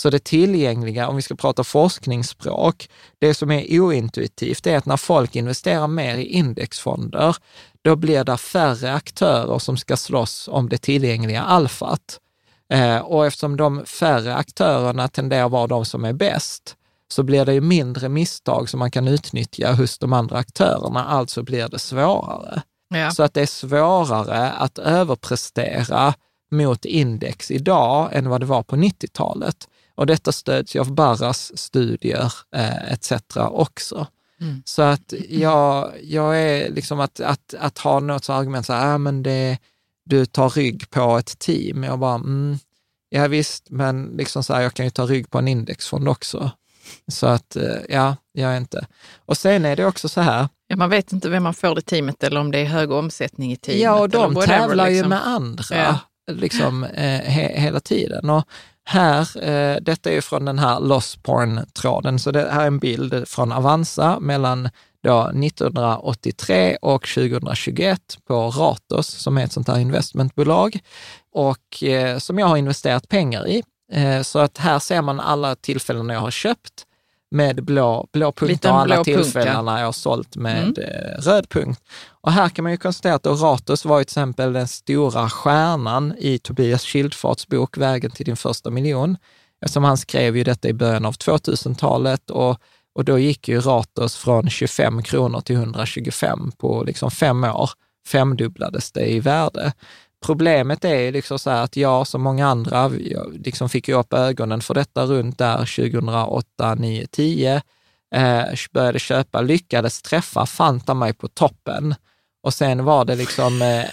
[0.00, 2.88] Så det tillgängliga, om vi ska prata forskningsspråk,
[3.18, 7.36] det som är ointuitivt är att när folk investerar mer i indexfonder,
[7.82, 12.20] då blir det färre aktörer som ska slåss om det tillgängliga alfat.
[12.72, 16.76] Eh, och eftersom de färre aktörerna tenderar att vara de som är bäst,
[17.08, 21.42] så blir det ju mindre misstag som man kan utnyttja hos de andra aktörerna, alltså
[21.42, 22.62] blir det svårare.
[22.88, 23.10] Ja.
[23.10, 26.14] Så att det är svårare att överprestera
[26.50, 29.68] mot index idag än vad det var på 90-talet.
[29.94, 33.12] Och detta stöds ju av Barras studier eh, etc.
[33.36, 34.06] också.
[34.40, 34.62] Mm.
[34.64, 38.98] Så att jag, jag är liksom att, att, att ha något argument så här, äh,
[38.98, 39.58] men det,
[40.04, 41.82] du tar rygg på ett team.
[41.82, 42.58] Jag bara, mm,
[43.08, 46.50] ja visst, men liksom så här, jag kan ju ta rygg på en indexfond också.
[47.08, 48.86] Så att, eh, ja, jag är inte.
[49.26, 50.48] Och sen är det också så här.
[50.66, 53.52] Ja, man vet inte vem man får i teamet eller om det är hög omsättning
[53.52, 53.82] i teamet.
[53.82, 55.04] Ja, och de tävlar liksom.
[55.04, 55.98] ju med andra ja.
[56.26, 58.30] liksom, eh, he, hela tiden.
[58.30, 58.44] Och
[58.84, 62.78] här, eh, detta är ju från den här loss Porn-tråden, så det här är en
[62.78, 64.68] bild från Avanza mellan
[65.02, 70.78] då 1983 och 2021 på Ratos, som är ett sånt här investmentbolag
[71.32, 73.62] och eh, som jag har investerat pengar i.
[73.92, 76.86] Eh, så att här ser man alla tillfällen jag har köpt
[77.30, 80.74] med blå, blå punkt och alla tillfällen när jag har sålt med mm.
[80.78, 81.80] Eh, röd punkt.
[82.08, 86.38] Och här kan man ju konstatera att Ratos var till exempel den stora stjärnan i
[86.38, 89.16] Tobias Schildfarts bok Vägen till din första miljon.
[89.64, 92.58] Eftersom han skrev ju detta i början av 2000-talet och,
[92.94, 97.70] och då gick ju Ratos från 25 kronor till 125 på liksom fem år.
[98.06, 99.72] Femdubblades det i värde.
[100.26, 102.88] Problemet är liksom så att jag som många andra
[103.32, 107.62] liksom fick upp ögonen för detta runt där 2008, 9, 10.
[108.14, 111.94] Eh, började köpa, lyckades träffa Fanta mig på toppen.
[112.42, 113.62] Och sen var det liksom...
[113.62, 113.84] Eh,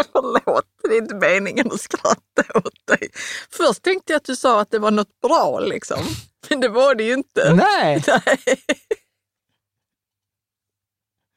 [0.12, 3.08] Förlåt, det är inte meningen att skratta åt dig.
[3.50, 6.00] Först tänkte jag att du sa att det var något bra liksom.
[6.48, 7.54] Men det var det ju inte.
[7.54, 8.04] Nej.
[8.26, 8.38] Nej.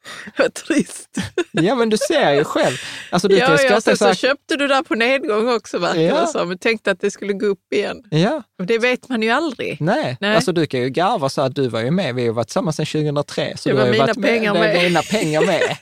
[0.38, 1.18] Vad trist.
[1.52, 2.78] Ja, men du ser ju själv.
[3.10, 6.28] Alltså, du ja, ja, sen så, så köpte du där på nedgång också verkar ja.
[6.28, 8.04] så, men tänkte att det skulle gå upp igen.
[8.10, 8.44] Ja.
[8.60, 9.82] Och det vet man ju aldrig.
[9.82, 10.36] Nej, Nej.
[10.36, 12.16] alltså du kan ju garva så att du var ju med.
[12.16, 13.54] Vi har varit tillsammans sedan 2003.
[13.58, 14.62] Så det du har mina varit pengar med.
[14.62, 14.84] med.
[14.84, 15.78] Mina pengar med.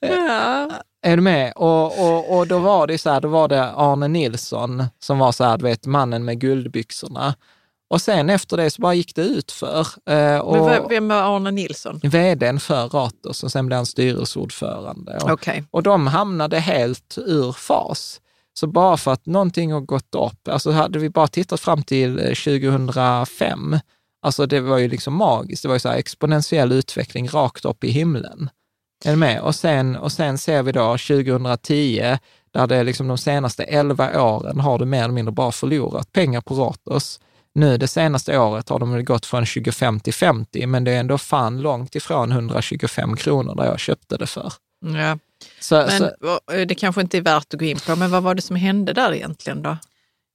[0.00, 0.70] ja.
[1.06, 1.52] Är du med?
[1.56, 5.32] Och, och, och då var det så här, då var det Arne Nilsson som var
[5.32, 7.34] så här, du vet, mannen med guldbyxorna.
[7.94, 9.86] Och sen efter det så bara gick det ut för.
[10.10, 12.00] Eh, och vem var Arne Nilsson?
[12.02, 15.18] Vdn för Ratos och sen blev han styrelseordförande.
[15.22, 15.62] Och, okay.
[15.70, 18.20] och de hamnade helt ur fas.
[18.54, 22.16] Så bara för att någonting har gått upp, alltså hade vi bara tittat fram till
[22.16, 23.80] 2005, eh,
[24.22, 27.90] alltså det var ju liksom magiskt, det var ju så exponentiell utveckling rakt upp i
[27.90, 28.50] himlen.
[29.04, 29.40] Är du med?
[29.40, 32.16] Och sen, och sen ser vi då 2010,
[32.52, 36.40] där det liksom de senaste 11 åren har du mer eller mindre bara förlorat pengar
[36.40, 37.20] på Ratos.
[37.54, 41.18] Nu det senaste året har de gått från 25 till 50, men det är ändå
[41.18, 44.52] fan långt ifrån 125 kronor där jag köpte det för.
[44.80, 45.18] Ja.
[45.60, 48.34] Så, men så, det kanske inte är värt att gå in på, men vad var
[48.34, 49.76] det som hände där egentligen då?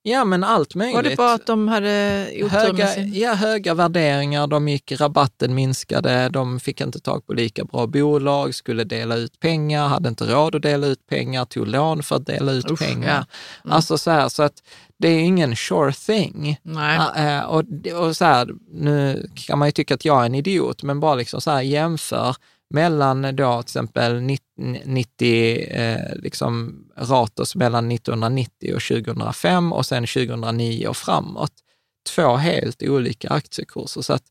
[0.01, 0.95] Ja, men allt möjligt.
[0.95, 3.13] Var det bara att de hade höga, sin...
[3.13, 8.55] Ja, höga värderingar, de gick, rabatten minskade, de fick inte tag på lika bra bolag,
[8.55, 12.25] skulle dela ut pengar, hade inte råd att dela ut pengar, tog lån för att
[12.25, 13.09] dela ut Usch, pengar.
[13.09, 13.25] Ja.
[13.63, 13.75] Mm.
[13.75, 14.63] Alltså så här, så att
[14.99, 16.59] det är ingen sure thing.
[17.17, 17.63] Uh, och,
[18.01, 21.15] och så här, nu kan man ju tycka att jag är en idiot, men bara
[21.15, 22.35] liksom så här jämför
[22.69, 30.87] mellan då till exempel 90, eh, liksom Ratos mellan 1990 och 2005 och sen 2009
[30.87, 31.53] och framåt.
[32.15, 34.01] Två helt olika aktiekurser.
[34.01, 34.23] Så att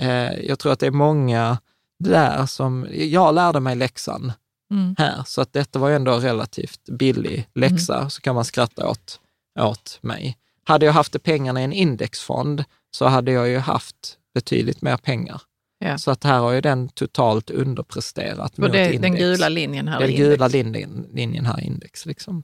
[0.00, 1.58] eh, jag tror att det är många
[1.98, 4.32] där som, jag lärde mig läxan
[4.70, 4.94] mm.
[4.98, 8.10] här, så att detta var ju ändå relativt billig läxa, mm.
[8.10, 9.20] så kan man skratta åt,
[9.58, 10.36] åt mig.
[10.64, 15.42] Hade jag haft pengarna i en indexfond så hade jag ju haft betydligt mer pengar.
[15.78, 15.98] Ja.
[15.98, 19.02] Så att här har ju den totalt underpresterat mot det, index.
[19.02, 22.06] Den gula linjen här Den i gula linjen, linjen här index.
[22.06, 22.42] Liksom.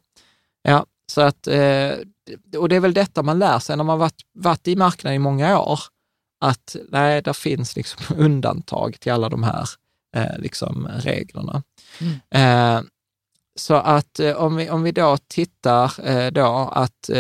[0.63, 1.93] Ja, så att, eh,
[2.57, 5.19] och det är väl detta man lär sig när man varit, varit i marknaden i
[5.19, 5.81] många år,
[6.41, 9.69] att nej, det finns liksom undantag till alla de här
[10.17, 11.63] eh, liksom, reglerna.
[12.01, 12.87] Mm.
[13.61, 17.11] Eh, så att om vi, om vi då tittar då att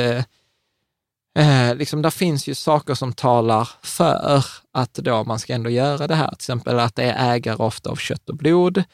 [1.38, 6.06] Eh, liksom, där finns ju saker som talar för att då man ska ändå göra
[6.06, 6.28] det här.
[6.28, 8.84] Till exempel att det är ägare ofta av kött och blod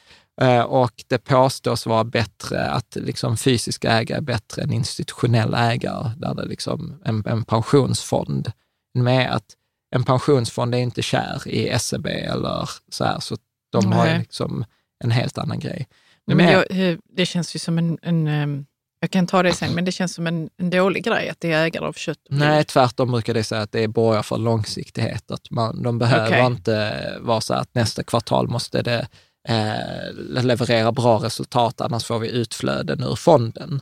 [0.41, 6.11] eh, och det påstås vara bättre att liksom, fysiska ägare är bättre än institutionella ägare,
[6.17, 8.53] där det liksom en, en pensionsfond
[8.95, 9.47] med att
[9.91, 13.37] en pensionsfond är inte kär i SEB eller så här, så
[13.73, 13.99] de Nej.
[13.99, 14.65] har liksom
[15.05, 15.89] en helt annan grej.
[16.27, 18.67] Men, men jag, det känns ju som en, en ehm,
[19.01, 21.53] jag kan ta det sen, men det känns som en, en dålig grej att det
[21.53, 25.31] är ägare av kött Nej, tvärtom brukar det säga att det är borgar för långsiktighet.
[25.31, 26.47] Att man, de behöver okay.
[26.47, 29.09] inte vara så att nästa kvartal måste det
[29.49, 33.81] eh, leverera bra resultat, annars får vi utflöden ur fonden.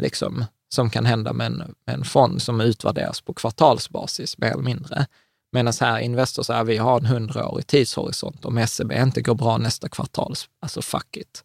[0.00, 4.62] Liksom, som kan hända med en, med en fond som utvärderas på kvartalsbasis, mer eller
[4.62, 5.06] mindre.
[5.52, 8.44] Medan här Investor säger vi har en hundraårig tidshorisont.
[8.44, 11.44] Om SEB inte går bra nästa kvartal, alltså fuck it.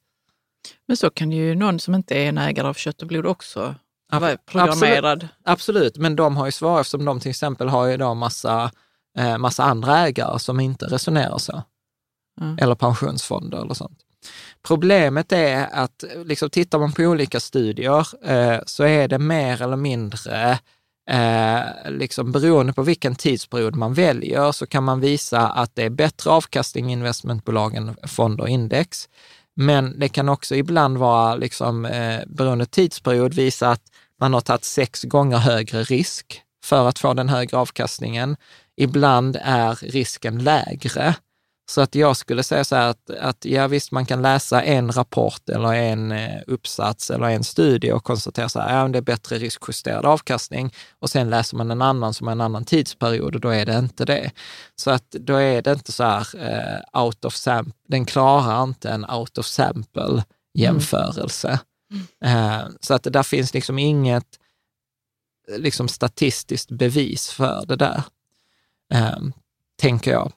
[0.88, 3.76] Men så kan ju någon som inte är en ägare av kött och blod också
[4.45, 5.24] programmerad.
[5.24, 8.72] Absolut, absolut, men de har ju svårare eftersom de till exempel har ju då massa,
[9.18, 11.64] eh, massa andra ägare som inte resonerar så.
[12.41, 12.57] Mm.
[12.62, 13.99] Eller pensionsfonder eller sånt.
[14.68, 19.78] Problemet är att liksom, tittar man på olika studier eh, så är det mer eller
[19.78, 20.60] mindre
[21.10, 25.90] Eh, liksom beroende på vilken tidsperiod man väljer så kan man visa att det är
[25.90, 29.10] bättre avkastning i investmentbolagen, fonder och index.
[29.56, 33.82] Men det kan också ibland vara, liksom, eh, beroende tidsperiod, visa att
[34.19, 38.38] man har tagit sex gånger högre risk för att få den högre avkastningen.
[38.77, 41.15] Ibland är risken lägre.
[41.67, 44.91] Så att jag skulle säga så här att, att ja visst, man kan läsa en
[44.91, 49.01] rapport eller en eh, uppsats eller en studie och konstatera så här, ja det är
[49.01, 53.41] bättre riskjusterad avkastning och sen läser man en annan som är en annan tidsperiod och
[53.41, 54.31] då är det inte det.
[54.75, 58.89] Så att då är det inte så här uh, out of sample, den klarar inte
[58.89, 60.23] en out of sample
[60.53, 61.59] jämförelse.
[62.23, 62.63] Mm.
[62.63, 64.39] Uh, så att där finns liksom inget
[65.57, 68.03] liksom statistiskt bevis för det där,
[68.93, 69.29] uh,
[69.81, 70.31] tänker jag.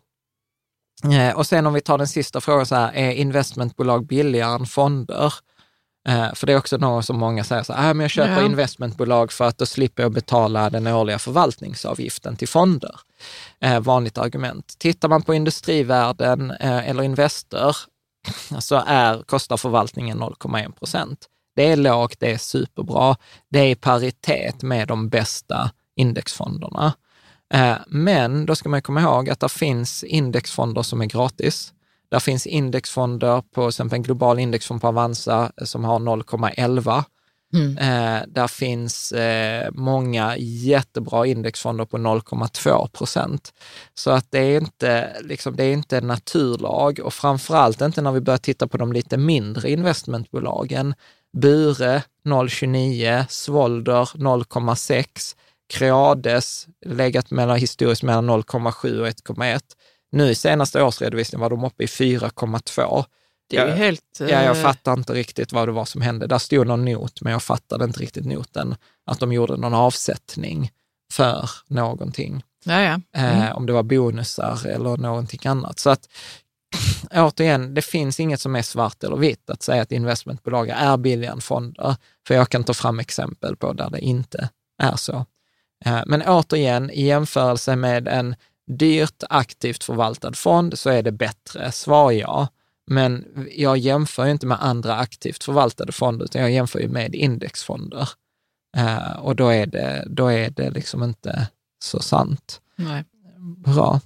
[1.05, 4.67] Eh, och sen om vi tar den sista frågan, så här, är investmentbolag billigare än
[4.67, 5.35] fonder?
[6.09, 8.41] Eh, för det är också något som många säger, så här, äh, men jag köper
[8.41, 8.47] ja.
[8.47, 13.01] investmentbolag för att då slipper jag betala den årliga förvaltningsavgiften till fonder.
[13.61, 14.75] Eh, vanligt argument.
[14.79, 17.77] Tittar man på industrivärden eller Investor
[18.59, 21.27] så är, kostar förvaltningen 0,1 procent.
[21.57, 23.17] Det är lågt, det är superbra.
[23.51, 26.93] Det är i paritet med de bästa indexfonderna.
[27.55, 31.73] Eh, men då ska man komma ihåg att det finns indexfonder som är gratis.
[32.11, 37.05] Där finns indexfonder på till exempel en global indexfond på Avanza som har 0,11.
[37.55, 37.79] Mm.
[37.79, 43.53] Eh, där finns eh, många jättebra indexfonder på 0,2 procent.
[43.95, 48.13] Så att det är, inte, liksom, det är inte en naturlag och framförallt inte när
[48.13, 50.95] vi börjar titta på de lite mindre investmentbolagen.
[51.37, 55.37] Bure 0,29, Svolder 0,6,
[55.69, 59.61] Creades legat mellan, historiskt mellan 0,7 och 1,1.
[60.13, 63.05] Nu i senaste årsredovisningen var de uppe i 4,2.
[63.51, 64.03] Det är jag, helt...
[64.19, 66.27] Ja, jag eh, fattar inte riktigt vad det var som hände.
[66.27, 68.77] Där stod någon not, men jag fattade inte riktigt noten.
[69.07, 70.71] Att de gjorde någon avsättning
[71.13, 72.43] för någonting.
[72.65, 73.01] Ja, ja.
[73.13, 73.43] Mm.
[73.43, 75.79] Eh, om det var bonusar eller någonting annat.
[75.79, 76.09] Så att
[77.11, 81.33] återigen, det finns inget som är svart eller vitt att säga att investmentbolag är billigare
[81.33, 81.97] än fonder.
[82.27, 84.49] För jag kan ta fram exempel på där det inte
[84.83, 85.27] är så.
[85.85, 88.35] Eh, men återigen, i jämförelse med en
[88.67, 92.49] dyrt aktivt förvaltad fond så är det bättre, svar ja.
[92.91, 93.25] Men
[93.57, 98.09] jag jämför ju inte med andra aktivt förvaltade fonder, utan jag jämför ju med indexfonder.
[98.77, 101.49] Uh, och då är, det, då är det liksom inte
[101.85, 102.61] så sant.
[102.77, 103.05] Nej.
[103.65, 104.01] Bra.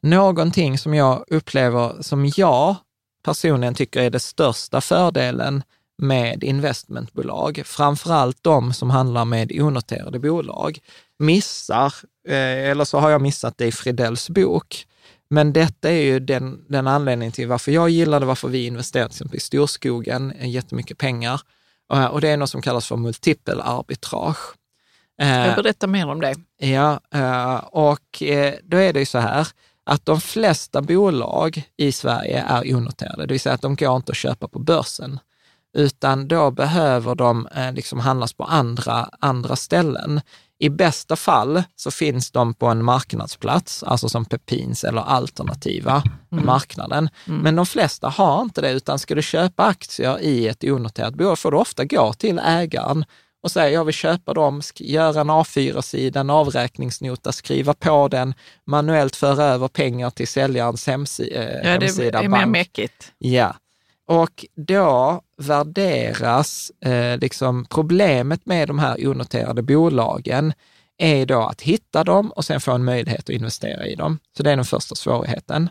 [0.00, 2.76] Någonting som jag upplever, som jag
[3.24, 5.62] personligen tycker är det största fördelen
[5.98, 10.78] med investmentbolag, framförallt de som handlar med onoterade bolag,
[11.18, 11.94] missar,
[12.28, 14.86] eh, eller så har jag missat det i Fridells bok.
[15.30, 19.16] Men detta är ju den, den anledningen till varför jag gillade varför vi investerade till
[19.16, 21.40] exempel i Storskogen, eh, jättemycket pengar.
[21.92, 24.54] Eh, och det är något som kallas för multipelarbitrage.
[25.16, 26.34] Jag berätta mer om det.
[26.56, 27.00] Ja,
[27.58, 28.22] och
[28.62, 29.48] då är det ju så här
[29.84, 34.12] att de flesta bolag i Sverige är onoterade, det vill säga att de går inte
[34.12, 35.18] att köpa på börsen
[35.74, 40.20] utan då behöver de eh, liksom handlas på andra, andra ställen.
[40.58, 46.02] I bästa fall så finns de på en marknadsplats, alltså som Pepins eller alternativa
[46.32, 46.46] mm.
[46.46, 47.08] marknaden.
[47.26, 47.40] Mm.
[47.40, 51.38] Men de flesta har inte det, utan ska du köpa aktier i ett onoterat bolag
[51.38, 53.04] får du ofta gå till ägaren
[53.42, 58.34] och säga jag vill köpa dem, göra en A4-sida, en avräkningsnota, skriva på den,
[58.66, 62.18] manuellt föra över pengar till säljarens hemsi äh, ja, hemsida.
[62.18, 63.12] Det är mer mäckigt.
[63.18, 63.54] Ja,
[64.06, 70.52] och då värderas eh, liksom problemet med de här onoterade bolagen
[70.98, 74.18] är då att hitta dem och sen få en möjlighet att investera i dem.
[74.36, 75.68] Så det är den första svårigheten.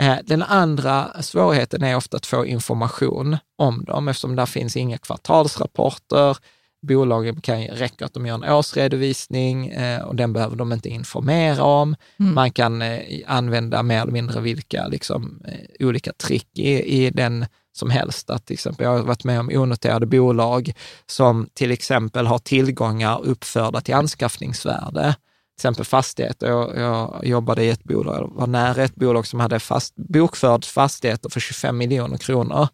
[0.00, 4.98] Eh, den andra svårigheten är ofta att få information om dem eftersom där finns inga
[4.98, 6.36] kvartalsrapporter.
[6.82, 11.62] Bolagen kan räcka att de gör en årsredovisning eh, och den behöver de inte informera
[11.62, 11.96] om.
[12.18, 12.34] Mm.
[12.34, 15.42] Man kan eh, använda mer eller mindre vilka liksom,
[15.80, 17.46] olika trick i, i den
[17.76, 18.30] som helst.
[18.30, 20.72] Att till exempel, jag har varit med om onoterade bolag
[21.06, 25.14] som till exempel har tillgångar uppförda till anskaffningsvärde.
[25.56, 26.46] Till exempel fastigheter.
[26.46, 31.28] Jag, jag jobbade i ett bolag, var nära ett bolag som hade fast, bokförd fastigheter
[31.28, 32.68] för 25 miljoner kronor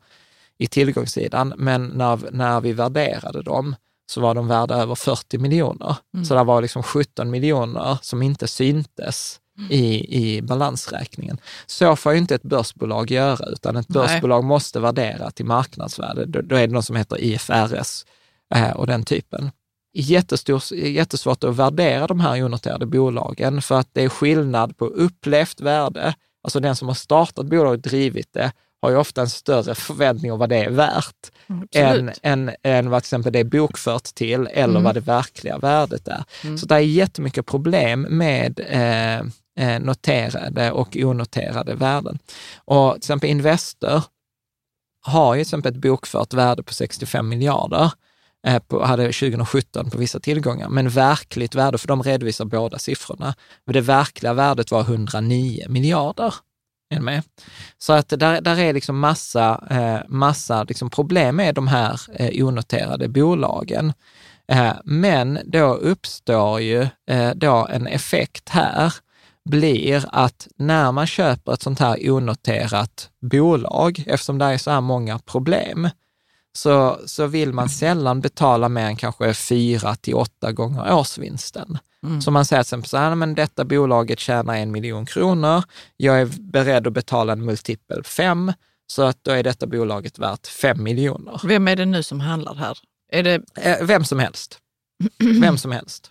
[0.58, 1.54] i tillgångssidan.
[1.56, 3.76] Men när, när vi värderade dem
[4.06, 5.96] så var de värda över 40 miljoner.
[6.14, 6.24] Mm.
[6.24, 11.38] Så det var liksom 17 miljoner som inte syntes i, i balansräkningen.
[11.66, 14.48] Så får ju inte ett börsbolag göra, utan ett börsbolag Nej.
[14.48, 16.26] måste värdera till marknadsvärde.
[16.26, 18.04] Då, då är det något som heter IFRS,
[18.54, 19.50] eh, och den typen.
[19.94, 25.60] Jättestor, jättesvårt att värdera de här onoterade bolagen för att det är skillnad på upplevt
[25.60, 26.14] värde,
[26.44, 28.52] alltså den som har startat bolaget och drivit det,
[28.82, 32.90] har ju ofta en större förväntning om vad det är värt Mm, än, än, än
[32.90, 34.82] vad till exempel det är bokfört till eller Mm.
[34.82, 36.24] vad det verkliga värdet är.
[36.56, 39.26] Så det är jättemycket problem med eh,
[39.58, 42.18] Eh, noterade och onoterade värden.
[42.64, 44.02] Och till exempel Investor
[45.02, 47.92] har ju till exempel ett bokfört värde på 65 miljarder,
[48.46, 53.34] eh, på, hade 2017 på vissa tillgångar, men verkligt värde, för de redovisar båda siffrorna,
[53.64, 56.34] men det verkliga värdet var 109 miljarder.
[57.00, 57.22] Med?
[57.78, 62.46] Så att där, där är liksom massa, eh, massa liksom problem med de här eh,
[62.46, 63.92] onoterade bolagen.
[64.48, 68.94] Eh, men då uppstår ju eh, då en effekt här,
[69.44, 74.80] blir att när man köper ett sånt här onoterat bolag, eftersom det är så här
[74.80, 75.88] många problem,
[76.52, 81.78] så, så vill man sällan betala mer än kanske fyra till åtta gånger årsvinsten.
[82.20, 85.62] Så man säger till exempel så här, men detta bolaget tjänar en miljon kronor,
[85.96, 88.52] jag är beredd att betala en multipel fem,
[88.86, 91.40] så att då är detta bolaget värt fem miljoner.
[91.44, 92.78] Vem är det nu som handlar här?
[93.12, 94.58] Är det, Eh, Vem som helst.
[95.40, 96.10] Vem som helst.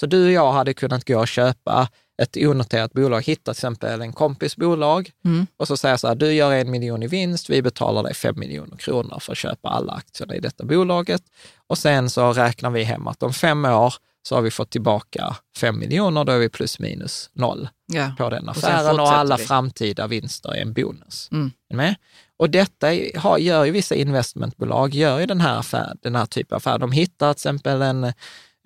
[0.00, 1.88] Så du och jag hade kunnat gå och köpa
[2.22, 5.46] ett onoterat bolag, hitta till exempel en kompis bolag Mm.
[5.56, 8.34] och så säga så här, du gör en miljon i vinst, vi betalar dig fem
[8.38, 11.22] miljoner kronor för att köpa alla aktierna i detta bolaget.
[11.66, 15.36] Och sen så räknar vi hem att om fem år så har vi fått tillbaka
[15.56, 18.12] fem miljoner, då är vi plus minus noll ja.
[18.18, 19.44] på den Och affären och, fortsätter alla vi.
[19.44, 21.28] framtida vinster är en bonus.
[21.32, 21.50] Mm.
[21.80, 21.96] Är?
[22.36, 22.86] Och detta
[23.16, 26.78] har, gör ju vissa investmentbolag, gör ju den här, affär, den här typen av affär.
[26.78, 28.12] De hittar till exempel en,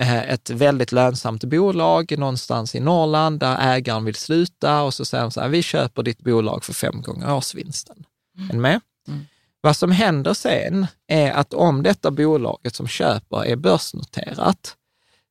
[0.02, 5.30] ett väldigt lönsamt bolag någonstans i Norrland där ägaren vill sluta och så säger de
[5.30, 8.04] så här, vi köper ditt bolag för fem gånger årsvinsten.
[8.50, 8.80] Är ni med?
[9.08, 9.26] Mm.
[9.60, 14.76] Vad som händer sen är att om detta bolaget som köper är börsnoterat,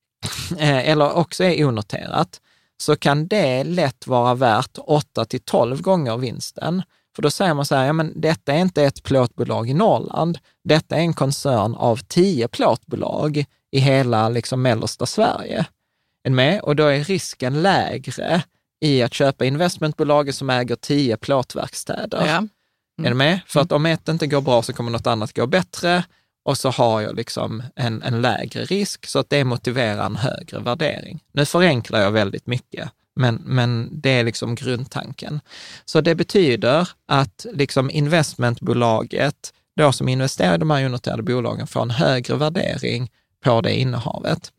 [0.58, 2.42] eh, eller också är onoterat,
[2.78, 6.84] så kan det lätt vara värt 8 till 12 gånger vinsten.
[7.16, 10.38] För då säger man så här, ja men detta är inte ett plåtbolag i Norrland,
[10.64, 15.66] detta är en koncern av 10 plåtbolag i hela liksom mellersta Sverige.
[16.24, 16.62] Ni med?
[16.62, 18.44] Och då är risken lägre
[18.82, 22.28] i att köpa investmentbolaget som äger 10 plåtverkstäder.
[22.28, 22.48] Ja.
[23.06, 23.40] Är du med?
[23.48, 26.04] För att om ett inte går bra så kommer något annat gå bättre
[26.46, 30.60] och så har jag liksom en, en lägre risk så att det motiverar en högre
[30.60, 31.24] värdering.
[31.32, 35.40] Nu förenklar jag väldigt mycket, men, men det är liksom grundtanken.
[35.86, 41.82] Så det betyder att liksom investmentbolaget då som investerar i de här onoterade bolagen får
[41.82, 43.10] en högre värdering
[43.44, 44.52] på det innehavet.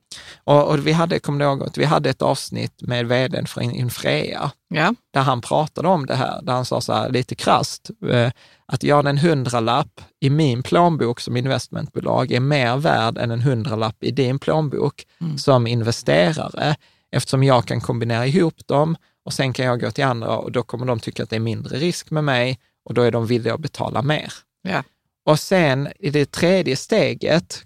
[0.44, 4.94] Och, och vi hade, ihåg, att vi hade ett avsnitt med vdn för Infrea Ja.
[5.12, 8.30] där han pratade om det här, där han sa så här lite krasst, eh,
[8.66, 14.04] att jag en hundralapp i min plånbok som investmentbolag är mer värd än en hundralapp
[14.04, 15.06] i din plånbok
[15.36, 16.76] som investerare,
[17.12, 20.62] eftersom jag kan kombinera ihop dem och sen kan jag gå till andra och då
[20.62, 23.54] kommer de tycka att det är mindre risk med mig och då är de villiga
[23.54, 24.32] att betala mer.
[24.62, 24.82] Ja.
[25.26, 27.62] Och sen i det tredje steget,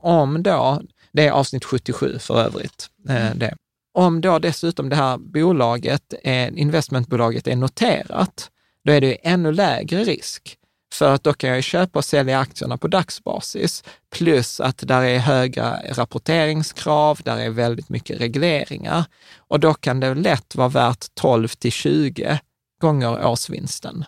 [0.00, 3.54] om då, det är avsnitt 77 för övrigt, eh, det.
[3.94, 8.50] Om då dessutom det här bolaget, är, investmentbolaget är noterat,
[8.84, 10.58] då är det ännu lägre risk.
[10.94, 15.18] För att då kan jag köpa och sälja aktierna på dagsbasis, plus att där är
[15.18, 19.04] höga rapporteringskrav, där är väldigt mycket regleringar.
[19.38, 22.40] Och då kan det lätt vara värt 12 till 20
[22.80, 24.04] gånger årsvinsten.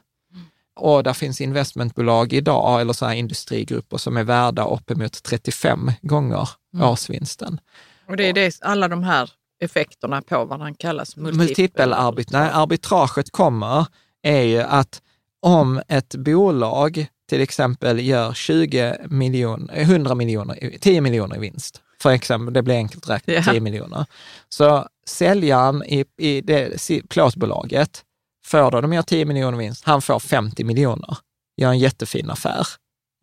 [0.78, 6.48] Och där finns investmentbolag idag, eller så här industrigrupper som är värda uppemot 35 gånger
[6.82, 7.60] årsvinsten.
[8.08, 9.30] Och det är det, alla de här
[9.60, 11.46] effekterna på vad han kallas multipel.
[11.46, 13.86] Multipelarbit, när arbitraget kommer
[14.22, 15.02] är ju att
[15.40, 22.10] om ett bolag till exempel gör 20 miljoner, 100 miljoner, 10 miljoner i vinst, för
[22.10, 23.52] exempel, det blir enkelt räknat, Ja.
[23.52, 24.06] 10 miljoner.
[24.48, 28.04] Så säljaren i, i det plåtbolaget
[28.48, 31.16] får då, de gör 10 miljoner vinst, han får 50 miljoner,
[31.56, 32.66] gör en jättefin affär.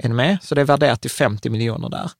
[0.03, 0.37] Är ni med?
[0.41, 2.11] Så det är värderat till 50 miljoner där.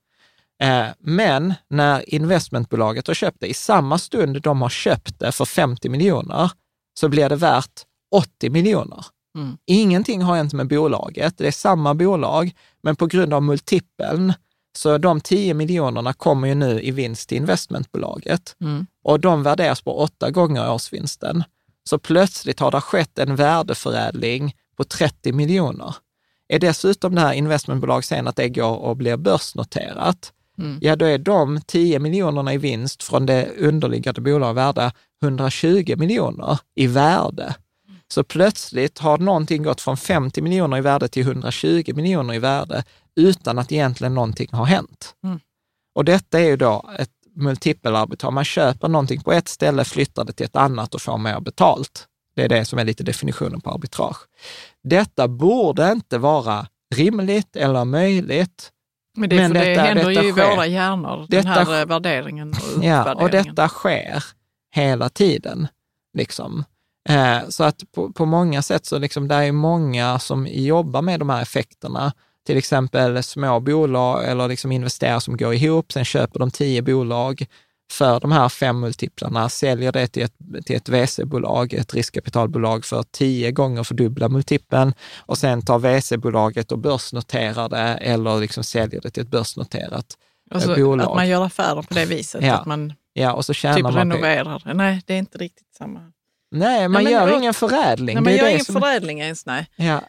[0.64, 5.46] Eh, Men när investmentbolaget har köpt det, i samma stund de har köpt det för
[5.46, 6.52] 50 miljoner,
[7.00, 7.82] så blir det värt
[8.16, 9.06] 80 miljoner.
[9.38, 9.58] Mm.
[9.66, 12.52] Ingenting har hänt med bolaget, det är samma bolag,
[12.84, 14.34] men på grund av multipeln,
[14.78, 18.88] så de 10 miljonerna kommer ju nu i vinst till investmentbolaget Mm.
[19.04, 21.44] och de värderas på åtta gånger årsvinsten.
[21.90, 25.96] Så plötsligt har det skett en värdeförädling på 30 miljoner.
[26.48, 30.78] Är dessutom det här investmentbolag sen att det går och blir börsnoterat, Mm.
[30.82, 34.92] ja då är de 10 miljonerna i vinst från det underliggande bolaget värda
[35.24, 37.56] 120 miljoner i värde.
[38.08, 42.84] Så plötsligt har någonting gått från 50 miljoner i värde till 120 miljoner i värde
[43.16, 45.16] utan att egentligen någonting har hänt.
[45.24, 45.40] Mm.
[45.96, 48.34] Och detta är ju då ett multipelarbitrage.
[48.34, 52.08] Man köper någonting på ett ställe, flyttar det till ett annat och får mer betalt.
[52.36, 54.18] Det är det som är lite definitionen på arbitrage.
[54.84, 58.72] Detta borde inte vara rimligt eller möjligt.
[59.18, 62.50] Men det, men detta, det händer detta ju i våra hjärnor, detta, den här värderingen
[62.50, 64.24] och Ja, och detta sker
[64.72, 65.68] hela tiden.
[66.18, 66.64] Liksom.
[67.10, 71.20] Eh, så att på, på många sätt så liksom, det är många som jobbar med
[71.20, 72.14] de här effekterna.
[72.46, 77.46] Till exempel små bolag eller liksom investerare som går ihop, sen köper de tio bolag
[77.92, 80.34] för de här fem multiplarna, säljer det till ett,
[80.66, 86.80] till ett VC-bolag, ett riskkapitalbolag för tio gånger fördubbla multipeln och sen tar VC-bolaget och
[86.80, 90.18] börsnoterar det eller liksom säljer det till ett börsnoterat
[90.52, 91.08] alltså, bolag.
[91.08, 92.54] Att man gör affärer på det viset, ja.
[92.54, 94.74] att man ja, och så tjänar typ man renoverar.
[94.74, 96.12] Nej, det är inte riktigt samma.
[96.52, 98.16] Nej, man nej, gör ingen förädling.
[98.16, 98.82] Nej, man gör ingen som...
[98.82, 99.68] förädling ens, nej.
[99.76, 100.02] Ja.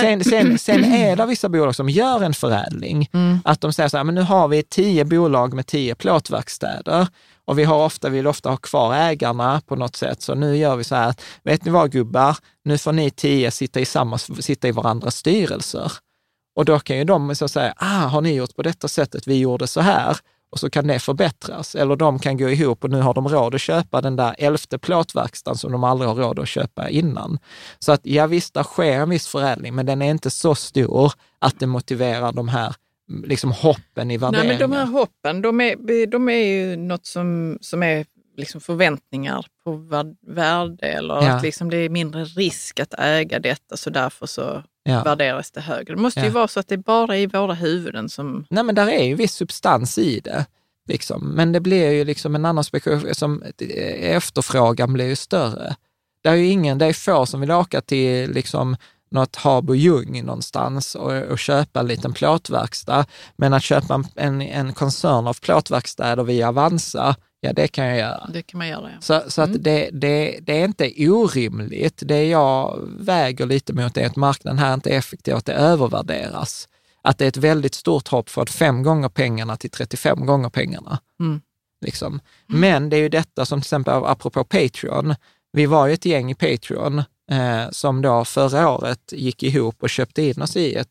[0.00, 3.08] Sen, sen, sen är det vissa bolag som gör en förädling.
[3.12, 3.38] Mm.
[3.44, 7.08] Att de säger så här, men nu har vi tio bolag med tio plåtverkstäder
[7.44, 10.22] och vi har ofta, vill ofta ha kvar ägarna på något sätt.
[10.22, 13.80] Så nu gör vi så här, vet ni vad gubbar, nu får ni tio sitta
[13.80, 15.92] i, samma, sitta i varandras styrelser.
[16.56, 19.38] Och då kan ju de så säga, ah, har ni gjort på detta sättet, vi
[19.38, 20.16] gjorde så här
[20.54, 21.74] och så kan det förbättras.
[21.74, 24.78] Eller de kan gå ihop och nu har de råd att köpa den där elfte
[24.78, 27.38] plåtverkstan som de aldrig har råd att köpa innan.
[27.78, 31.12] Så att ja visst, det sker en viss förädling, men den är inte så stor
[31.38, 32.74] att det motiverar de här
[33.24, 34.48] liksom hoppen i värderingar.
[34.48, 38.60] Nej, men de här hoppen, de är, de är ju något som, som är liksom
[38.60, 39.72] förväntningar på
[40.26, 41.30] värde eller ja.
[41.30, 45.02] att liksom det är mindre risk att äga detta så därför så ja.
[45.02, 45.94] värderas det högre.
[45.94, 48.46] Det måste ju vara så att det bara är i våra huvuden som...
[48.50, 50.46] Nej, men där är ju viss substans i det.
[50.88, 51.28] Liksom.
[51.28, 53.42] Men det blir ju liksom en annan spekulation, som
[54.00, 55.76] efterfrågan blir ju större.
[56.22, 58.76] Det är ju ingen, det är få som vill åka till liksom
[59.10, 63.06] något Habo Ljung någonstans och, och köpa en liten plåtverkstad.
[63.36, 68.30] Men att köpa en, en koncern av plåtverkstäder via Avanza, ja det kan jag göra.
[68.32, 69.00] Det kan man göra, ja.
[69.00, 69.54] Så, så mm.
[69.56, 72.02] att det, det, det är inte orimligt.
[72.06, 76.68] Det jag väger lite mot är att marknaden här inte är effektiv, att det övervärderas.
[77.02, 80.98] Att det är ett väldigt stort hopp från fem gånger pengarna till 35 gånger pengarna.
[81.20, 81.40] Mm.
[81.84, 82.20] Liksom.
[82.48, 82.60] Mm.
[82.60, 85.14] Men det är ju detta som till exempel, apropå Patreon,
[85.52, 86.98] vi var ju ett gäng i Patreon
[87.30, 90.88] eh, som då förra året gick ihop och köpte in oss i ett,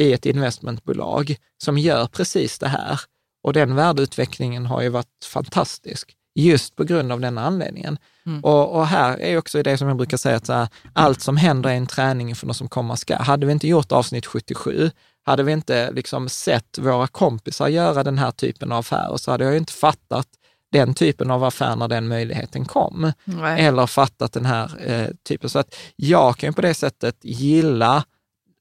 [0.00, 3.00] i ett investmentbolag som gör precis det här.
[3.44, 7.98] Och den värdeutvecklingen har ju varit fantastisk just på grund av den anledningen.
[8.26, 8.44] Mm.
[8.44, 11.70] Och, och, här är också det som jag brukar säga, att här, allt som händer
[11.70, 13.16] är en träning för något som komma ska.
[13.16, 14.90] Hade vi inte gjort avsnitt 77,
[15.24, 19.44] hade vi inte liksom sett våra kompisar göra den här typen av affärer, så hade
[19.44, 20.28] jag ju inte fattat
[20.72, 23.12] den typen av affär när den möjligheten kom.
[23.24, 23.64] Nej.
[23.64, 25.50] Eller fattat den här eh, typen.
[25.50, 28.04] Så att jag kan på det sättet gilla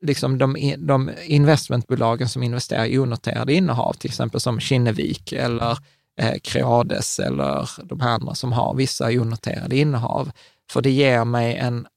[0.04, 5.78] liksom de, de investmentbolagen som investerar i onoterade innehav, till exempel som Kinnevik eller
[6.22, 10.32] eh, Creades eller de här andra som har vissa onoterade innehav.
[10.72, 11.88] För det ger mig en,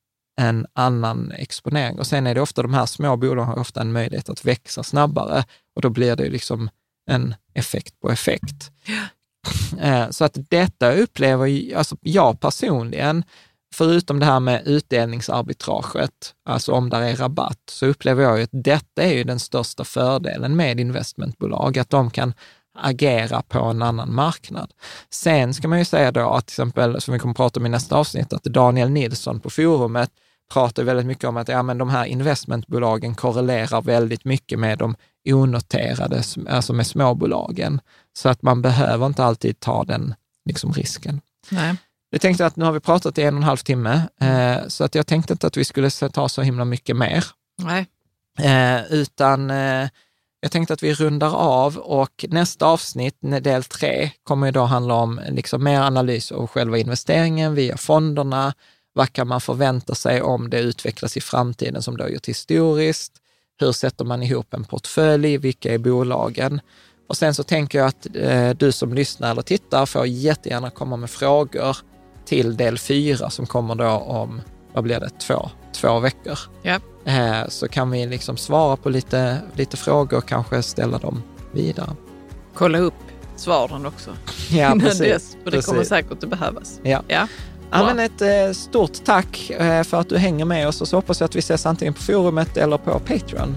[0.41, 1.99] en annan exponering.
[1.99, 4.83] Och sen är det ofta de här små bolagen har ofta en möjlighet att växa
[4.83, 5.45] snabbare
[5.77, 6.70] och då blir det liksom
[7.11, 8.70] en effekt på effekt.
[9.78, 13.24] Eh, så att detta upplever alltså jag personligen,
[13.74, 18.51] förutom det här med utdelningsarbitraget, alltså om där är rabatt, så upplever jag ju att
[18.52, 22.34] detta är ju den största fördelen med investmentbolag, att de kan
[22.78, 24.72] agera på en annan marknad.
[25.10, 27.66] Sen ska man ju säga då att till exempel, som vi kommer att prata om
[27.66, 30.10] i nästa avsnitt, att Daniel Nilsson på forumet
[30.52, 34.97] pratar väldigt mycket om att ja, men de här investmentbolagen korrelerar väldigt mycket med de
[35.28, 37.80] onoterade, alltså med småbolagen.
[38.12, 40.14] Så att man behöver inte alltid ta den
[40.44, 41.20] liksom, risken.
[41.51, 41.76] Nej.
[42.11, 44.85] Jag tänkte att nu har vi pratat i en och en halv timme, eh, så
[44.85, 47.24] att jag tänkte inte att vi skulle ta så himla mycket mer.
[47.59, 47.87] Nej.
[48.39, 49.89] Eh, utan eh,
[50.41, 54.95] jag tänkte att vi rundar av och nästa avsnitt, del tre, kommer ju då handla
[54.95, 58.55] om liksom mer analys av själva investeringen via fonderna.
[58.93, 63.12] Vad kan man förvänta sig om det utvecklas i framtiden som det har gjort historiskt?
[63.61, 65.37] Hur sätter man ihop en portfölj?
[65.39, 66.61] Vilka är bolagen?
[67.09, 70.97] Och sen så tänker jag att eh, du som lyssnar eller tittar får jättegärna komma
[70.97, 71.77] med frågor
[72.27, 74.40] till del fyra som kommer då om,
[74.73, 76.39] vad blir det, två, två veckor.
[76.62, 76.81] Ja.
[77.05, 81.23] Eh, så kan vi liksom svara på lite, lite frågor och kanske ställa dem
[81.53, 81.90] vidare.
[82.55, 82.94] Kolla upp
[83.36, 84.11] svaren också.
[84.51, 84.98] Ja, precis.
[84.98, 86.81] Dess, för det kommer säkert att behövas.
[86.82, 87.03] Ja.
[87.09, 87.28] ja.
[87.70, 90.97] Ja, men ett eh, stort tack eh, för att du hänger med oss och så
[90.97, 93.57] hoppas jag att vi ses antingen på forumet eller på Patreon.